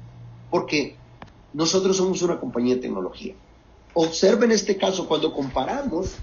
Porque 0.51 0.99
nosotros 1.57 1.96
somos 1.96 2.20
una 2.20 2.38
compañía 2.38 2.74
de 2.74 2.82
tecnología. 2.82 3.34
Observen 3.94 4.52
este 4.52 4.76
caso 4.76 5.09
cuando 5.09 5.32
comparamos 5.32 6.16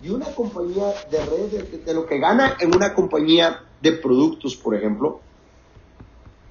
de 0.00 0.12
una 0.12 0.26
compañía 0.26 0.94
de 1.10 1.18
redes, 1.26 1.84
de, 1.84 1.94
lo 1.94 2.06
que 2.06 2.20
gana 2.20 2.56
en 2.60 2.72
una 2.72 2.94
compañía 2.94 3.64
de 3.82 3.90
productos, 3.90 4.54
por 4.54 4.76
ejemplo, 4.76 5.18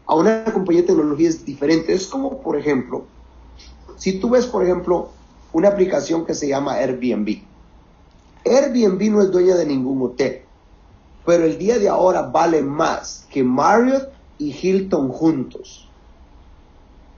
a 0.05 0.15
una 0.15 0.43
compañía 0.43 0.81
de 0.81 0.87
tecnología 0.87 1.29
es 1.29 1.45
diferente. 1.45 1.93
Es 1.93 2.07
como, 2.07 2.41
por 2.41 2.57
ejemplo, 2.57 3.05
si 3.95 4.19
tú 4.19 4.31
ves, 4.31 4.45
por 4.45 4.61
ejemplo, 4.61 5.11
una 5.53 5.69
aplicación 5.69 6.25
que 6.25 6.33
se 6.33 6.49
llama 6.49 6.73
Airbnb. 6.73 7.43
Airbnb 8.43 9.09
no 9.09 9.21
es 9.21 9.31
dueña 9.31 9.55
de 9.55 9.65
ningún 9.65 10.01
hotel, 10.01 10.41
pero 11.25 11.45
el 11.45 11.57
día 11.57 11.79
de 11.79 11.87
ahora 11.87 12.23
vale 12.23 12.61
más 12.61 13.25
que 13.31 13.41
Marriott 13.41 14.09
y 14.37 14.51
Hilton 14.51 15.07
juntos. 15.13 15.86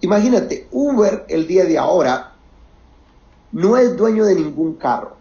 Imagínate, 0.02 0.68
Uber 0.72 1.26
el 1.28 1.48
día 1.48 1.66
de 1.66 1.78
ahora 1.78 2.34
no 3.52 3.78
es 3.78 3.98
dueño 3.98 4.26
de 4.26 4.36
ningún 4.36 4.76
carro, 4.76 5.18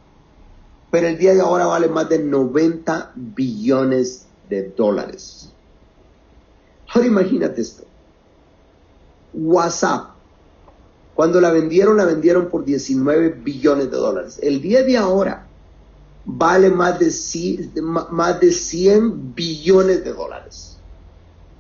pero 0.91 1.09
el 1.09 1.19
día 1.19 1.35
de 1.35 1.41
ahora 1.41 1.67
vale 1.67 1.89
más 1.89 2.09
de 2.09 2.21
90 2.21 3.13
billones 3.15 4.27
de 4.49 4.69
dólares. 4.71 5.53
Ahora 6.95 7.07
imagínate 7.07 7.61
esto. 7.61 7.85
WhatsApp, 9.35 10.11
cuando 11.15 11.41
la 11.41 11.51
vendieron, 11.51 11.97
la 11.97 12.05
vendieron 12.05 12.49
por 12.49 12.65
19 12.65 13.31
billones 13.31 13.91
de 13.91 13.97
dólares. 13.97 14.39
El 14.43 14.63
día 14.63 14.83
de 14.85 14.97
ahora 14.97 15.47
vale 16.25 16.71
más 16.71 16.99
de 16.99 17.11
100, 17.11 17.73
más 17.83 18.41
de 18.41 18.53
100 18.53 19.35
billones 19.35 20.05
de 20.05 20.13
dólares. 20.13 20.79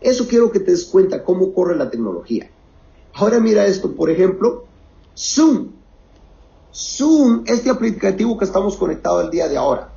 Eso 0.00 0.28
quiero 0.28 0.52
que 0.52 0.60
te 0.60 0.70
des 0.70 0.84
cuenta 0.84 1.24
cómo 1.24 1.52
corre 1.52 1.76
la 1.76 1.90
tecnología. 1.90 2.50
Ahora 3.18 3.40
mira 3.40 3.66
esto, 3.66 3.96
por 3.96 4.10
ejemplo, 4.10 4.64
Zoom. 5.16 5.72
Zoom, 6.72 7.42
este 7.46 7.68
aplicativo 7.68 8.38
que 8.38 8.44
estamos 8.44 8.76
conectados 8.76 9.24
el 9.24 9.30
día 9.32 9.48
de 9.48 9.56
ahora. 9.56 9.90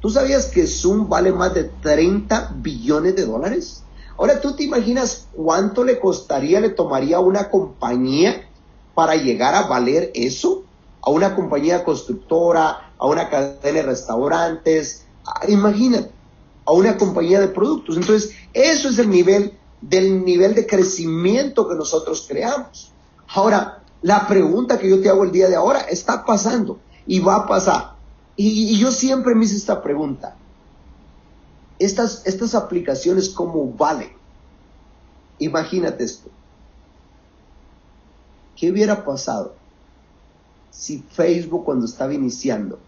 ¿Tú 0.00 0.10
sabías 0.10 0.46
que 0.46 0.68
Zoom 0.68 1.08
vale 1.08 1.32
más 1.32 1.54
de 1.54 1.64
30 1.64 2.52
billones 2.58 3.16
de 3.16 3.26
dólares? 3.26 3.82
Ahora 4.16 4.40
tú 4.40 4.54
te 4.54 4.62
imaginas 4.62 5.26
cuánto 5.32 5.82
le 5.82 5.98
costaría, 5.98 6.60
le 6.60 6.70
tomaría 6.70 7.16
a 7.16 7.20
una 7.20 7.50
compañía 7.50 8.48
para 8.94 9.16
llegar 9.16 9.56
a 9.56 9.62
valer 9.62 10.12
eso, 10.14 10.62
a 11.02 11.10
una 11.10 11.34
compañía 11.34 11.82
constructora, 11.82 12.92
a 12.96 13.06
una 13.06 13.28
cadena 13.28 13.58
de 13.60 13.82
restaurantes, 13.82 15.04
imagínate, 15.48 16.12
a 16.64 16.70
una 16.70 16.96
compañía 16.96 17.40
de 17.40 17.48
productos. 17.48 17.96
Entonces, 17.96 18.36
eso 18.52 18.88
es 18.88 19.00
el 19.00 19.10
nivel 19.10 19.58
del 19.88 20.24
nivel 20.24 20.54
de 20.54 20.66
crecimiento 20.66 21.68
que 21.68 21.74
nosotros 21.74 22.24
creamos. 22.26 22.90
Ahora, 23.28 23.82
la 24.02 24.26
pregunta 24.26 24.78
que 24.78 24.88
yo 24.88 25.00
te 25.00 25.08
hago 25.08 25.24
el 25.24 25.32
día 25.32 25.48
de 25.48 25.56
ahora 25.56 25.80
está 25.80 26.24
pasando 26.24 26.78
y 27.06 27.20
va 27.20 27.36
a 27.36 27.46
pasar. 27.46 27.94
Y, 28.36 28.78
yo 28.78 28.90
siempre 28.90 29.34
me 29.34 29.44
hice 29.44 29.56
esta 29.56 29.82
pregunta. 29.82 30.36
Estas, 31.78 32.26
estas 32.26 32.54
aplicaciones, 32.54 33.28
¿cómo 33.28 33.72
valen? 33.72 34.12
Imagínate 35.38 36.04
esto. 36.04 36.30
¿Qué 38.56 38.70
hubiera 38.70 39.04
pasado 39.04 39.54
si 40.70 40.98
Facebook 40.98 41.64
cuando 41.64 41.86
estaba 41.86 42.14
iniciando 42.14 42.78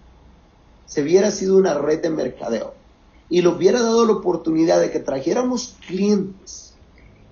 se 0.87 1.03
hubiera 1.03 1.31
sido 1.31 1.57
una 1.57 1.75
red 1.75 2.01
de 2.01 2.11
mercadeo 2.11 2.75
y 3.29 3.43
le 3.43 3.49
hubiera 3.49 3.81
dado 3.81 4.07
la 4.07 4.13
oportunidad 4.13 4.81
de 4.81 4.91
que 4.91 5.01
trajéramos 5.01 5.77
clientes 5.87 6.66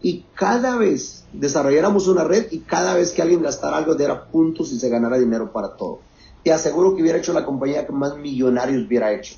y 0.04 0.26
cada 0.34 0.76
vez 0.76 1.24
desarrolláramos 1.32 2.08
una 2.08 2.24
red 2.24 2.48
y 2.50 2.58
cada 2.58 2.92
vez 2.92 3.12
que 3.12 3.22
alguien 3.22 3.42
gastara 3.42 3.78
algo 3.78 3.94
diera 3.94 4.26
puntos 4.26 4.70
y 4.70 4.78
se 4.78 4.90
ganara 4.90 5.16
dinero 5.16 5.50
para 5.50 5.76
todo. 5.76 6.00
Te 6.42 6.52
aseguro 6.52 6.94
que 6.94 7.00
hubiera 7.00 7.16
hecho 7.16 7.32
la 7.32 7.46
compañía 7.46 7.86
que 7.86 7.92
más 7.94 8.14
millonarios 8.18 8.86
hubiera 8.86 9.14
hecho. 9.14 9.36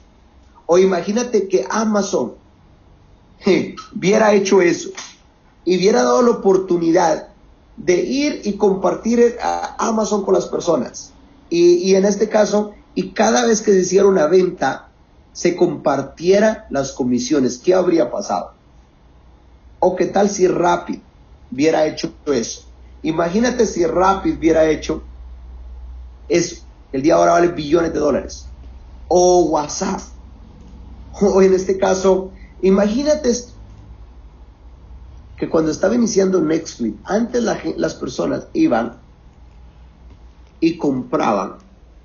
O 0.67 0.77
imagínate 0.77 1.47
que 1.47 1.65
Amazon 1.71 2.33
hubiera 3.97 4.35
hecho 4.35 4.61
eso 4.61 4.91
y 5.65 5.77
hubiera 5.77 6.03
dado 6.03 6.21
la 6.23 6.31
oportunidad 6.31 7.29
de 7.77 8.01
ir 8.01 8.41
y 8.43 8.55
compartir 8.55 9.37
Amazon 9.79 10.25
con 10.25 10.35
las 10.35 10.47
personas. 10.47 11.13
Y, 11.49 11.75
y 11.75 11.95
en 11.95 12.07
este 12.07 12.29
caso, 12.29 12.75
y 12.97 13.11
cada 13.11 13.47
vez 13.47 13.63
que 13.63 13.71
se 13.71 13.83
hiciera 13.83 14.09
una 14.09 14.27
venta, 14.27 14.89
se 15.33 15.55
compartiera 15.55 16.67
las 16.71 16.91
comisiones. 16.91 17.59
¿Qué 17.59 17.73
habría 17.73 18.11
pasado? 18.11 18.56
¿O 19.89 19.95
qué 19.95 20.07
tal 20.07 20.29
si 20.29 20.49
Rapid 20.49 20.99
hubiera 21.49 21.87
hecho 21.87 22.13
eso? 22.27 22.63
Imagínate 23.03 23.67
si 23.67 23.87
Rapid 23.87 24.37
hubiera 24.37 24.69
hecho 24.69 25.05
eso. 26.27 26.57
El 26.91 27.03
día 27.03 27.15
ahora 27.15 27.35
vale 27.35 27.49
billones 27.53 27.93
de 27.93 28.01
dólares. 28.01 28.49
O 29.07 29.45
WhatsApp. 29.45 30.01
O 31.21 31.41
en 31.41 31.55
este 31.55 31.79
caso, 31.79 32.33
imagínate 32.63 33.31
esto. 33.31 33.53
Que 35.37 35.49
cuando 35.49 35.71
estaba 35.71 35.95
iniciando 35.95 36.43
Netflix, 36.43 36.99
antes 37.05 37.45
las 37.45 37.95
personas 37.95 38.49
iban 38.55 39.01
y 40.59 40.79
compraban, 40.79 41.59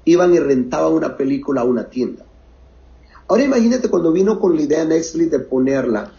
iban 0.05 0.35
y 0.35 0.39
rentaban 0.39 0.93
una 0.93 1.17
película 1.17 1.61
a 1.61 1.63
una 1.63 1.89
tienda. 1.89 2.27
Ahora 3.27 3.43
imagínate 3.43 3.89
cuando 3.89 4.11
vino 4.11 4.39
con 4.39 4.55
la 4.55 4.61
idea 4.61 4.85
Netflix 4.85 5.31
de 5.31 5.39
ponerla 5.39 6.13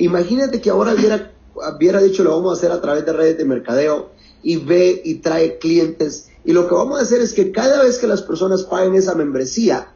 Imagínate 0.00 0.60
que 0.62 0.70
ahora 0.70 0.94
hubiera, 0.94 1.32
hubiera 1.54 2.00
dicho 2.00 2.24
lo 2.24 2.34
vamos 2.34 2.52
a 2.52 2.54
hacer 2.58 2.72
a 2.72 2.80
través 2.80 3.04
de 3.04 3.12
redes 3.12 3.36
de 3.36 3.44
mercadeo 3.44 4.12
y 4.42 4.56
ve 4.56 5.02
y 5.04 5.16
trae 5.16 5.58
clientes. 5.58 6.30
Y 6.42 6.54
lo 6.54 6.66
que 6.66 6.74
vamos 6.74 6.98
a 6.98 7.02
hacer 7.02 7.20
es 7.20 7.34
que 7.34 7.52
cada 7.52 7.82
vez 7.82 7.98
que 7.98 8.06
las 8.06 8.22
personas 8.22 8.62
paguen 8.62 8.94
esa 8.94 9.14
membresía, 9.14 9.92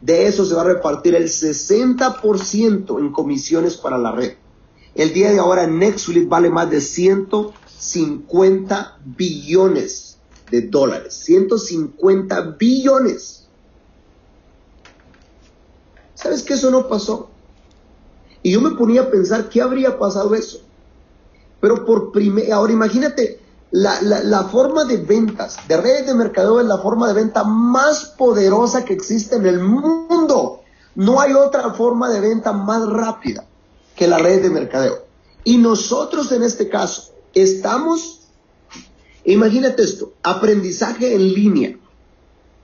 de 0.00 0.26
eso 0.26 0.46
se 0.46 0.54
va 0.54 0.62
a 0.62 0.64
repartir 0.64 1.14
el 1.14 1.24
60% 1.24 2.98
en 2.98 3.12
comisiones 3.12 3.76
para 3.76 3.98
la 3.98 4.12
red. 4.12 4.36
El 4.94 5.12
día 5.12 5.30
de 5.30 5.38
ahora 5.38 5.66
Netflix 5.66 6.26
vale 6.26 6.48
más 6.48 6.70
de 6.70 6.80
150 6.80 9.00
billones 9.04 10.16
de 10.50 10.62
dólares. 10.62 11.12
150 11.24 12.56
billones. 12.58 13.46
¿Sabes 16.14 16.42
que 16.42 16.54
eso 16.54 16.70
no 16.70 16.88
pasó? 16.88 17.29
Y 18.42 18.52
yo 18.52 18.60
me 18.60 18.70
ponía 18.72 19.02
a 19.02 19.10
pensar 19.10 19.48
qué 19.48 19.60
habría 19.60 19.98
pasado 19.98 20.34
eso. 20.34 20.60
Pero 21.60 21.84
por 21.84 22.10
primera, 22.10 22.56
ahora 22.56 22.72
imagínate, 22.72 23.40
la, 23.70 24.00
la, 24.02 24.44
forma 24.44 24.84
de 24.84 24.96
ventas, 24.96 25.58
de 25.68 25.76
redes 25.76 26.06
de 26.06 26.14
mercadeo 26.14 26.60
es 26.60 26.66
la 26.66 26.78
forma 26.78 27.06
de 27.08 27.14
venta 27.14 27.44
más 27.44 28.06
poderosa 28.16 28.84
que 28.84 28.94
existe 28.94 29.36
en 29.36 29.46
el 29.46 29.60
mundo. 29.60 30.62
No 30.94 31.20
hay 31.20 31.34
otra 31.34 31.72
forma 31.74 32.10
de 32.10 32.20
venta 32.20 32.52
más 32.52 32.88
rápida 32.88 33.44
que 33.94 34.08
la 34.08 34.18
red 34.18 34.42
de 34.42 34.50
mercadeo. 34.50 35.04
Y 35.44 35.58
nosotros 35.58 36.32
en 36.32 36.42
este 36.42 36.68
caso 36.68 37.12
estamos, 37.32 38.22
imagínate 39.24 39.82
esto, 39.82 40.14
aprendizaje 40.22 41.14
en 41.14 41.32
línea. 41.32 41.78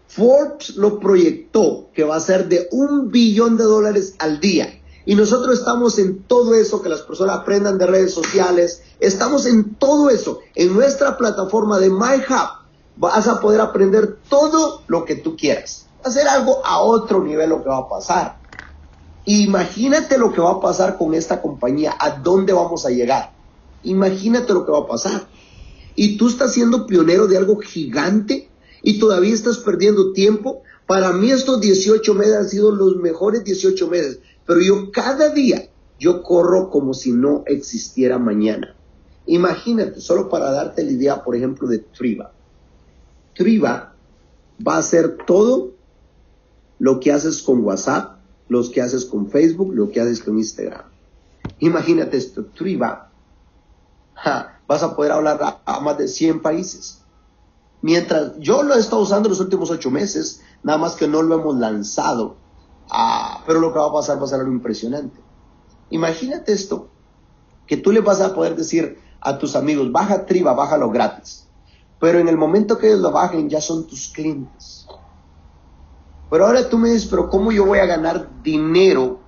Forbes 0.09 0.77
lo 0.77 0.99
proyectó 0.99 1.89
que 1.95 2.05
va 2.05 2.17
a 2.17 2.21
ser 2.21 2.49
de 2.49 2.69
un 2.73 3.11
billón 3.11 3.57
de 3.57 3.65
dólares 3.65 4.15
al 4.19 4.41
día. 4.41 4.81
Y 5.07 5.15
nosotros 5.15 5.61
estamos 5.61 6.01
en 6.01 6.25
todo 6.25 6.55
eso, 6.57 6.83
que 6.83 6.89
las 6.89 7.03
personas 7.03 7.37
aprendan 7.37 7.79
de 7.79 7.87
redes 7.87 8.13
sociales. 8.13 8.83
Estamos 8.99 9.47
en 9.47 9.77
todo 9.77 10.11
eso. 10.11 10.41
En 10.57 10.75
nuestra 10.75 11.17
plataforma 11.17 11.79
de 11.79 11.91
MyHub 11.91 12.67
vas 12.97 13.29
a 13.29 13.41
poder 13.41 13.61
aprender 13.61 14.19
todo 14.29 14.83
lo 14.89 15.05
que 15.05 15.15
tú 15.15 15.37
quieras. 15.37 15.87
Hacer 16.03 16.27
algo 16.27 16.61
a 16.67 16.81
otro 16.81 17.23
nivel 17.23 17.51
lo 17.51 17.63
que 17.63 17.69
va 17.69 17.79
a 17.79 17.89
pasar. 17.89 18.39
Imagínate 19.27 20.19
lo 20.19 20.33
que 20.33 20.41
va 20.41 20.53
a 20.53 20.61
pasar 20.61 20.99
con 20.99 21.15
esta 21.15 21.41
compañía, 21.41 21.95
a 21.99 22.11
dónde 22.11 22.53
vamos 22.53 22.85
a 22.85 22.91
llegar. 22.91 23.33
Imagínate 23.85 24.53
lo 24.53 24.67
que 24.67 24.73
va 24.73 24.81
a 24.81 24.87
pasar. 24.89 25.29
Y 25.95 26.17
tú 26.17 26.29
estás 26.29 26.53
siendo 26.53 26.85
pionero 26.85 27.29
de 27.29 27.37
algo 27.37 27.59
gigante 27.61 28.51
y 28.83 28.99
todavía 28.99 29.35
estás 29.35 29.59
perdiendo 29.59 30.13
tiempo. 30.13 30.63
Para 30.87 31.13
mí 31.13 31.31
estos 31.31 31.61
18 31.61 32.13
meses 32.15 32.37
han 32.37 32.49
sido 32.49 32.73
los 32.73 32.97
mejores 32.97 33.45
18 33.45 33.89
meses 33.89 34.19
Pero 34.47 34.61
yo 34.61 34.91
cada 34.93 35.31
día, 35.31 35.69
yo 35.99 36.23
corro 36.23 36.71
como 36.71 36.95
si 36.95 37.13
no 37.13 37.43
existiera 37.47 38.19
mañana. 38.19 38.75
Imagínate, 39.27 40.01
solo 40.01 40.29
para 40.29 40.53
darte 40.53 40.85
la 40.85 40.93
idea, 40.93 41.25
por 41.25 41.35
ejemplo, 41.35 41.67
de 41.69 41.79
Triva. 41.79 42.33
Triva 43.35 43.95
va 44.67 44.77
a 44.77 44.79
hacer 44.79 45.19
todo 45.27 45.73
lo 46.79 47.01
que 47.01 47.13
haces 47.13 47.43
con 47.43 47.65
WhatsApp, 47.65 48.19
lo 48.49 48.69
que 48.71 48.81
haces 48.81 49.05
con 49.05 49.31
Facebook, 49.31 49.75
lo 49.75 49.91
que 49.91 50.01
haces 50.01 50.23
con 50.23 50.39
Instagram. 50.39 50.85
Imagínate 51.59 52.17
esto, 52.17 52.47
Triva, 52.47 53.11
vas 54.67 54.83
a 54.83 54.97
poder 54.97 55.13
hablar 55.13 55.61
a, 55.65 55.81
más 55.81 55.99
de 55.99 56.09
100 56.09 56.41
países. 56.41 57.03
Mientras 57.83 58.39
yo 58.39 58.63
lo 58.63 58.75
he 58.75 58.79
estado 58.79 59.03
usando 59.03 59.29
los 59.29 59.41
últimos 59.41 59.71
ocho 59.71 59.91
meses, 59.91 60.41
nada 60.63 60.79
más 60.79 60.95
que 60.95 61.09
no 61.09 61.23
lo 61.23 61.37
hemos 61.37 61.57
lanzado. 61.57 62.37
Ah, 62.91 63.43
pero 63.47 63.61
lo 63.61 63.73
que 63.73 63.79
va 63.79 63.87
a 63.87 63.93
pasar 63.93 64.21
va 64.21 64.25
a 64.25 64.29
ser 64.29 64.41
algo 64.41 64.53
impresionante. 64.53 65.21
Imagínate 65.91 66.53
esto, 66.53 66.89
que 67.67 67.77
tú 67.77 67.93
le 67.93 68.01
vas 68.01 68.21
a 68.21 68.35
poder 68.35 68.57
decir 68.57 68.99
a 69.21 69.39
tus 69.39 69.57
amigos, 69.57 69.91
baja 69.91 70.27
Triva, 70.27 70.55
bájalo 70.55 70.91
gratis. 70.91 71.47
Pero 71.99 72.19
en 72.19 72.29
el 72.29 72.37
momento 72.37 72.79
que 72.79 72.89
ellos 72.89 73.01
lo 73.01 73.11
bajen, 73.11 73.49
ya 73.49 73.61
son 73.61 73.87
tus 73.87 74.09
clientes. 74.09 74.87
Pero 76.31 76.47
ahora 76.47 76.69
tú 76.69 76.79
me 76.79 76.91
dices, 76.91 77.09
pero 77.09 77.31
¿cómo 77.31 77.53
yo 77.53 77.65
voy 77.65 77.79
a 77.79 77.87
ganar 77.87 78.43
dinero 78.43 79.21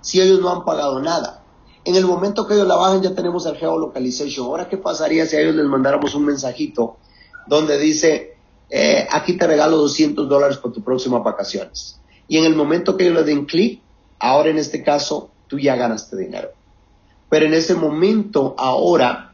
si 0.00 0.20
ellos 0.20 0.40
no 0.40 0.50
han 0.50 0.64
pagado 0.64 1.00
nada? 1.00 1.42
En 1.84 1.94
el 1.94 2.04
momento 2.04 2.46
que 2.46 2.54
ellos 2.54 2.66
la 2.66 2.76
bajen 2.76 3.02
ya 3.02 3.14
tenemos 3.14 3.46
el 3.46 3.56
geolocalization. 3.56 4.46
Ahora, 4.46 4.68
¿qué 4.68 4.76
pasaría 4.76 5.26
si 5.26 5.36
a 5.36 5.40
ellos 5.40 5.54
les 5.54 5.66
mandáramos 5.66 6.14
un 6.14 6.24
mensajito 6.24 6.96
donde 7.46 7.78
dice, 7.78 8.38
eh, 8.68 9.06
aquí 9.10 9.34
te 9.34 9.46
regalo 9.46 9.76
200 9.76 10.28
dólares 10.28 10.56
por 10.56 10.72
tus 10.72 10.82
próximas 10.82 11.22
vacaciones? 11.22 12.00
Y 12.28 12.38
en 12.38 12.44
el 12.44 12.54
momento 12.54 12.96
que 12.96 13.04
ellos 13.04 13.16
le 13.16 13.24
den 13.24 13.44
clic, 13.44 13.80
ahora 14.18 14.50
en 14.50 14.58
este 14.58 14.82
caso, 14.82 15.30
tú 15.46 15.58
ya 15.58 15.76
ganaste 15.76 16.16
dinero. 16.16 16.50
Pero 17.28 17.46
en 17.46 17.54
ese 17.54 17.74
momento, 17.74 18.54
ahora, 18.58 19.32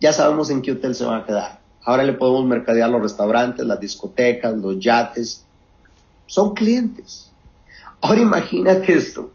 ya 0.00 0.12
sabemos 0.12 0.50
en 0.50 0.62
qué 0.62 0.72
hotel 0.72 0.94
se 0.94 1.04
van 1.04 1.22
a 1.22 1.26
quedar. 1.26 1.60
Ahora 1.82 2.04
le 2.04 2.12
podemos 2.12 2.44
mercadear 2.46 2.90
los 2.90 3.02
restaurantes, 3.02 3.64
las 3.66 3.80
discotecas, 3.80 4.54
los 4.56 4.78
yates, 4.78 5.44
son 6.26 6.54
clientes. 6.54 7.30
Ahora 8.00 8.20
imagínate 8.20 8.92
esto, 8.92 9.30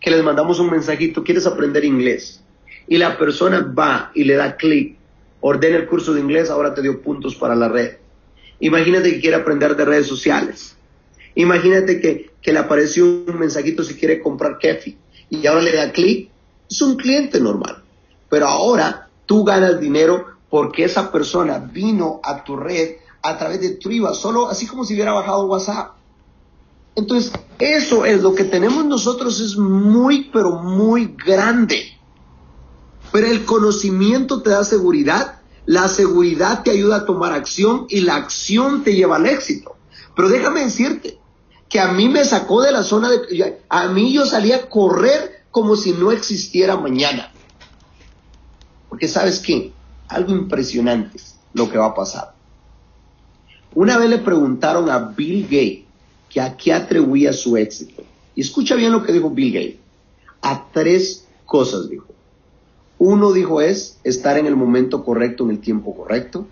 que 0.00 0.10
les 0.10 0.22
mandamos 0.22 0.58
un 0.58 0.70
mensajito, 0.70 1.24
¿quieres 1.24 1.46
aprender 1.46 1.84
inglés? 1.84 2.42
Y 2.86 2.98
la 2.98 3.16
persona 3.16 3.60
va 3.60 4.10
y 4.14 4.24
le 4.24 4.34
da 4.34 4.56
clic, 4.56 4.96
ordena 5.40 5.76
el 5.76 5.86
curso 5.86 6.12
de 6.12 6.20
inglés, 6.20 6.50
ahora 6.50 6.74
te 6.74 6.82
dio 6.82 7.00
puntos 7.02 7.34
para 7.36 7.54
la 7.54 7.68
red. 7.68 7.96
Imagínate 8.60 9.12
que 9.12 9.20
quiere 9.20 9.36
aprender 9.36 9.76
de 9.76 9.84
redes 9.84 10.06
sociales. 10.06 10.77
Imagínate 11.34 12.00
que, 12.00 12.30
que 12.40 12.52
le 12.52 12.58
apareció 12.58 13.04
un 13.04 13.38
mensajito 13.38 13.84
si 13.84 13.94
quiere 13.94 14.20
comprar 14.20 14.58
kefi 14.58 14.96
y 15.30 15.46
ahora 15.46 15.62
le 15.62 15.74
da 15.74 15.92
clic. 15.92 16.30
Es 16.70 16.82
un 16.82 16.96
cliente 16.96 17.40
normal. 17.40 17.82
Pero 18.28 18.46
ahora 18.46 19.08
tú 19.26 19.44
ganas 19.44 19.80
dinero 19.80 20.26
porque 20.50 20.84
esa 20.84 21.12
persona 21.12 21.58
vino 21.58 22.20
a 22.22 22.44
tu 22.44 22.56
red 22.56 22.96
a 23.22 23.36
través 23.36 23.60
de 23.60 23.70
Triva, 23.70 24.14
solo 24.14 24.48
así 24.48 24.66
como 24.66 24.84
si 24.84 24.94
hubiera 24.94 25.12
bajado 25.12 25.46
WhatsApp. 25.46 25.92
Entonces, 26.94 27.32
eso 27.58 28.04
es 28.04 28.22
lo 28.22 28.34
que 28.34 28.44
tenemos 28.44 28.84
nosotros, 28.84 29.40
es 29.40 29.56
muy, 29.56 30.30
pero 30.32 30.62
muy 30.62 31.14
grande. 31.24 31.96
Pero 33.12 33.26
el 33.26 33.44
conocimiento 33.44 34.42
te 34.42 34.50
da 34.50 34.64
seguridad, 34.64 35.40
la 35.66 35.88
seguridad 35.88 36.62
te 36.62 36.70
ayuda 36.70 36.96
a 36.96 37.04
tomar 37.04 37.32
acción 37.32 37.86
y 37.88 38.00
la 38.00 38.16
acción 38.16 38.82
te 38.82 38.94
lleva 38.94 39.16
al 39.16 39.26
éxito. 39.26 39.76
Pero 40.18 40.30
déjame 40.30 40.64
decirte 40.64 41.16
que 41.68 41.78
a 41.78 41.92
mí 41.92 42.08
me 42.08 42.24
sacó 42.24 42.60
de 42.60 42.72
la 42.72 42.82
zona 42.82 43.08
de... 43.08 43.60
A 43.68 43.86
mí 43.86 44.12
yo 44.12 44.26
salía 44.26 44.56
a 44.56 44.68
correr 44.68 45.44
como 45.52 45.76
si 45.76 45.92
no 45.92 46.10
existiera 46.10 46.76
mañana. 46.76 47.30
Porque 48.88 49.06
sabes 49.06 49.38
qué, 49.38 49.72
algo 50.08 50.32
impresionante 50.32 51.20
lo 51.54 51.70
que 51.70 51.78
va 51.78 51.86
a 51.86 51.94
pasar. 51.94 52.34
Una 53.76 53.96
vez 53.96 54.10
le 54.10 54.18
preguntaron 54.18 54.90
a 54.90 54.98
Bill 54.98 55.44
Gates, 55.44 55.84
que 56.28 56.40
a 56.40 56.56
qué 56.56 56.72
atribuía 56.72 57.32
su 57.32 57.56
éxito. 57.56 58.02
Y 58.34 58.40
escucha 58.40 58.74
bien 58.74 58.90
lo 58.90 59.04
que 59.04 59.12
dijo 59.12 59.30
Bill 59.30 59.52
Gates. 59.52 59.76
A 60.42 60.66
tres 60.72 61.28
cosas 61.46 61.88
dijo. 61.88 62.08
Uno 62.98 63.30
dijo 63.30 63.60
es 63.60 64.00
estar 64.02 64.36
en 64.36 64.46
el 64.46 64.56
momento 64.56 65.04
correcto, 65.04 65.44
en 65.44 65.50
el 65.50 65.60
tiempo 65.60 65.94
correcto. 65.94 66.48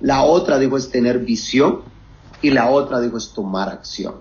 La 0.00 0.22
otra 0.22 0.60
dijo 0.60 0.76
es 0.76 0.88
tener 0.92 1.18
visión. 1.18 1.80
Y 2.42 2.50
la 2.50 2.70
otra 2.70 3.00
dijo 3.00 3.16
es 3.16 3.30
tomar 3.30 3.68
acción. 3.68 4.14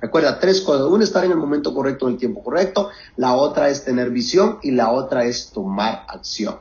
Recuerda, 0.00 0.38
tres 0.38 0.60
cosas. 0.60 0.86
Una, 0.86 1.02
estar 1.02 1.24
en 1.24 1.30
el 1.30 1.38
momento 1.38 1.74
correcto, 1.74 2.06
en 2.06 2.14
el 2.14 2.18
tiempo 2.18 2.42
correcto. 2.42 2.90
La 3.16 3.34
otra 3.34 3.70
es 3.70 3.84
tener 3.84 4.10
visión 4.10 4.58
y 4.62 4.70
la 4.70 4.90
otra 4.90 5.24
es 5.24 5.50
tomar 5.50 6.04
acción. 6.08 6.56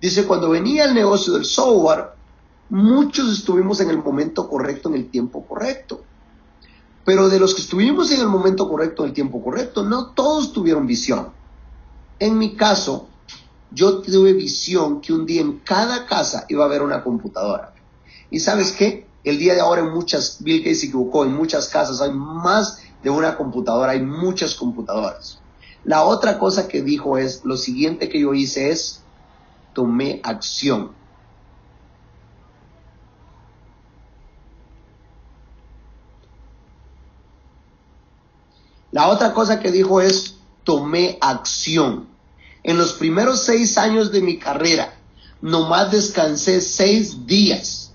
Dice, 0.00 0.26
cuando 0.26 0.48
venía 0.50 0.86
el 0.86 0.94
negocio 0.94 1.34
del 1.34 1.44
software, 1.44 2.06
muchos 2.70 3.30
estuvimos 3.30 3.80
en 3.80 3.90
el 3.90 3.98
momento 3.98 4.48
correcto, 4.48 4.88
en 4.88 4.94
el 4.96 5.10
tiempo 5.10 5.44
correcto. 5.46 6.02
Pero 7.04 7.28
de 7.28 7.38
los 7.38 7.54
que 7.54 7.60
estuvimos 7.60 8.10
en 8.10 8.20
el 8.20 8.28
momento 8.28 8.68
correcto, 8.68 9.02
en 9.02 9.10
el 9.10 9.14
tiempo 9.14 9.42
correcto, 9.42 9.84
no 9.84 10.06
todos 10.06 10.52
tuvieron 10.52 10.86
visión. 10.86 11.28
En 12.18 12.38
mi 12.38 12.56
caso, 12.56 13.08
yo 13.70 13.98
tuve 13.98 14.32
visión 14.32 15.00
que 15.00 15.12
un 15.12 15.26
día 15.26 15.40
en 15.40 15.58
cada 15.58 16.06
casa 16.06 16.46
iba 16.48 16.64
a 16.64 16.66
haber 16.66 16.82
una 16.82 17.02
computadora. 17.04 17.74
¿Y 18.30 18.40
sabes 18.40 18.72
qué? 18.72 19.06
El 19.24 19.38
día 19.38 19.54
de 19.54 19.60
ahora 19.60 19.82
en 19.82 19.92
muchas, 19.92 20.38
Bill 20.40 20.58
Gates 20.58 20.80
se 20.80 20.86
equivocó, 20.86 21.24
en 21.24 21.34
muchas 21.34 21.68
casas 21.68 22.00
hay 22.00 22.10
más 22.10 22.82
de 23.02 23.10
una 23.10 23.36
computadora, 23.36 23.92
hay 23.92 24.02
muchas 24.02 24.54
computadoras. 24.54 25.38
La 25.84 26.04
otra 26.04 26.38
cosa 26.38 26.68
que 26.68 26.82
dijo 26.82 27.18
es, 27.18 27.44
lo 27.44 27.56
siguiente 27.56 28.08
que 28.08 28.20
yo 28.20 28.34
hice 28.34 28.70
es, 28.70 29.02
tomé 29.74 30.20
acción. 30.22 30.92
La 38.92 39.08
otra 39.08 39.32
cosa 39.32 39.58
que 39.58 39.72
dijo 39.72 40.00
es, 40.00 40.34
tomé 40.64 41.18
acción. 41.20 42.08
En 42.62 42.76
los 42.76 42.92
primeros 42.92 43.42
seis 43.42 43.78
años 43.78 44.12
de 44.12 44.20
mi 44.20 44.38
carrera, 44.38 44.94
nomás 45.40 45.90
descansé 45.90 46.60
seis 46.60 47.26
días, 47.26 47.91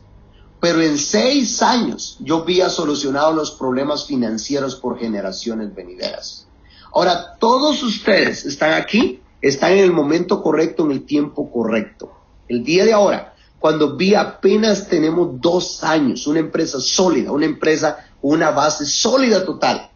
pero 0.60 0.82
en 0.82 0.97
seis 0.97 1.62
años 1.62 2.18
yo 2.20 2.43
había 2.43 2.70
solucionado 2.70 3.34
los 3.34 3.51
problemas 3.51 4.05
financieros 4.05 4.76
por 4.76 4.99
generaciones 4.99 5.74
venideras. 5.74 6.47
Ahora, 6.93 7.36
todos 7.39 7.84
ustedes 7.84 8.45
están 8.45 8.74
aquí, 8.74 9.22
están 9.41 9.74
en 9.74 9.80
el 9.80 9.91
momento 9.91 10.41
correcto, 10.41 10.86
en 10.86 10.91
el 10.91 11.05
tiempo 11.05 11.51
correcto. 11.51 12.12
El 12.47 12.64
día 12.64 12.86
de 12.86 12.93
ahora, 12.93 13.36
cuando 13.60 13.95
vi 13.95 14.16
apenas 14.16 14.88
tenemos 14.88 15.39
dos 15.41 15.84
años, 15.84 16.26
una 16.28 16.39
empresa 16.39 16.80
sólida, 16.80 17.32
una 17.32 17.45
empresa, 17.45 18.05
una 18.22 18.51
base 18.51 18.86
sólida 18.86 19.45
total 19.45 19.91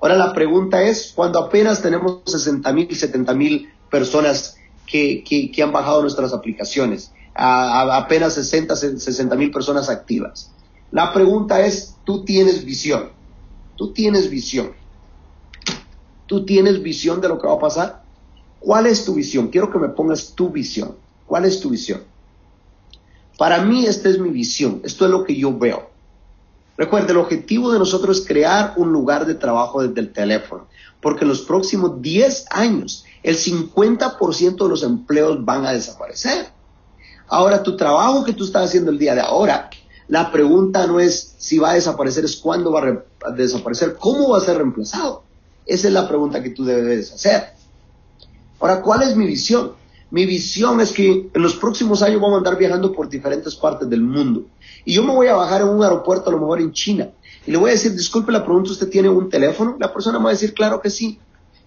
Ahora 0.00 0.16
la 0.16 0.32
pregunta 0.32 0.82
es, 0.82 1.12
cuando 1.14 1.40
apenas 1.40 1.82
tenemos 1.82 2.20
60 2.26 2.72
mil, 2.72 2.94
70 2.94 3.34
mil 3.34 3.68
personas 3.90 4.56
que, 4.86 5.24
que, 5.24 5.62
han 5.62 5.72
bajado 5.72 6.02
nuestras 6.02 6.32
aplicaciones, 6.32 7.12
a, 7.38 7.96
apenas 7.96 8.34
60, 8.34 8.74
60 8.74 9.36
mil 9.36 9.50
personas 9.50 9.88
activas. 9.88 10.50
La 10.90 11.12
pregunta 11.12 11.64
es, 11.64 11.94
tú 12.04 12.24
tienes 12.24 12.64
visión, 12.64 13.10
tú 13.76 13.92
tienes 13.92 14.28
visión, 14.28 14.72
tú 16.26 16.44
tienes 16.44 16.82
visión 16.82 17.20
de 17.20 17.28
lo 17.28 17.38
que 17.38 17.46
va 17.46 17.54
a 17.54 17.58
pasar. 17.58 18.02
¿Cuál 18.58 18.86
es 18.86 19.04
tu 19.04 19.14
visión? 19.14 19.48
Quiero 19.48 19.70
que 19.70 19.78
me 19.78 19.88
pongas 19.88 20.34
tu 20.34 20.50
visión. 20.50 20.96
¿Cuál 21.26 21.44
es 21.44 21.60
tu 21.60 21.70
visión? 21.70 22.02
Para 23.36 23.62
mí 23.62 23.86
esta 23.86 24.08
es 24.08 24.18
mi 24.18 24.30
visión, 24.30 24.80
esto 24.82 25.04
es 25.04 25.10
lo 25.12 25.22
que 25.22 25.36
yo 25.36 25.56
veo. 25.56 25.90
Recuerde, 26.76 27.12
el 27.12 27.18
objetivo 27.18 27.72
de 27.72 27.78
nosotros 27.78 28.18
es 28.18 28.26
crear 28.26 28.74
un 28.76 28.92
lugar 28.92 29.26
de 29.26 29.34
trabajo 29.34 29.82
desde 29.82 30.00
el 30.00 30.12
teléfono, 30.12 30.66
porque 31.00 31.22
en 31.22 31.28
los 31.28 31.42
próximos 31.42 32.02
10 32.02 32.46
años 32.50 33.04
el 33.22 33.36
50% 33.36 34.56
de 34.56 34.68
los 34.68 34.82
empleos 34.82 35.44
van 35.44 35.66
a 35.66 35.72
desaparecer. 35.72 36.57
Ahora, 37.28 37.62
tu 37.62 37.76
trabajo 37.76 38.24
que 38.24 38.32
tú 38.32 38.44
estás 38.44 38.66
haciendo 38.66 38.90
el 38.90 38.98
día 38.98 39.14
de 39.14 39.20
ahora, 39.20 39.70
la 40.08 40.32
pregunta 40.32 40.86
no 40.86 40.98
es 40.98 41.34
si 41.36 41.58
va 41.58 41.70
a 41.70 41.74
desaparecer, 41.74 42.24
es 42.24 42.36
cuándo 42.36 42.72
va 42.72 43.04
a, 43.26 43.30
desaparecer, 43.32 43.96
cómo 43.98 44.30
va 44.30 44.38
a 44.38 44.40
ser 44.40 44.56
reemplazado. 44.56 45.22
Esa 45.66 45.88
es 45.88 45.94
la 45.94 46.08
pregunta 46.08 46.42
que 46.42 46.50
tú 46.50 46.64
debes 46.64 47.12
hacer. 47.12 47.50
Ahora, 48.58 48.80
¿cuál 48.80 49.02
es 49.02 49.14
mi 49.14 49.26
visión? 49.26 49.72
Mi 50.10 50.24
visión 50.24 50.80
es 50.80 50.92
que 50.92 51.28
en 51.32 51.42
los 51.42 51.54
próximos 51.56 52.02
años 52.02 52.20
vamos 52.22 52.36
a 52.36 52.38
andar 52.38 52.56
viajando 52.56 52.92
por 52.92 53.10
diferentes 53.10 53.54
partes 53.54 53.88
del 53.90 54.00
mundo. 54.00 54.46
Y 54.86 54.94
yo 54.94 55.02
me 55.02 55.12
voy 55.12 55.26
a 55.26 55.34
bajar 55.34 55.60
en 55.60 55.68
un 55.68 55.82
aeropuerto, 55.82 56.30
a 56.30 56.32
lo 56.32 56.38
mejor 56.38 56.60
en 56.62 56.72
China. 56.72 57.10
Y 57.46 57.50
le 57.50 57.58
voy 57.58 57.70
a 57.70 57.72
decir, 57.74 57.92
disculpe 57.92 58.32
la 58.32 58.42
pregunta, 58.42 58.70
¿usted 58.70 58.88
tiene 58.88 59.10
un 59.10 59.28
teléfono? 59.28 59.76
La 59.78 59.92
persona 59.92 60.18
me 60.18 60.24
va 60.24 60.30
a 60.30 60.32
decir, 60.32 60.54
claro 60.54 60.80
que 60.80 60.88
sí. 60.88 61.18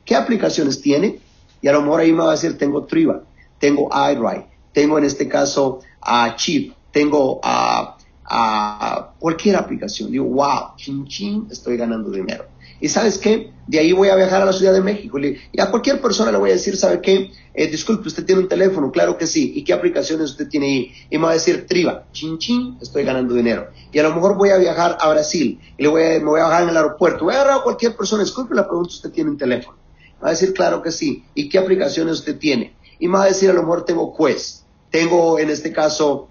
¿Qué 0.04 0.16
aplicaciones 0.16 0.82
tiene? 0.82 1.20
Y 1.62 1.68
a 1.68 1.74
lo 1.74 1.84
mejor 1.84 2.00
ahí 2.00 2.12
me 2.12 2.24
va 2.24 2.30
a 2.30 2.32
decir, 2.32 2.58
tengo 2.58 2.86
Triva, 2.86 3.22
tengo 3.60 3.90
iRide, 4.12 4.48
tengo 4.74 4.98
en 4.98 5.06
este 5.06 5.28
caso 5.28 5.80
a 6.02 6.36
Chip, 6.36 6.74
tengo 6.92 7.40
a, 7.44 7.98
cualquier 9.20 9.58
aplicación. 9.58 10.10
Digo, 10.10 10.26
wow, 10.26 10.76
chin 10.78 11.06
chin, 11.06 11.48
estoy 11.52 11.76
ganando 11.76 12.10
dinero. 12.10 12.46
Y 12.80 12.88
sabes 12.88 13.18
qué, 13.18 13.52
de 13.68 13.78
ahí 13.78 13.92
voy 13.92 14.08
a 14.08 14.16
viajar 14.16 14.42
a 14.42 14.46
la 14.46 14.54
Ciudad 14.54 14.74
de 14.74 14.82
México. 14.82 15.20
Y 15.20 15.60
a 15.60 15.70
cualquier 15.70 16.02
persona 16.02 16.32
le 16.32 16.38
voy 16.38 16.50
a 16.50 16.54
decir, 16.54 16.78
¿sabe 16.78 17.02
qué? 17.02 17.30
Eh, 17.54 17.68
disculpe, 17.68 18.08
usted 18.08 18.26
tiene 18.26 18.42
un 18.42 18.48
teléfono, 18.48 18.92
claro 18.92 19.18
que 19.18 19.28
sí. 19.28 19.52
¿Y 19.56 19.64
qué 19.64 19.74
aplicaciones 19.74 20.32
usted 20.32 20.48
tiene 20.48 20.66
ahí? 20.66 20.94
Y 21.10 21.18
me 21.18 21.26
va 21.26 21.32
a 21.32 21.34
decir, 21.34 21.68
triba, 21.68 22.06
chin 22.12 22.38
chin, 22.40 22.78
estoy 22.82 23.04
ganando 23.04 23.36
dinero. 23.36 23.68
Y 23.92 24.00
a 24.00 24.04
lo 24.04 24.16
mejor 24.16 24.36
voy 24.36 24.50
a 24.50 24.58
viajar 24.58 24.98
a 25.00 25.10
Brasil 25.10 25.60
y 25.78 25.84
le 25.84 25.90
voy 25.90 26.04
a, 26.04 26.08
me 26.20 26.26
voy 26.26 26.40
a 26.40 26.46
bajar 26.46 26.64
en 26.64 26.70
el 26.70 26.78
aeropuerto. 26.78 27.26
Voy 27.26 27.34
a 27.34 27.42
agarrar 27.42 27.60
a 27.60 27.64
cualquier 27.64 27.96
persona, 27.96 28.24
disculpe, 28.24 28.56
la 28.56 28.66
pregunta, 28.66 28.94
¿usted 28.94 29.12
tiene 29.12 29.30
un 29.30 29.38
teléfono? 29.38 29.78
Me 30.20 30.24
va 30.24 30.28
a 30.30 30.32
decir, 30.32 30.54
claro 30.54 30.82
que 30.82 30.92
sí. 30.92 31.26
¿Y 31.36 31.50
qué 31.50 31.60
aplicaciones 31.60 32.20
usted 32.20 32.38
tiene? 32.40 32.76
Y 32.98 33.08
me 33.08 33.18
va 33.18 33.24
a 33.24 33.28
decir, 33.28 33.50
a 33.50 33.54
lo 33.54 33.62
mejor 33.62 33.86
tengo 33.86 34.16
Quest. 34.16 34.61
Tengo, 34.92 35.40
en 35.40 35.50
este 35.50 35.72
caso, 35.72 36.30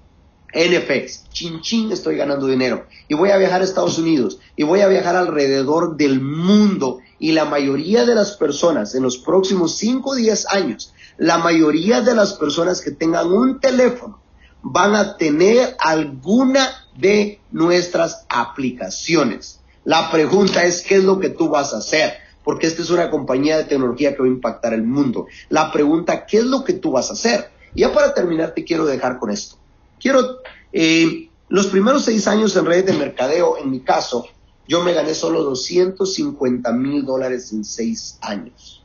NFX, 0.52 1.30
chin 1.30 1.60
chin 1.60 1.92
estoy 1.92 2.16
ganando 2.16 2.46
dinero 2.46 2.86
y 3.08 3.14
voy 3.14 3.30
a 3.30 3.36
viajar 3.36 3.60
a 3.60 3.64
Estados 3.64 3.98
Unidos 3.98 4.40
y 4.56 4.64
voy 4.64 4.80
a 4.80 4.88
viajar 4.88 5.14
alrededor 5.16 5.96
del 5.96 6.20
mundo 6.20 6.98
y 7.18 7.32
la 7.32 7.44
mayoría 7.44 8.04
de 8.04 8.14
las 8.14 8.32
personas 8.32 8.94
en 8.94 9.02
los 9.02 9.18
próximos 9.18 9.76
5 9.76 10.10
o 10.10 10.14
10 10.14 10.46
años, 10.48 10.92
la 11.18 11.38
mayoría 11.38 12.00
de 12.00 12.14
las 12.14 12.34
personas 12.34 12.80
que 12.80 12.90
tengan 12.90 13.32
un 13.32 13.60
teléfono 13.60 14.20
van 14.62 14.94
a 14.94 15.16
tener 15.16 15.76
alguna 15.78 16.68
de 16.96 17.40
nuestras 17.50 18.26
aplicaciones. 18.28 19.60
La 19.84 20.10
pregunta 20.10 20.64
es, 20.64 20.82
¿qué 20.82 20.96
es 20.96 21.04
lo 21.04 21.18
que 21.18 21.30
tú 21.30 21.48
vas 21.48 21.72
a 21.72 21.78
hacer? 21.78 22.14
Porque 22.44 22.66
esta 22.66 22.82
es 22.82 22.90
una 22.90 23.10
compañía 23.10 23.56
de 23.56 23.64
tecnología 23.64 24.14
que 24.14 24.20
va 24.20 24.26
a 24.26 24.30
impactar 24.30 24.74
el 24.74 24.82
mundo. 24.82 25.26
La 25.48 25.72
pregunta, 25.72 26.26
¿qué 26.26 26.38
es 26.38 26.44
lo 26.44 26.64
que 26.64 26.74
tú 26.74 26.92
vas 26.92 27.10
a 27.10 27.14
hacer? 27.14 27.50
Y 27.74 27.80
ya 27.80 27.92
para 27.92 28.14
terminar, 28.14 28.54
te 28.54 28.64
quiero 28.64 28.84
dejar 28.84 29.18
con 29.18 29.30
esto. 29.30 29.56
Quiero, 29.98 30.38
eh, 30.72 31.28
los 31.48 31.66
primeros 31.66 32.04
seis 32.04 32.26
años 32.26 32.56
en 32.56 32.66
redes 32.66 32.86
de 32.86 32.92
mercadeo, 32.94 33.58
en 33.58 33.70
mi 33.70 33.80
caso, 33.80 34.26
yo 34.68 34.82
me 34.82 34.92
gané 34.92 35.14
solo 35.14 35.42
250 35.42 36.72
mil 36.72 37.04
dólares 37.04 37.52
en 37.52 37.64
seis 37.64 38.18
años. 38.20 38.82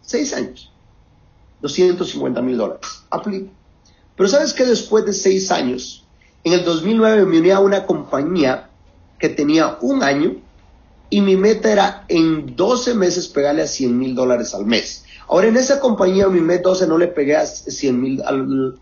Seis 0.00 0.32
años. 0.32 0.72
250 1.60 2.40
mil 2.40 2.56
dólares. 2.56 3.04
Aplica. 3.10 3.50
Pero 4.16 4.28
sabes 4.28 4.52
que 4.52 4.64
después 4.64 5.04
de 5.04 5.12
seis 5.12 5.50
años, 5.50 6.04
en 6.44 6.52
el 6.52 6.64
2009 6.64 7.24
me 7.26 7.38
uní 7.38 7.50
a 7.50 7.60
una 7.60 7.86
compañía 7.86 8.70
que 9.18 9.28
tenía 9.28 9.78
un 9.80 10.02
año 10.02 10.36
y 11.10 11.20
mi 11.20 11.36
meta 11.36 11.70
era 11.70 12.04
en 12.08 12.56
12 12.56 12.94
meses 12.94 13.28
pegarle 13.28 13.62
a 13.62 13.66
100 13.66 13.98
mil 13.98 14.14
dólares 14.14 14.54
al 14.54 14.66
mes. 14.66 15.04
Ahora 15.28 15.48
en 15.48 15.56
esa 15.58 15.78
compañía 15.78 16.28
mi 16.28 16.40
mes 16.40 16.62
12 16.62 16.86
no 16.86 16.96
le 16.96 17.08
pegué 17.08 17.36
a 17.36 17.44
100 17.44 18.00
mil 18.00 18.22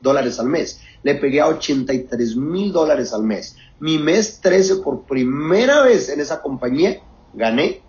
dólares 0.00 0.38
al 0.38 0.46
mes, 0.46 0.80
le 1.02 1.16
pegué 1.16 1.40
a 1.40 1.48
83 1.48 2.36
mil 2.36 2.72
dólares 2.72 3.12
al 3.12 3.24
mes. 3.24 3.56
Mi 3.80 3.98
mes 3.98 4.40
13 4.40 4.76
por 4.76 5.02
primera 5.02 5.82
vez 5.82 6.08
en 6.08 6.20
esa 6.20 6.40
compañía 6.40 7.00
gané 7.34 7.82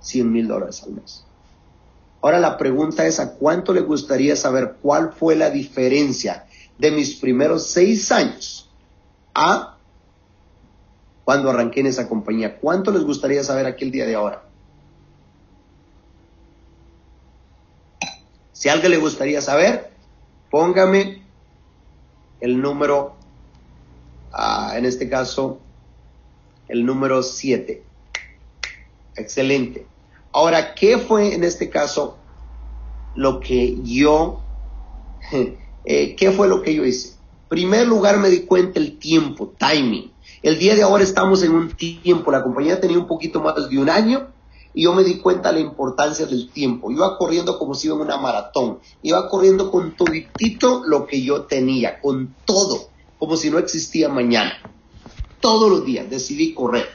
100 0.00 0.32
mil 0.32 0.48
dólares 0.48 0.82
al 0.82 0.92
mes. 0.92 1.24
Ahora 2.22 2.40
la 2.40 2.56
pregunta 2.56 3.06
es 3.06 3.20
a 3.20 3.34
cuánto 3.34 3.74
le 3.74 3.82
gustaría 3.82 4.34
saber 4.34 4.76
cuál 4.80 5.12
fue 5.12 5.36
la 5.36 5.50
diferencia 5.50 6.46
de 6.78 6.90
mis 6.90 7.16
primeros 7.16 7.66
seis 7.66 8.10
años 8.10 8.70
a 9.34 9.76
cuando 11.24 11.50
arranqué 11.50 11.80
en 11.80 11.88
esa 11.88 12.08
compañía. 12.08 12.58
¿Cuánto 12.58 12.90
les 12.90 13.02
gustaría 13.02 13.44
saber 13.44 13.66
aquí 13.66 13.84
el 13.84 13.90
día 13.90 14.06
de 14.06 14.14
ahora? 14.14 14.42
Si 18.64 18.70
a 18.70 18.72
alguien 18.72 18.92
le 18.92 18.96
gustaría 18.96 19.42
saber, 19.42 19.90
póngame 20.50 21.22
el 22.40 22.62
número, 22.62 23.14
ah, 24.32 24.72
en 24.78 24.86
este 24.86 25.10
caso, 25.10 25.58
el 26.68 26.86
número 26.86 27.22
7. 27.22 27.82
Excelente. 29.16 29.86
Ahora, 30.32 30.74
¿qué 30.74 30.96
fue 30.96 31.34
en 31.34 31.44
este 31.44 31.68
caso 31.68 32.16
lo 33.14 33.38
que 33.38 33.76
yo, 33.82 34.40
eh, 35.84 36.16
qué 36.16 36.30
fue 36.30 36.48
lo 36.48 36.62
que 36.62 36.74
yo 36.74 36.86
hice? 36.86 37.18
En 37.42 37.48
primer 37.50 37.86
lugar 37.86 38.16
me 38.16 38.30
di 38.30 38.46
cuenta 38.46 38.80
el 38.80 38.96
tiempo, 38.98 39.52
timing. 39.58 40.10
El 40.40 40.58
día 40.58 40.74
de 40.74 40.84
ahora 40.84 41.04
estamos 41.04 41.42
en 41.42 41.52
un 41.52 41.68
tiempo, 41.68 42.32
la 42.32 42.42
compañía 42.42 42.80
tenía 42.80 42.98
un 42.98 43.08
poquito 43.08 43.42
más 43.42 43.68
de 43.68 43.78
un 43.78 43.90
año 43.90 44.28
y 44.74 44.82
yo 44.82 44.92
me 44.92 45.04
di 45.04 45.18
cuenta 45.18 45.50
de 45.50 45.60
la 45.60 45.66
importancia 45.66 46.26
del 46.26 46.50
tiempo. 46.50 46.90
Iba 46.90 47.16
corriendo 47.16 47.58
como 47.58 47.74
si 47.74 47.86
iba 47.86 47.96
en 47.96 48.02
una 48.02 48.16
maratón, 48.16 48.80
iba 49.02 49.28
corriendo 49.28 49.70
con 49.70 49.96
toditito 49.96 50.82
lo 50.84 51.06
que 51.06 51.22
yo 51.22 51.42
tenía, 51.42 52.00
con 52.00 52.34
todo, 52.44 52.88
como 53.18 53.36
si 53.36 53.50
no 53.50 53.58
existía 53.58 54.08
mañana. 54.08 54.52
Todos 55.40 55.70
los 55.70 55.86
días 55.86 56.10
decidí 56.10 56.52
correr. 56.52 56.88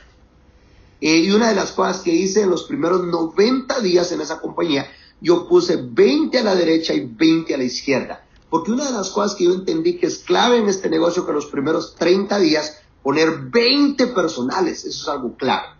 Eh, 1.01 1.19
y 1.19 1.31
una 1.31 1.49
de 1.49 1.55
las 1.55 1.71
cosas 1.71 2.01
que 2.01 2.13
hice 2.13 2.41
en 2.41 2.49
los 2.49 2.63
primeros 2.63 3.05
90 3.05 3.79
días 3.79 4.11
en 4.11 4.19
esa 4.19 4.41
compañía, 4.41 4.85
yo 5.21 5.47
puse 5.47 5.77
20 5.81 6.37
a 6.37 6.43
la 6.43 6.55
derecha 6.55 6.93
y 6.93 7.05
20 7.05 7.55
a 7.55 7.57
la 7.57 7.63
izquierda. 7.63 8.25
Porque 8.49 8.71
una 8.71 8.85
de 8.85 8.91
las 8.91 9.11
cosas 9.11 9.35
que 9.35 9.45
yo 9.45 9.53
entendí 9.53 9.97
que 9.97 10.07
es 10.07 10.19
clave 10.19 10.57
en 10.57 10.67
este 10.67 10.89
negocio, 10.89 11.25
que 11.25 11.31
los 11.31 11.45
primeros 11.45 11.95
30 11.95 12.39
días 12.39 12.81
poner 13.03 13.29
20 13.49 14.07
personales, 14.07 14.83
eso 14.83 15.03
es 15.03 15.07
algo 15.07 15.37
clave. 15.37 15.78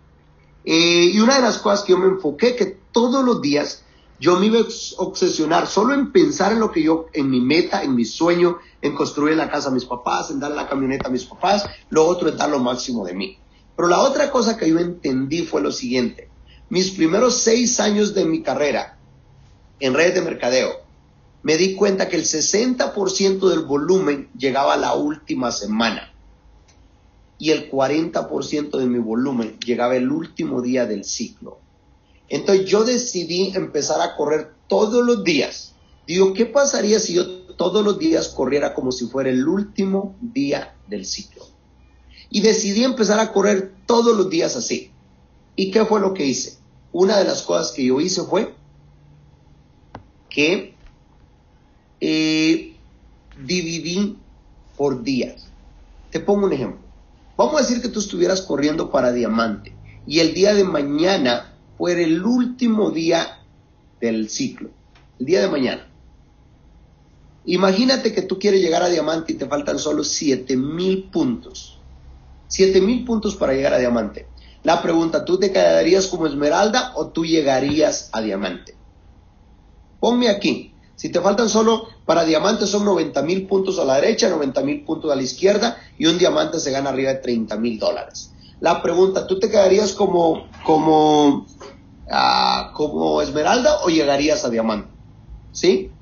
Eh, 0.64 1.10
y 1.12 1.20
una 1.20 1.36
de 1.36 1.42
las 1.42 1.58
cosas 1.58 1.82
que 1.82 1.92
yo 1.92 1.98
me 1.98 2.06
enfoqué, 2.06 2.56
que 2.56 2.78
todos 2.92 3.24
los 3.24 3.40
días 3.40 3.84
yo 4.18 4.38
me 4.38 4.46
iba 4.46 4.58
a 4.58 4.64
obsesionar 4.98 5.66
solo 5.66 5.94
en 5.94 6.12
pensar 6.12 6.52
en 6.52 6.60
lo 6.60 6.70
que 6.70 6.82
yo, 6.82 7.06
en 7.14 7.30
mi 7.30 7.40
meta, 7.40 7.82
en 7.82 7.94
mi 7.94 8.04
sueño, 8.04 8.58
en 8.82 8.94
construir 8.94 9.36
la 9.36 9.50
casa 9.50 9.68
a 9.68 9.72
mis 9.72 9.86
papás, 9.86 10.30
en 10.30 10.40
darle 10.40 10.56
la 10.56 10.68
camioneta 10.68 11.08
a 11.08 11.10
mis 11.10 11.24
papás, 11.24 11.64
lo 11.88 12.06
otro 12.06 12.28
es 12.28 12.36
dar 12.36 12.50
lo 12.50 12.58
máximo 12.58 13.04
de 13.06 13.14
mí. 13.14 13.38
Pero 13.74 13.88
la 13.88 14.00
otra 14.00 14.30
cosa 14.30 14.58
que 14.58 14.68
yo 14.68 14.78
entendí 14.78 15.42
fue 15.42 15.62
lo 15.62 15.72
siguiente. 15.72 16.28
Mis 16.68 16.90
primeros 16.90 17.38
seis 17.38 17.80
años 17.80 18.12
de 18.14 18.26
mi 18.26 18.42
carrera 18.42 18.98
en 19.80 19.94
redes 19.94 20.14
de 20.14 20.20
mercadeo, 20.20 20.70
me 21.42 21.56
di 21.56 21.74
cuenta 21.74 22.08
que 22.08 22.16
el 22.16 22.24
60% 22.24 23.48
del 23.48 23.60
volumen 23.60 24.28
llegaba 24.36 24.76
la 24.76 24.92
última 24.92 25.50
semana 25.50 26.12
y 27.40 27.50
el 27.50 27.70
40% 27.70 28.78
de 28.78 28.86
mi 28.86 28.98
volumen 28.98 29.58
llegaba 29.64 29.96
el 29.96 30.12
último 30.12 30.60
día 30.60 30.84
del 30.84 31.04
ciclo. 31.04 31.58
Entonces 32.28 32.66
yo 32.66 32.84
decidí 32.84 33.52
empezar 33.56 34.02
a 34.02 34.14
correr 34.14 34.52
todos 34.68 35.04
los 35.04 35.24
días. 35.24 35.72
Digo, 36.06 36.34
¿qué 36.34 36.44
pasaría 36.44 37.00
si 37.00 37.14
yo 37.14 37.26
todos 37.56 37.82
los 37.82 37.98
días 37.98 38.28
corriera 38.28 38.74
como 38.74 38.92
si 38.92 39.06
fuera 39.06 39.30
el 39.30 39.48
último 39.48 40.14
día 40.20 40.76
del 40.86 41.06
ciclo? 41.06 41.46
Y 42.28 42.42
decidí 42.42 42.84
empezar 42.84 43.18
a 43.18 43.32
correr 43.32 43.72
todos 43.86 44.16
los 44.16 44.28
días 44.28 44.54
así. 44.54 44.90
¿Y 45.56 45.70
qué 45.70 45.86
fue 45.86 45.98
lo 45.98 46.12
que 46.12 46.26
hice? 46.26 46.58
Una 46.92 47.18
de 47.18 47.24
las 47.24 47.42
cosas 47.42 47.72
que 47.72 47.86
yo 47.86 48.00
hice 48.00 48.22
fue 48.22 48.54
que 50.28 50.74
eh, 52.00 52.76
dividí 53.42 54.18
por 54.76 55.02
días. 55.02 55.46
Te 56.10 56.20
pongo 56.20 56.46
un 56.46 56.52
ejemplo. 56.52 56.79
Vamos 57.40 57.54
a 57.54 57.62
decir 57.62 57.80
que 57.80 57.88
tú 57.88 58.00
estuvieras 58.00 58.42
corriendo 58.42 58.90
para 58.90 59.12
diamante 59.12 59.74
y 60.06 60.18
el 60.18 60.34
día 60.34 60.52
de 60.52 60.62
mañana 60.62 61.54
fuera 61.78 62.02
el 62.02 62.22
último 62.22 62.90
día 62.90 63.38
del 63.98 64.28
ciclo, 64.28 64.68
el 65.18 65.24
día 65.24 65.40
de 65.40 65.48
mañana. 65.48 65.88
Imagínate 67.46 68.12
que 68.12 68.20
tú 68.20 68.38
quieres 68.38 68.60
llegar 68.60 68.82
a 68.82 68.90
diamante 68.90 69.32
y 69.32 69.36
te 69.36 69.46
faltan 69.46 69.78
solo 69.78 70.04
7 70.04 70.54
mil 70.54 71.04
puntos. 71.04 71.78
7 72.48 72.78
mil 72.82 73.06
puntos 73.06 73.36
para 73.36 73.54
llegar 73.54 73.72
a 73.72 73.78
diamante. 73.78 74.26
La 74.62 74.82
pregunta, 74.82 75.24
¿tú 75.24 75.38
te 75.38 75.50
quedarías 75.50 76.08
como 76.08 76.26
esmeralda 76.26 76.92
o 76.94 77.06
tú 77.06 77.24
llegarías 77.24 78.10
a 78.12 78.20
diamante? 78.20 78.74
Ponme 79.98 80.28
aquí, 80.28 80.74
si 80.94 81.08
te 81.08 81.22
faltan 81.22 81.48
solo 81.48 81.88
para 82.10 82.24
diamantes 82.24 82.68
son 82.68 82.84
90 82.86 83.22
mil 83.22 83.46
puntos 83.46 83.78
a 83.78 83.84
la 83.84 83.94
derecha, 83.94 84.28
90 84.28 84.62
mil 84.62 84.82
puntos 84.82 85.12
a 85.12 85.14
la 85.14 85.22
izquierda 85.22 85.76
y 85.96 86.06
un 86.06 86.18
diamante 86.18 86.58
se 86.58 86.72
gana 86.72 86.90
arriba 86.90 87.10
de 87.10 87.20
30 87.20 87.56
mil 87.56 87.78
dólares. 87.78 88.32
La 88.58 88.82
pregunta, 88.82 89.28
¿tú 89.28 89.38
te 89.38 89.48
quedarías 89.48 89.92
como, 89.92 90.48
como, 90.64 91.46
ah, 92.10 92.72
como 92.74 93.22
esmeralda 93.22 93.84
o 93.84 93.90
llegarías 93.90 94.44
a 94.44 94.50
diamante? 94.50 94.90
¿Sí? 95.52 95.92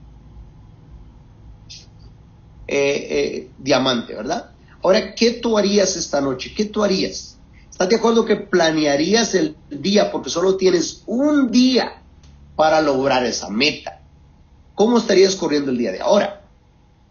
Eh, 2.66 3.06
eh, 3.10 3.50
diamante, 3.58 4.14
¿verdad? 4.14 4.52
Ahora, 4.82 5.14
¿qué 5.14 5.32
tú 5.32 5.58
harías 5.58 5.94
esta 5.94 6.22
noche? 6.22 6.54
¿Qué 6.56 6.64
tú 6.64 6.82
harías? 6.82 7.36
¿Estás 7.70 7.90
de 7.90 7.96
acuerdo 7.96 8.24
que 8.24 8.36
planearías 8.36 9.34
el 9.34 9.58
día 9.68 10.10
porque 10.10 10.30
solo 10.30 10.56
tienes 10.56 11.02
un 11.04 11.50
día 11.50 12.00
para 12.56 12.80
lograr 12.80 13.26
esa 13.26 13.50
meta? 13.50 14.00
¿Cómo 14.78 14.96
estarías 14.96 15.34
corriendo 15.34 15.72
el 15.72 15.78
día 15.78 15.90
de 15.90 16.00
ahora? 16.00 16.40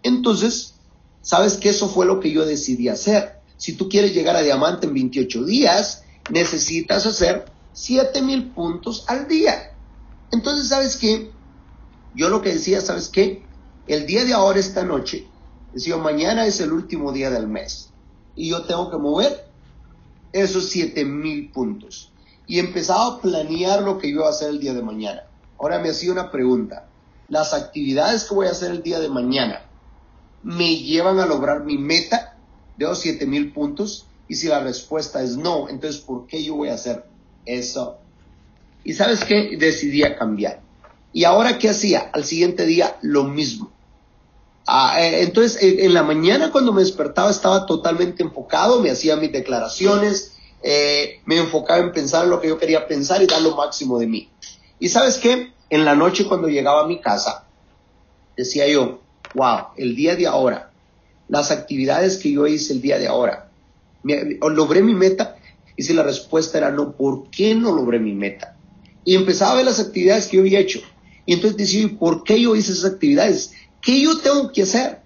Entonces, 0.01 0.75
sabes 1.21 1.57
que 1.57 1.67
eso 1.67 1.89
fue 1.89 2.05
lo 2.05 2.21
que 2.21 2.31
yo 2.31 2.45
decidí 2.45 2.87
hacer. 2.87 3.41
Si 3.57 3.73
tú 3.73 3.89
quieres 3.89 4.15
llegar 4.15 4.37
a 4.37 4.41
diamante 4.41 4.87
en 4.87 4.93
28 4.93 5.43
días, 5.43 6.03
necesitas 6.31 7.05
hacer 7.05 7.45
7000 7.73 8.51
puntos 8.51 9.03
al 9.07 9.27
día. 9.27 9.73
Entonces, 10.31 10.69
¿sabes 10.69 10.95
qué? 10.95 11.29
Yo 12.15 12.29
lo 12.29 12.41
que 12.41 12.53
decía, 12.53 12.79
¿sabes 12.79 13.09
qué? 13.09 13.43
El 13.85 14.05
día 14.05 14.23
de 14.23 14.31
ahora, 14.31 14.59
esta 14.59 14.83
noche, 14.83 15.27
decía, 15.73 15.97
mañana 15.97 16.45
es 16.45 16.61
el 16.61 16.71
último 16.71 17.11
día 17.11 17.29
del 17.29 17.47
mes. 17.47 17.89
y 18.33 18.49
yo 18.49 18.61
tengo 18.63 18.89
que 18.89 18.97
mover 18.97 19.45
esos 20.31 20.69
7 20.69 21.03
mil 21.03 21.51
puntos. 21.51 22.13
Y 22.45 22.59
empezaba 22.59 23.07
a 23.07 23.21
planear 23.21 23.81
lo 23.83 23.97
que 23.97 24.07
iba 24.07 24.25
a 24.25 24.29
hacer 24.29 24.51
el 24.51 24.59
día 24.61 24.73
de 24.73 24.83
mañana. 24.83 25.23
Ahora 25.59 25.79
me 25.79 25.89
hacía 25.89 26.13
una 26.13 26.31
pregunta. 26.31 26.86
¿Las 27.29 27.53
actividades 27.53 28.23
que 28.23 28.35
voy 28.35 28.47
a 28.47 28.51
hacer 28.51 28.71
el 28.71 28.83
día 28.83 28.99
de 28.99 29.09
mañana 29.09 29.61
me 30.43 30.77
llevan 30.77 31.19
a 31.19 31.25
lograr 31.25 31.63
mi 31.63 31.77
meta 31.77 32.37
de 32.77 32.85
los 32.85 32.99
7 32.99 33.25
mil 33.25 33.51
puntos? 33.51 34.05
Y 34.27 34.35
si 34.35 34.47
la 34.47 34.59
respuesta 34.59 35.21
es 35.21 35.37
no, 35.37 35.69
entonces 35.69 36.01
¿por 36.01 36.27
qué 36.27 36.43
yo 36.43 36.55
voy 36.55 36.69
a 36.69 36.75
hacer 36.75 37.05
eso? 37.45 37.97
Y 38.83 38.93
sabes 38.93 39.23
qué? 39.23 39.57
Decidí 39.57 40.01
cambiar. 40.17 40.61
Y 41.13 41.23
ahora, 41.23 41.57
¿qué 41.57 41.69
hacía? 41.69 42.09
Al 42.13 42.25
siguiente 42.25 42.65
día, 42.65 42.97
lo 43.01 43.23
mismo. 43.23 43.71
Ah, 44.65 45.01
eh, 45.01 45.23
entonces, 45.23 45.57
en, 45.61 45.93
la 45.93 46.03
mañana 46.03 46.51
cuando 46.51 46.73
me 46.73 46.81
despertaba 46.81 47.31
estaba 47.31 47.65
totalmente 47.65 48.21
enfocado, 48.23 48.81
me 48.81 48.91
hacía 48.91 49.15
mis 49.15 49.31
declaraciones, 49.31 50.33
eh, 50.61 51.21
me 51.25 51.37
enfocaba 51.37 51.79
en 51.79 51.91
pensar 51.91 52.25
en 52.25 52.31
lo 52.31 52.41
que 52.41 52.49
yo 52.49 52.57
quería 52.57 52.87
pensar 52.87 53.21
y 53.21 53.27
dar 53.27 53.41
lo 53.41 53.55
máximo 53.55 53.97
de 53.97 54.07
mí. 54.07 54.29
Y 54.79 54.89
sabes 54.89 55.17
qué? 55.17 55.53
En 55.69 55.85
la 55.85 55.95
noche 55.95 56.25
cuando 56.25 56.47
llegaba 56.47 56.83
a 56.83 56.87
mi 56.87 56.99
casa, 56.99 57.45
decía 58.35 58.67
yo, 58.67 59.01
wow, 59.33 59.67
el 59.75 59.95
día 59.95 60.15
de 60.15 60.27
ahora, 60.27 60.71
las 61.27 61.51
actividades 61.51 62.17
que 62.17 62.31
yo 62.31 62.47
hice 62.47 62.73
el 62.73 62.81
día 62.81 62.97
de 62.97 63.07
ahora, 63.07 63.49
logré 64.03 64.81
mi 64.81 64.93
meta. 64.93 65.37
Y 65.75 65.83
si 65.83 65.93
la 65.93 66.03
respuesta 66.03 66.57
era 66.57 66.71
no, 66.71 66.93
¿por 66.93 67.29
qué 67.29 67.53
no 67.53 67.73
logré 67.73 67.99
mi 67.99 68.13
meta? 68.13 68.55
Y 69.03 69.15
empezaba 69.15 69.53
a 69.53 69.55
ver 69.55 69.65
las 69.65 69.79
actividades 69.79 70.27
que 70.27 70.37
yo 70.37 70.41
había 70.41 70.59
hecho. 70.59 70.79
Y 71.25 71.33
entonces 71.33 71.57
decía, 71.57 71.89
¿por 71.99 72.23
qué 72.23 72.41
yo 72.41 72.55
hice 72.55 72.71
esas 72.71 72.93
actividades? 72.93 73.51
¿Qué 73.81 74.01
yo 74.01 74.17
tengo 74.19 74.51
que 74.51 74.63
hacer? 74.63 74.99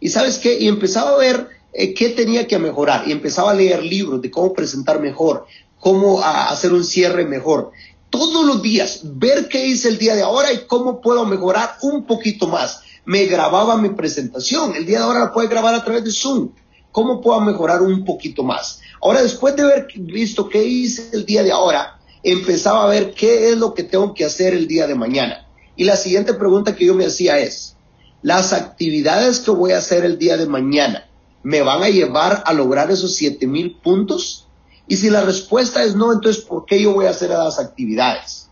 Y 0.00 0.08
sabes 0.08 0.38
qué? 0.38 0.58
Y 0.58 0.68
empezaba 0.68 1.10
a 1.10 1.16
ver 1.18 1.48
eh, 1.72 1.92
qué 1.92 2.10
tenía 2.10 2.46
que 2.46 2.58
mejorar. 2.58 3.06
Y 3.06 3.12
empezaba 3.12 3.50
a 3.50 3.54
leer 3.54 3.82
libros 3.82 4.22
de 4.22 4.30
cómo 4.30 4.54
presentar 4.54 5.00
mejor, 5.00 5.46
cómo 5.78 6.22
hacer 6.22 6.72
un 6.72 6.84
cierre 6.84 7.24
mejor. 7.24 7.72
Todos 8.10 8.46
los 8.46 8.62
días, 8.62 9.00
ver 9.02 9.48
qué 9.48 9.66
hice 9.66 9.88
el 9.88 9.98
día 9.98 10.14
de 10.14 10.22
ahora 10.22 10.52
y 10.52 10.66
cómo 10.66 11.00
puedo 11.00 11.24
mejorar 11.24 11.76
un 11.82 12.06
poquito 12.06 12.46
más. 12.46 12.80
Me 13.04 13.26
grababa 13.26 13.76
mi 13.76 13.90
presentación. 13.90 14.74
El 14.74 14.86
día 14.86 14.98
de 14.98 15.04
ahora 15.04 15.20
la 15.20 15.32
puedo 15.32 15.48
grabar 15.48 15.74
a 15.74 15.84
través 15.84 16.04
de 16.04 16.12
Zoom. 16.12 16.50
¿Cómo 16.92 17.20
puedo 17.20 17.40
mejorar 17.40 17.82
un 17.82 18.04
poquito 18.04 18.42
más? 18.42 18.80
Ahora, 19.02 19.22
después 19.22 19.54
de 19.56 19.62
haber 19.62 19.88
visto 19.96 20.48
qué 20.48 20.64
hice 20.64 21.10
el 21.12 21.26
día 21.26 21.42
de 21.42 21.52
ahora, 21.52 21.98
empezaba 22.22 22.84
a 22.84 22.88
ver 22.88 23.12
qué 23.12 23.50
es 23.50 23.58
lo 23.58 23.74
que 23.74 23.82
tengo 23.82 24.14
que 24.14 24.24
hacer 24.24 24.54
el 24.54 24.66
día 24.66 24.86
de 24.86 24.94
mañana. 24.94 25.46
Y 25.76 25.84
la 25.84 25.96
siguiente 25.96 26.34
pregunta 26.34 26.74
que 26.74 26.86
yo 26.86 26.94
me 26.94 27.06
hacía 27.06 27.38
es, 27.38 27.76
las 28.22 28.52
actividades 28.52 29.40
que 29.40 29.50
voy 29.50 29.72
a 29.72 29.78
hacer 29.78 30.04
el 30.04 30.18
día 30.18 30.36
de 30.36 30.46
mañana 30.46 31.06
me 31.42 31.62
van 31.62 31.82
a 31.82 31.88
llevar 31.88 32.42
a 32.44 32.52
lograr 32.52 32.90
esos 32.90 33.14
7 33.14 33.46
mil 33.46 33.76
puntos? 33.76 34.45
Y 34.88 34.96
si 34.96 35.10
la 35.10 35.22
respuesta 35.22 35.82
es 35.82 35.94
no, 35.94 36.12
entonces 36.12 36.44
¿por 36.44 36.64
qué 36.64 36.80
yo 36.80 36.92
voy 36.92 37.06
a 37.06 37.10
hacer 37.10 37.30
las 37.30 37.58
actividades? 37.58 38.48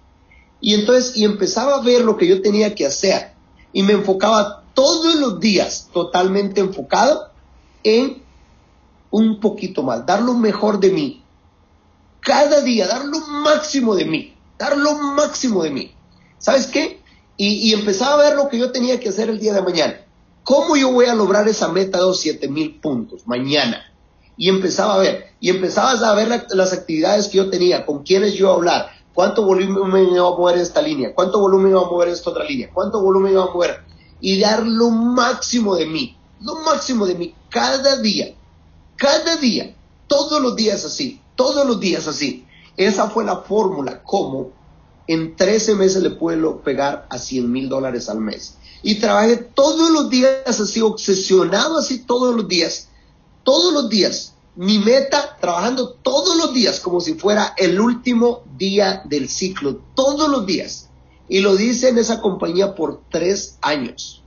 Y 0.61 0.75
entonces, 0.75 1.17
y 1.17 1.25
empezaba 1.25 1.77
a 1.77 1.83
ver 1.83 2.03
lo 2.03 2.17
que 2.17 2.27
yo 2.27 2.43
tenía 2.43 2.75
que 2.75 2.87
hacer. 2.87 3.33
Y 3.73 3.83
me 3.83 3.93
enfocaba 3.93 4.63
todos 4.75 5.15
los 5.17 5.41
días 5.41 5.89
totalmente 5.93 6.61
enfocado 6.61 7.31
en 7.83 8.23
un 9.11 9.41
poquito 9.41 9.83
más, 9.83 10.05
dar 10.07 10.23
lo 10.23 10.35
mejor 10.35 10.81
de 10.81 10.91
mí. 10.91 11.23
Cada 12.21 12.63
día, 12.63 12.87
dar 12.89 13.05
lo 13.05 13.21
máximo 13.21 13.95
de 13.95 14.07
mí, 14.07 14.35
dar 14.59 14.77
lo 14.77 14.95
máximo 14.95 15.63
de 15.63 15.71
mí. 15.71 15.95
¿Sabes 16.39 16.67
qué? 16.67 17.05
y, 17.37 17.73
empezaba 17.73 18.15
a 18.15 18.29
ver 18.29 18.37
lo 18.37 18.49
que 18.49 18.59
yo 18.59 18.71
tenía 18.71 19.01
que 19.01 19.09
hacer 19.09 19.29
el 19.29 19.41
día 19.41 19.55
de 19.55 19.63
mañana. 19.63 20.01
¿Cómo 20.45 20.77
yo 20.77 20.93
voy 20.93 21.07
a 21.07 21.15
lograr 21.15 21.49
esa 21.49 21.69
meta 21.69 21.99
de 21.99 22.05
los 22.05 22.21
7 22.21 22.49
mil 22.49 22.79
puntos 22.81 23.27
mañana? 23.27 23.83
Y 24.37 24.49
empezaba 24.49 24.95
a 24.95 24.99
ver, 24.99 25.33
y 25.41 25.51
empezabas 25.51 26.03
a 26.03 26.15
ver 26.15 26.47
las 26.51 26.73
actividades 26.73 27.29
que 27.29 27.39
yo 27.39 27.51
tenía, 27.51 27.87
con 27.87 28.03
quiénes 28.03 28.35
yo 28.35 28.51
a 28.51 28.55
hablar, 28.55 28.91
cuánto 29.15 29.45
volumen 29.45 30.09
iba 30.13 30.27
a 30.27 30.31
mover 30.31 30.59
esta 30.59 30.83
línea, 30.83 31.15
cuánto 31.15 31.39
volumen 31.39 31.71
iba 31.71 31.83
a 31.83 31.85
mover 31.85 32.09
esta 32.09 32.31
otra 32.31 32.45
línea, 32.45 32.71
cuánto 32.73 33.01
volumen 33.01 33.33
iba 33.33 33.45
a 33.45 33.53
mover, 33.53 33.85
y 34.21 34.41
dar 34.41 34.67
lo 34.67 34.91
máximo 34.91 35.77
de 35.77 35.87
mí, 35.87 36.17
lo 36.41 36.57
máximo 36.57 37.07
de 37.07 37.15
mí, 37.15 37.35
cada 37.49 37.97
día, 38.01 38.35
cada 38.97 39.37
día, 39.37 39.75
todos 40.09 40.41
los 40.41 40.57
días 40.57 40.85
así, 40.85 41.21
todos 41.37 41.67
los 41.67 41.81
días 41.81 42.07
así. 42.07 42.47
Esa 42.77 43.09
fue 43.09 43.25
la 43.25 43.39
fórmula, 43.39 44.03
cómo 44.03 44.51
en 45.07 45.37
13 45.37 45.75
meses 45.75 46.03
le 46.03 46.11
puedo 46.11 46.61
pegar 46.61 47.07
a 47.11 47.19
100 47.19 47.51
mil 47.51 47.69
dólares 47.69 48.09
al 48.09 48.21
mes. 48.21 48.57
Y 48.83 48.97
trabajé 48.97 49.37
todos 49.37 49.91
los 49.91 50.11
días 50.11 50.61
así, 50.61 50.81
obsesionado 50.81 51.79
así 51.79 52.01
todos 52.01 52.35
los 52.35 52.49
días, 52.49 52.89
todos 53.45 53.73
los 53.73 53.89
días. 53.89 54.35
Mi 54.57 54.79
meta, 54.79 55.37
trabajando 55.41 55.91
todos 55.91 56.37
los 56.37 56.55
días 56.55 56.81
como 56.81 57.01
si 57.01 57.15
fuera 57.15 57.55
el 57.57 57.81
último 57.81 58.43
día 58.57 59.03
del 59.05 59.29
ciclo, 59.29 59.81
todos 59.95 60.29
los 60.29 60.47
días. 60.47 60.91
Y 61.29 61.41
lo 61.41 61.57
dice 61.57 61.89
en 61.89 61.99
esa 61.99 62.21
compañía 62.21 62.75
por 62.75 63.03
tres 63.11 63.59
años. 63.63 64.23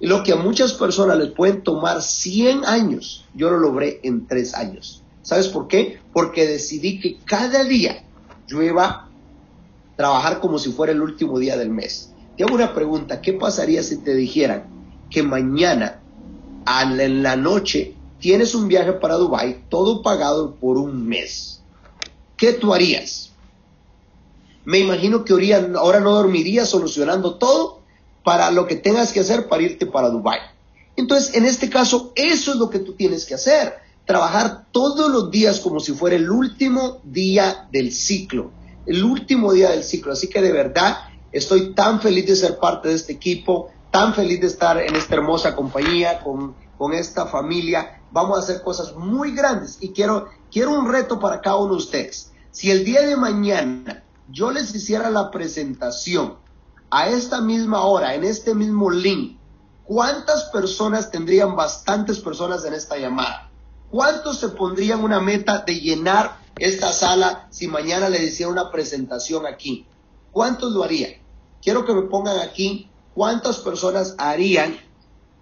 Y 0.00 0.06
lo 0.06 0.22
que 0.22 0.32
a 0.32 0.36
muchas 0.36 0.72
personas 0.72 1.18
les 1.18 1.30
pueden 1.30 1.62
tomar 1.62 2.02
100 2.02 2.64
años, 2.64 3.26
yo 3.34 3.50
lo 3.50 3.58
logré 3.58 4.00
en 4.02 4.26
tres 4.26 4.54
años. 4.54 5.02
¿Sabes 5.22 5.48
por 5.48 5.68
qué? 5.68 6.00
Porque 6.12 6.46
decidí 6.46 6.98
que 6.98 7.18
cada 7.24 7.64
día 7.64 8.04
yo 8.46 8.62
iba 8.62 9.10
trabajar 10.00 10.40
como 10.40 10.58
si 10.58 10.72
fuera 10.72 10.94
el 10.94 11.02
último 11.02 11.38
día 11.38 11.58
del 11.58 11.68
mes. 11.68 12.14
Te 12.34 12.44
hago 12.44 12.54
una 12.54 12.72
pregunta, 12.72 13.20
¿qué 13.20 13.34
pasaría 13.34 13.82
si 13.82 13.98
te 13.98 14.14
dijeran 14.14 14.64
que 15.10 15.22
mañana 15.22 16.00
en 16.66 17.22
la 17.22 17.36
noche 17.36 17.96
tienes 18.20 18.54
un 18.54 18.68
viaje 18.68 18.92
para 18.92 19.16
Dubai, 19.16 19.64
todo 19.68 20.02
pagado 20.02 20.54
por 20.56 20.78
un 20.78 21.06
mes? 21.06 21.60
¿Qué 22.36 22.52
tú 22.52 22.72
harías? 22.72 23.32
Me 24.64 24.78
imagino 24.78 25.24
que 25.24 25.34
ahora 25.76 26.00
no 26.00 26.12
dormirías 26.12 26.68
solucionando 26.68 27.34
todo 27.34 27.80
para 28.22 28.50
lo 28.50 28.66
que 28.66 28.76
tengas 28.76 29.12
que 29.12 29.20
hacer 29.20 29.48
para 29.48 29.62
irte 29.62 29.86
para 29.86 30.10
Dubai. 30.10 30.38
Entonces, 30.96 31.34
en 31.34 31.46
este 31.46 31.68
caso, 31.70 32.12
eso 32.14 32.52
es 32.52 32.58
lo 32.58 32.70
que 32.70 32.78
tú 32.78 32.92
tienes 32.92 33.24
que 33.24 33.34
hacer. 33.34 33.74
Trabajar 34.04 34.66
todos 34.70 35.10
los 35.10 35.30
días 35.30 35.60
como 35.60 35.80
si 35.80 35.92
fuera 35.92 36.16
el 36.16 36.30
último 36.30 37.00
día 37.04 37.68
del 37.72 37.92
ciclo 37.92 38.52
el 38.86 39.04
último 39.04 39.52
día 39.52 39.70
del 39.70 39.84
ciclo. 39.84 40.12
Así 40.12 40.28
que 40.28 40.42
de 40.42 40.52
verdad 40.52 40.98
estoy 41.32 41.74
tan 41.74 42.00
feliz 42.00 42.26
de 42.26 42.36
ser 42.36 42.58
parte 42.58 42.88
de 42.88 42.94
este 42.94 43.12
equipo, 43.12 43.70
tan 43.90 44.14
feliz 44.14 44.40
de 44.40 44.48
estar 44.48 44.78
en 44.78 44.96
esta 44.96 45.14
hermosa 45.14 45.54
compañía, 45.54 46.20
con, 46.20 46.54
con 46.76 46.92
esta 46.92 47.26
familia. 47.26 47.99
Vamos 48.12 48.38
a 48.38 48.42
hacer 48.42 48.62
cosas 48.62 48.94
muy 48.96 49.32
grandes 49.32 49.78
y 49.80 49.92
quiero, 49.92 50.28
quiero 50.50 50.72
un 50.72 50.90
reto 50.90 51.20
para 51.20 51.40
cada 51.40 51.56
uno 51.56 51.72
de 51.72 51.78
ustedes. 51.78 52.32
Si 52.50 52.70
el 52.70 52.84
día 52.84 53.02
de 53.02 53.16
mañana 53.16 54.02
yo 54.28 54.50
les 54.50 54.74
hiciera 54.74 55.10
la 55.10 55.30
presentación 55.30 56.36
a 56.90 57.08
esta 57.08 57.40
misma 57.40 57.84
hora, 57.84 58.14
en 58.14 58.24
este 58.24 58.54
mismo 58.54 58.90
link, 58.90 59.38
¿cuántas 59.84 60.44
personas 60.44 61.10
tendrían 61.10 61.54
bastantes 61.54 62.18
personas 62.18 62.64
en 62.64 62.74
esta 62.74 62.98
llamada? 62.98 63.50
¿Cuántos 63.90 64.38
se 64.38 64.48
pondrían 64.48 65.02
una 65.02 65.20
meta 65.20 65.64
de 65.66 65.80
llenar 65.80 66.38
esta 66.56 66.92
sala 66.92 67.48
si 67.50 67.68
mañana 67.68 68.08
le 68.08 68.24
hiciera 68.24 68.50
una 68.50 68.70
presentación 68.70 69.46
aquí? 69.46 69.86
¿Cuántos 70.32 70.72
lo 70.72 70.84
harían? 70.84 71.12
Quiero 71.62 71.84
que 71.84 71.92
me 71.92 72.02
pongan 72.02 72.38
aquí 72.38 72.88
cuántas 73.14 73.58
personas 73.58 74.14
harían, 74.18 74.76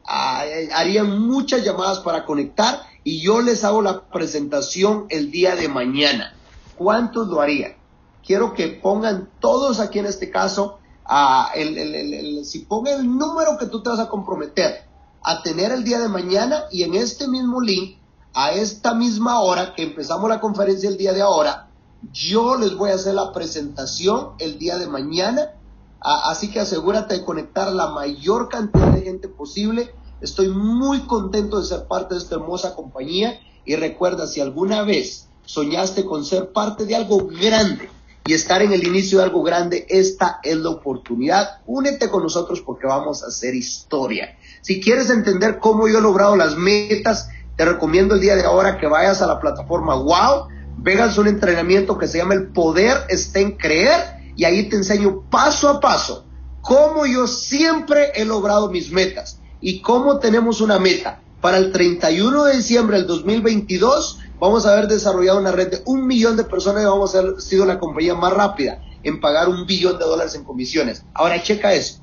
harían 0.09 1.21
muchas 1.21 1.65
llamadas 1.65 2.01
para 2.01 2.25
conectar 2.25 2.81
y 3.05 3.21
yo 3.21 3.41
les 3.41 3.65
hago 3.65 3.83
la 3.83 4.03
presentación 4.03 5.07
el 5.11 5.31
día 5.31 5.55
de 5.55 5.69
mañana. 5.69 6.35
¿Cuántos 6.77 7.29
lo 7.29 7.41
harían? 7.41 7.77
Quiero 8.25 8.55
que 8.55 8.69
pongan 8.69 9.31
todos 9.41 9.81
aquí 9.81 9.99
en 9.99 10.07
este 10.07 10.31
caso, 10.31 10.79
a 11.05 11.51
el, 11.55 12.45
si 12.45 12.61
pongan 12.61 13.01
el 13.01 13.19
número 13.19 13.57
que 13.59 13.67
tú 13.67 13.83
te 13.83 13.91
vas 13.91 14.01
a 14.01 14.09
comprometer 14.09 14.85
a 15.23 15.43
tener 15.43 15.73
el 15.73 15.85
día 15.85 15.99
de 15.99 16.09
mañana 16.09 16.65
y 16.71 16.83
en 16.83 16.95
este 16.95 17.29
mismo 17.29 17.61
link 17.61 17.99
a 18.35 18.53
esta 18.53 18.95
misma 18.95 19.41
hora 19.41 19.75
que 19.75 19.83
empezamos 19.83 20.29
la 20.29 20.41
conferencia 20.41 20.89
el 20.89 20.97
día 20.97 21.13
de 21.13 21.23
ahora, 21.23 21.69
yo 22.13 22.57
les 22.57 22.77
voy 22.77 22.91
a 22.91 22.95
hacer 22.95 23.15
la 23.15 23.33
presentación 23.33 24.31
el 24.39 24.59
día 24.59 24.79
de 24.79 24.87
mañana. 24.87 25.55
así 26.01 26.51
que 26.51 26.61
asegúrate 26.61 27.15
de 27.15 27.25
conectar 27.25 27.73
la 27.73 27.89
mayor 27.89 28.49
cantidad 28.49 28.93
de 28.93 29.03
gente 29.03 29.29
posible. 29.29 29.95
Estoy 30.21 30.49
muy 30.49 31.01
contento 31.01 31.61
de 31.61 31.67
ser 31.67 31.87
parte 31.87 32.15
de 32.15 32.21
esta 32.21 32.37
hermosa 32.37 32.75
compañía. 32.75 33.41
Y 33.65 33.77
recuerda, 33.77 34.27
si 34.27 34.41
alguna 34.41 34.83
vez 34.83 35.29
soñaste 35.45 36.05
con 36.05 36.25
ser 36.25 36.53
parte 36.53 36.85
de 36.87 36.97
algo 36.97 37.27
grande 37.27 37.89
y 38.27 38.33
estar 38.33 38.63
en 38.63 38.73
el 38.73 38.87
inicio 38.87 39.19
de 39.19 39.25
algo 39.25 39.43
grande, 39.43 39.87
esta 39.89 40.41
es 40.43 40.57
la 40.57 40.71
oportunidad. 40.71 41.61
Únete 41.67 42.09
con 42.09 42.23
nosotros 42.23 42.61
porque 42.63 42.87
vamos 42.87 43.23
a 43.23 43.29
hacer 43.29 43.55
historia. 43.55 44.37
Si 44.63 44.81
quieres 44.81 45.11
entender 45.11 45.59
cómo 45.59 45.89
yo 45.89 45.99
he 45.99 46.03
logrado 46.03 46.37
las 46.37 46.57
metas 46.57 47.29
te 47.59 47.65
recomiendo 47.65 48.15
el 48.15 48.21
día 48.21 48.37
de 48.37 48.45
ahora 48.45 48.79
que 48.79 48.87
vayas 48.87 49.21
a 49.21 49.27
la 49.27 49.41
plataforma 49.41 49.97
Wow, 49.97 50.47
veas 50.77 51.19
un 51.19 51.27
entrenamiento 51.27 51.99
que 51.99 52.07
se 52.07 52.19
llama 52.19 52.35
El 52.35 52.53
Poder 52.53 52.99
está 53.09 53.41
en 53.41 53.57
Creer 53.57 54.33
y 54.37 54.45
ahí 54.45 54.69
te 54.69 54.77
enseño 54.77 55.25
paso 55.29 55.69
a 55.69 55.81
paso 55.81 56.25
cómo 56.61 57.05
yo 57.05 57.27
siempre 57.27 58.13
he 58.15 58.25
logrado 58.25 58.71
mis 58.71 58.93
metas 58.93 59.41
y 59.61 59.81
cómo 59.81 60.19
tenemos 60.19 60.61
una 60.61 60.79
meta 60.79 61.21
para 61.41 61.59
el 61.59 61.73
31 61.73 62.45
de 62.45 62.57
diciembre 62.57 62.99
del 62.99 63.07
2022 63.07 64.19
vamos 64.41 64.67
a 64.67 64.73
haber 64.73 64.89
desarrollado 64.89 65.39
una 65.39 65.53
red 65.53 65.71
de 65.71 65.83
un 65.87 66.07
millón 66.07 66.37
de 66.37 66.45
personas 66.45 66.83
y 66.83 66.87
vamos 66.87 67.15
a 67.15 67.19
haber 67.19 67.41
sido 67.41 67.65
la 67.65 67.79
compañía 67.79 68.15
más 68.15 68.33
rápida 68.33 68.83
en 69.03 69.21
pagar 69.21 69.49
un 69.49 69.67
billón 69.67 69.99
de 69.99 70.05
dólares 70.05 70.35
en 70.35 70.45
comisiones. 70.45 71.05
Ahora 71.15 71.43
checa 71.43 71.75
eso. 71.75 72.01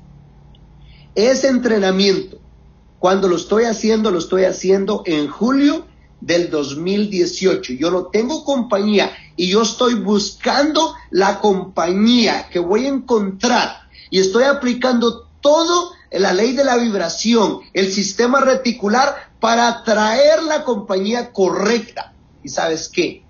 Ese 1.14 1.48
entrenamiento, 1.48 2.38
cuando 2.98 3.28
lo 3.28 3.36
estoy 3.36 3.64
haciendo, 3.64 4.10
lo 4.10 4.18
estoy 4.18 4.44
haciendo 4.44 5.02
en 5.06 5.28
julio 5.28 5.86
del 6.20 6.50
2018. 6.50 7.74
Yo 7.74 7.90
no 7.90 8.06
tengo 8.06 8.44
compañía 8.44 9.12
y 9.36 9.48
yo 9.48 9.62
estoy 9.62 9.94
buscando 9.94 10.94
la 11.10 11.40
compañía 11.40 12.48
que 12.50 12.58
voy 12.58 12.86
a 12.86 12.88
encontrar 12.88 13.86
y 14.10 14.20
estoy 14.20 14.44
aplicando 14.44 15.25
todo 15.46 15.92
la 16.10 16.32
ley 16.32 16.54
de 16.54 16.64
la 16.64 16.76
vibración, 16.76 17.60
el 17.72 17.92
sistema 17.92 18.40
reticular 18.40 19.30
para 19.38 19.68
atraer 19.68 20.42
la 20.42 20.64
compañía 20.64 21.32
correcta. 21.32 22.12
¿Y 22.42 22.48
sabes 22.48 22.88
qué? 22.88 23.22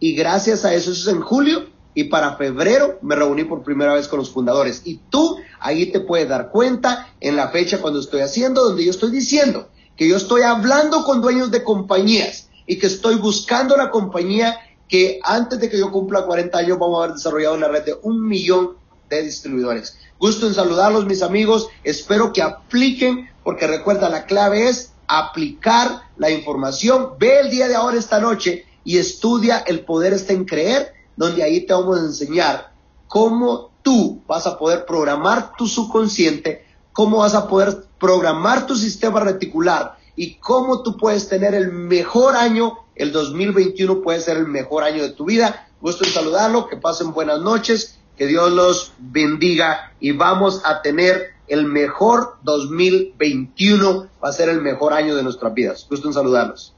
Y 0.00 0.14
gracias 0.14 0.64
a 0.64 0.72
eso, 0.72 0.90
eso 0.90 1.10
es 1.10 1.14
en 1.14 1.20
julio, 1.20 1.66
y 1.92 2.04
para 2.04 2.36
febrero 2.36 2.98
me 3.02 3.14
reuní 3.14 3.44
por 3.44 3.62
primera 3.62 3.92
vez 3.92 4.08
con 4.08 4.20
los 4.20 4.30
fundadores. 4.30 4.80
Y 4.86 5.00
tú 5.10 5.36
ahí 5.60 5.92
te 5.92 6.00
puedes 6.00 6.30
dar 6.30 6.48
cuenta 6.48 7.12
en 7.20 7.36
la 7.36 7.48
fecha 7.48 7.82
cuando 7.82 8.00
estoy 8.00 8.22
haciendo, 8.22 8.64
donde 8.64 8.86
yo 8.86 8.90
estoy 8.90 9.10
diciendo 9.10 9.68
que 9.98 10.08
yo 10.08 10.16
estoy 10.16 10.40
hablando 10.40 11.04
con 11.04 11.20
dueños 11.20 11.50
de 11.50 11.62
compañías 11.62 12.48
y 12.66 12.78
que 12.78 12.86
estoy 12.86 13.16
buscando 13.16 13.76
la 13.76 13.90
compañía 13.90 14.58
que 14.88 15.20
antes 15.22 15.60
de 15.60 15.68
que 15.68 15.78
yo 15.78 15.92
cumpla 15.92 16.24
40 16.24 16.56
años 16.56 16.78
vamos 16.78 16.98
a 16.98 17.04
haber 17.04 17.16
desarrollado 17.16 17.54
una 17.54 17.68
red 17.68 17.84
de 17.84 17.98
un 18.00 18.26
millón 18.26 18.78
de 19.10 19.22
distribuidores. 19.24 19.98
Gusto 20.18 20.46
en 20.46 20.54
saludarlos, 20.54 21.06
mis 21.06 21.22
amigos. 21.22 21.68
Espero 21.84 22.32
que 22.32 22.42
apliquen, 22.42 23.30
porque 23.44 23.66
recuerda, 23.66 24.08
la 24.08 24.26
clave 24.26 24.68
es 24.68 24.92
aplicar 25.06 26.02
la 26.16 26.30
información. 26.30 27.10
Ve 27.18 27.40
el 27.40 27.50
día 27.50 27.68
de 27.68 27.76
ahora, 27.76 27.98
esta 27.98 28.20
noche, 28.20 28.66
y 28.84 28.98
estudia 28.98 29.58
El 29.58 29.84
Poder 29.84 30.12
está 30.12 30.32
en 30.32 30.44
Creer, 30.44 30.92
donde 31.16 31.42
ahí 31.42 31.66
te 31.66 31.72
vamos 31.72 31.98
a 31.98 32.04
enseñar 32.04 32.72
cómo 33.06 33.70
tú 33.82 34.22
vas 34.26 34.46
a 34.46 34.58
poder 34.58 34.86
programar 34.86 35.52
tu 35.56 35.66
subconsciente, 35.66 36.64
cómo 36.92 37.18
vas 37.18 37.34
a 37.34 37.48
poder 37.48 37.84
programar 37.98 38.66
tu 38.66 38.76
sistema 38.76 39.20
reticular 39.20 39.98
y 40.16 40.34
cómo 40.34 40.82
tú 40.82 40.96
puedes 40.96 41.28
tener 41.28 41.54
el 41.54 41.72
mejor 41.72 42.34
año, 42.34 42.78
el 42.96 43.12
2021 43.12 44.02
puede 44.02 44.20
ser 44.20 44.36
el 44.36 44.48
mejor 44.48 44.82
año 44.82 45.02
de 45.02 45.10
tu 45.10 45.24
vida. 45.26 45.68
Gusto 45.80 46.04
en 46.04 46.10
saludarlo, 46.10 46.66
que 46.68 46.76
pasen 46.76 47.12
buenas 47.12 47.40
noches, 47.40 47.97
que 48.18 48.26
Dios 48.26 48.52
los 48.52 48.92
bendiga 48.98 49.92
y 50.00 50.12
vamos 50.12 50.60
a 50.64 50.82
tener 50.82 51.38
el 51.46 51.64
mejor 51.64 52.36
2021 52.42 54.08
va 54.22 54.28
a 54.28 54.32
ser 54.32 54.48
el 54.48 54.60
mejor 54.60 54.92
año 54.92 55.16
de 55.16 55.22
nuestras 55.22 55.54
vidas. 55.54 55.86
Gusto 55.88 56.08
en 56.08 56.14
saludarlos. 56.14 56.74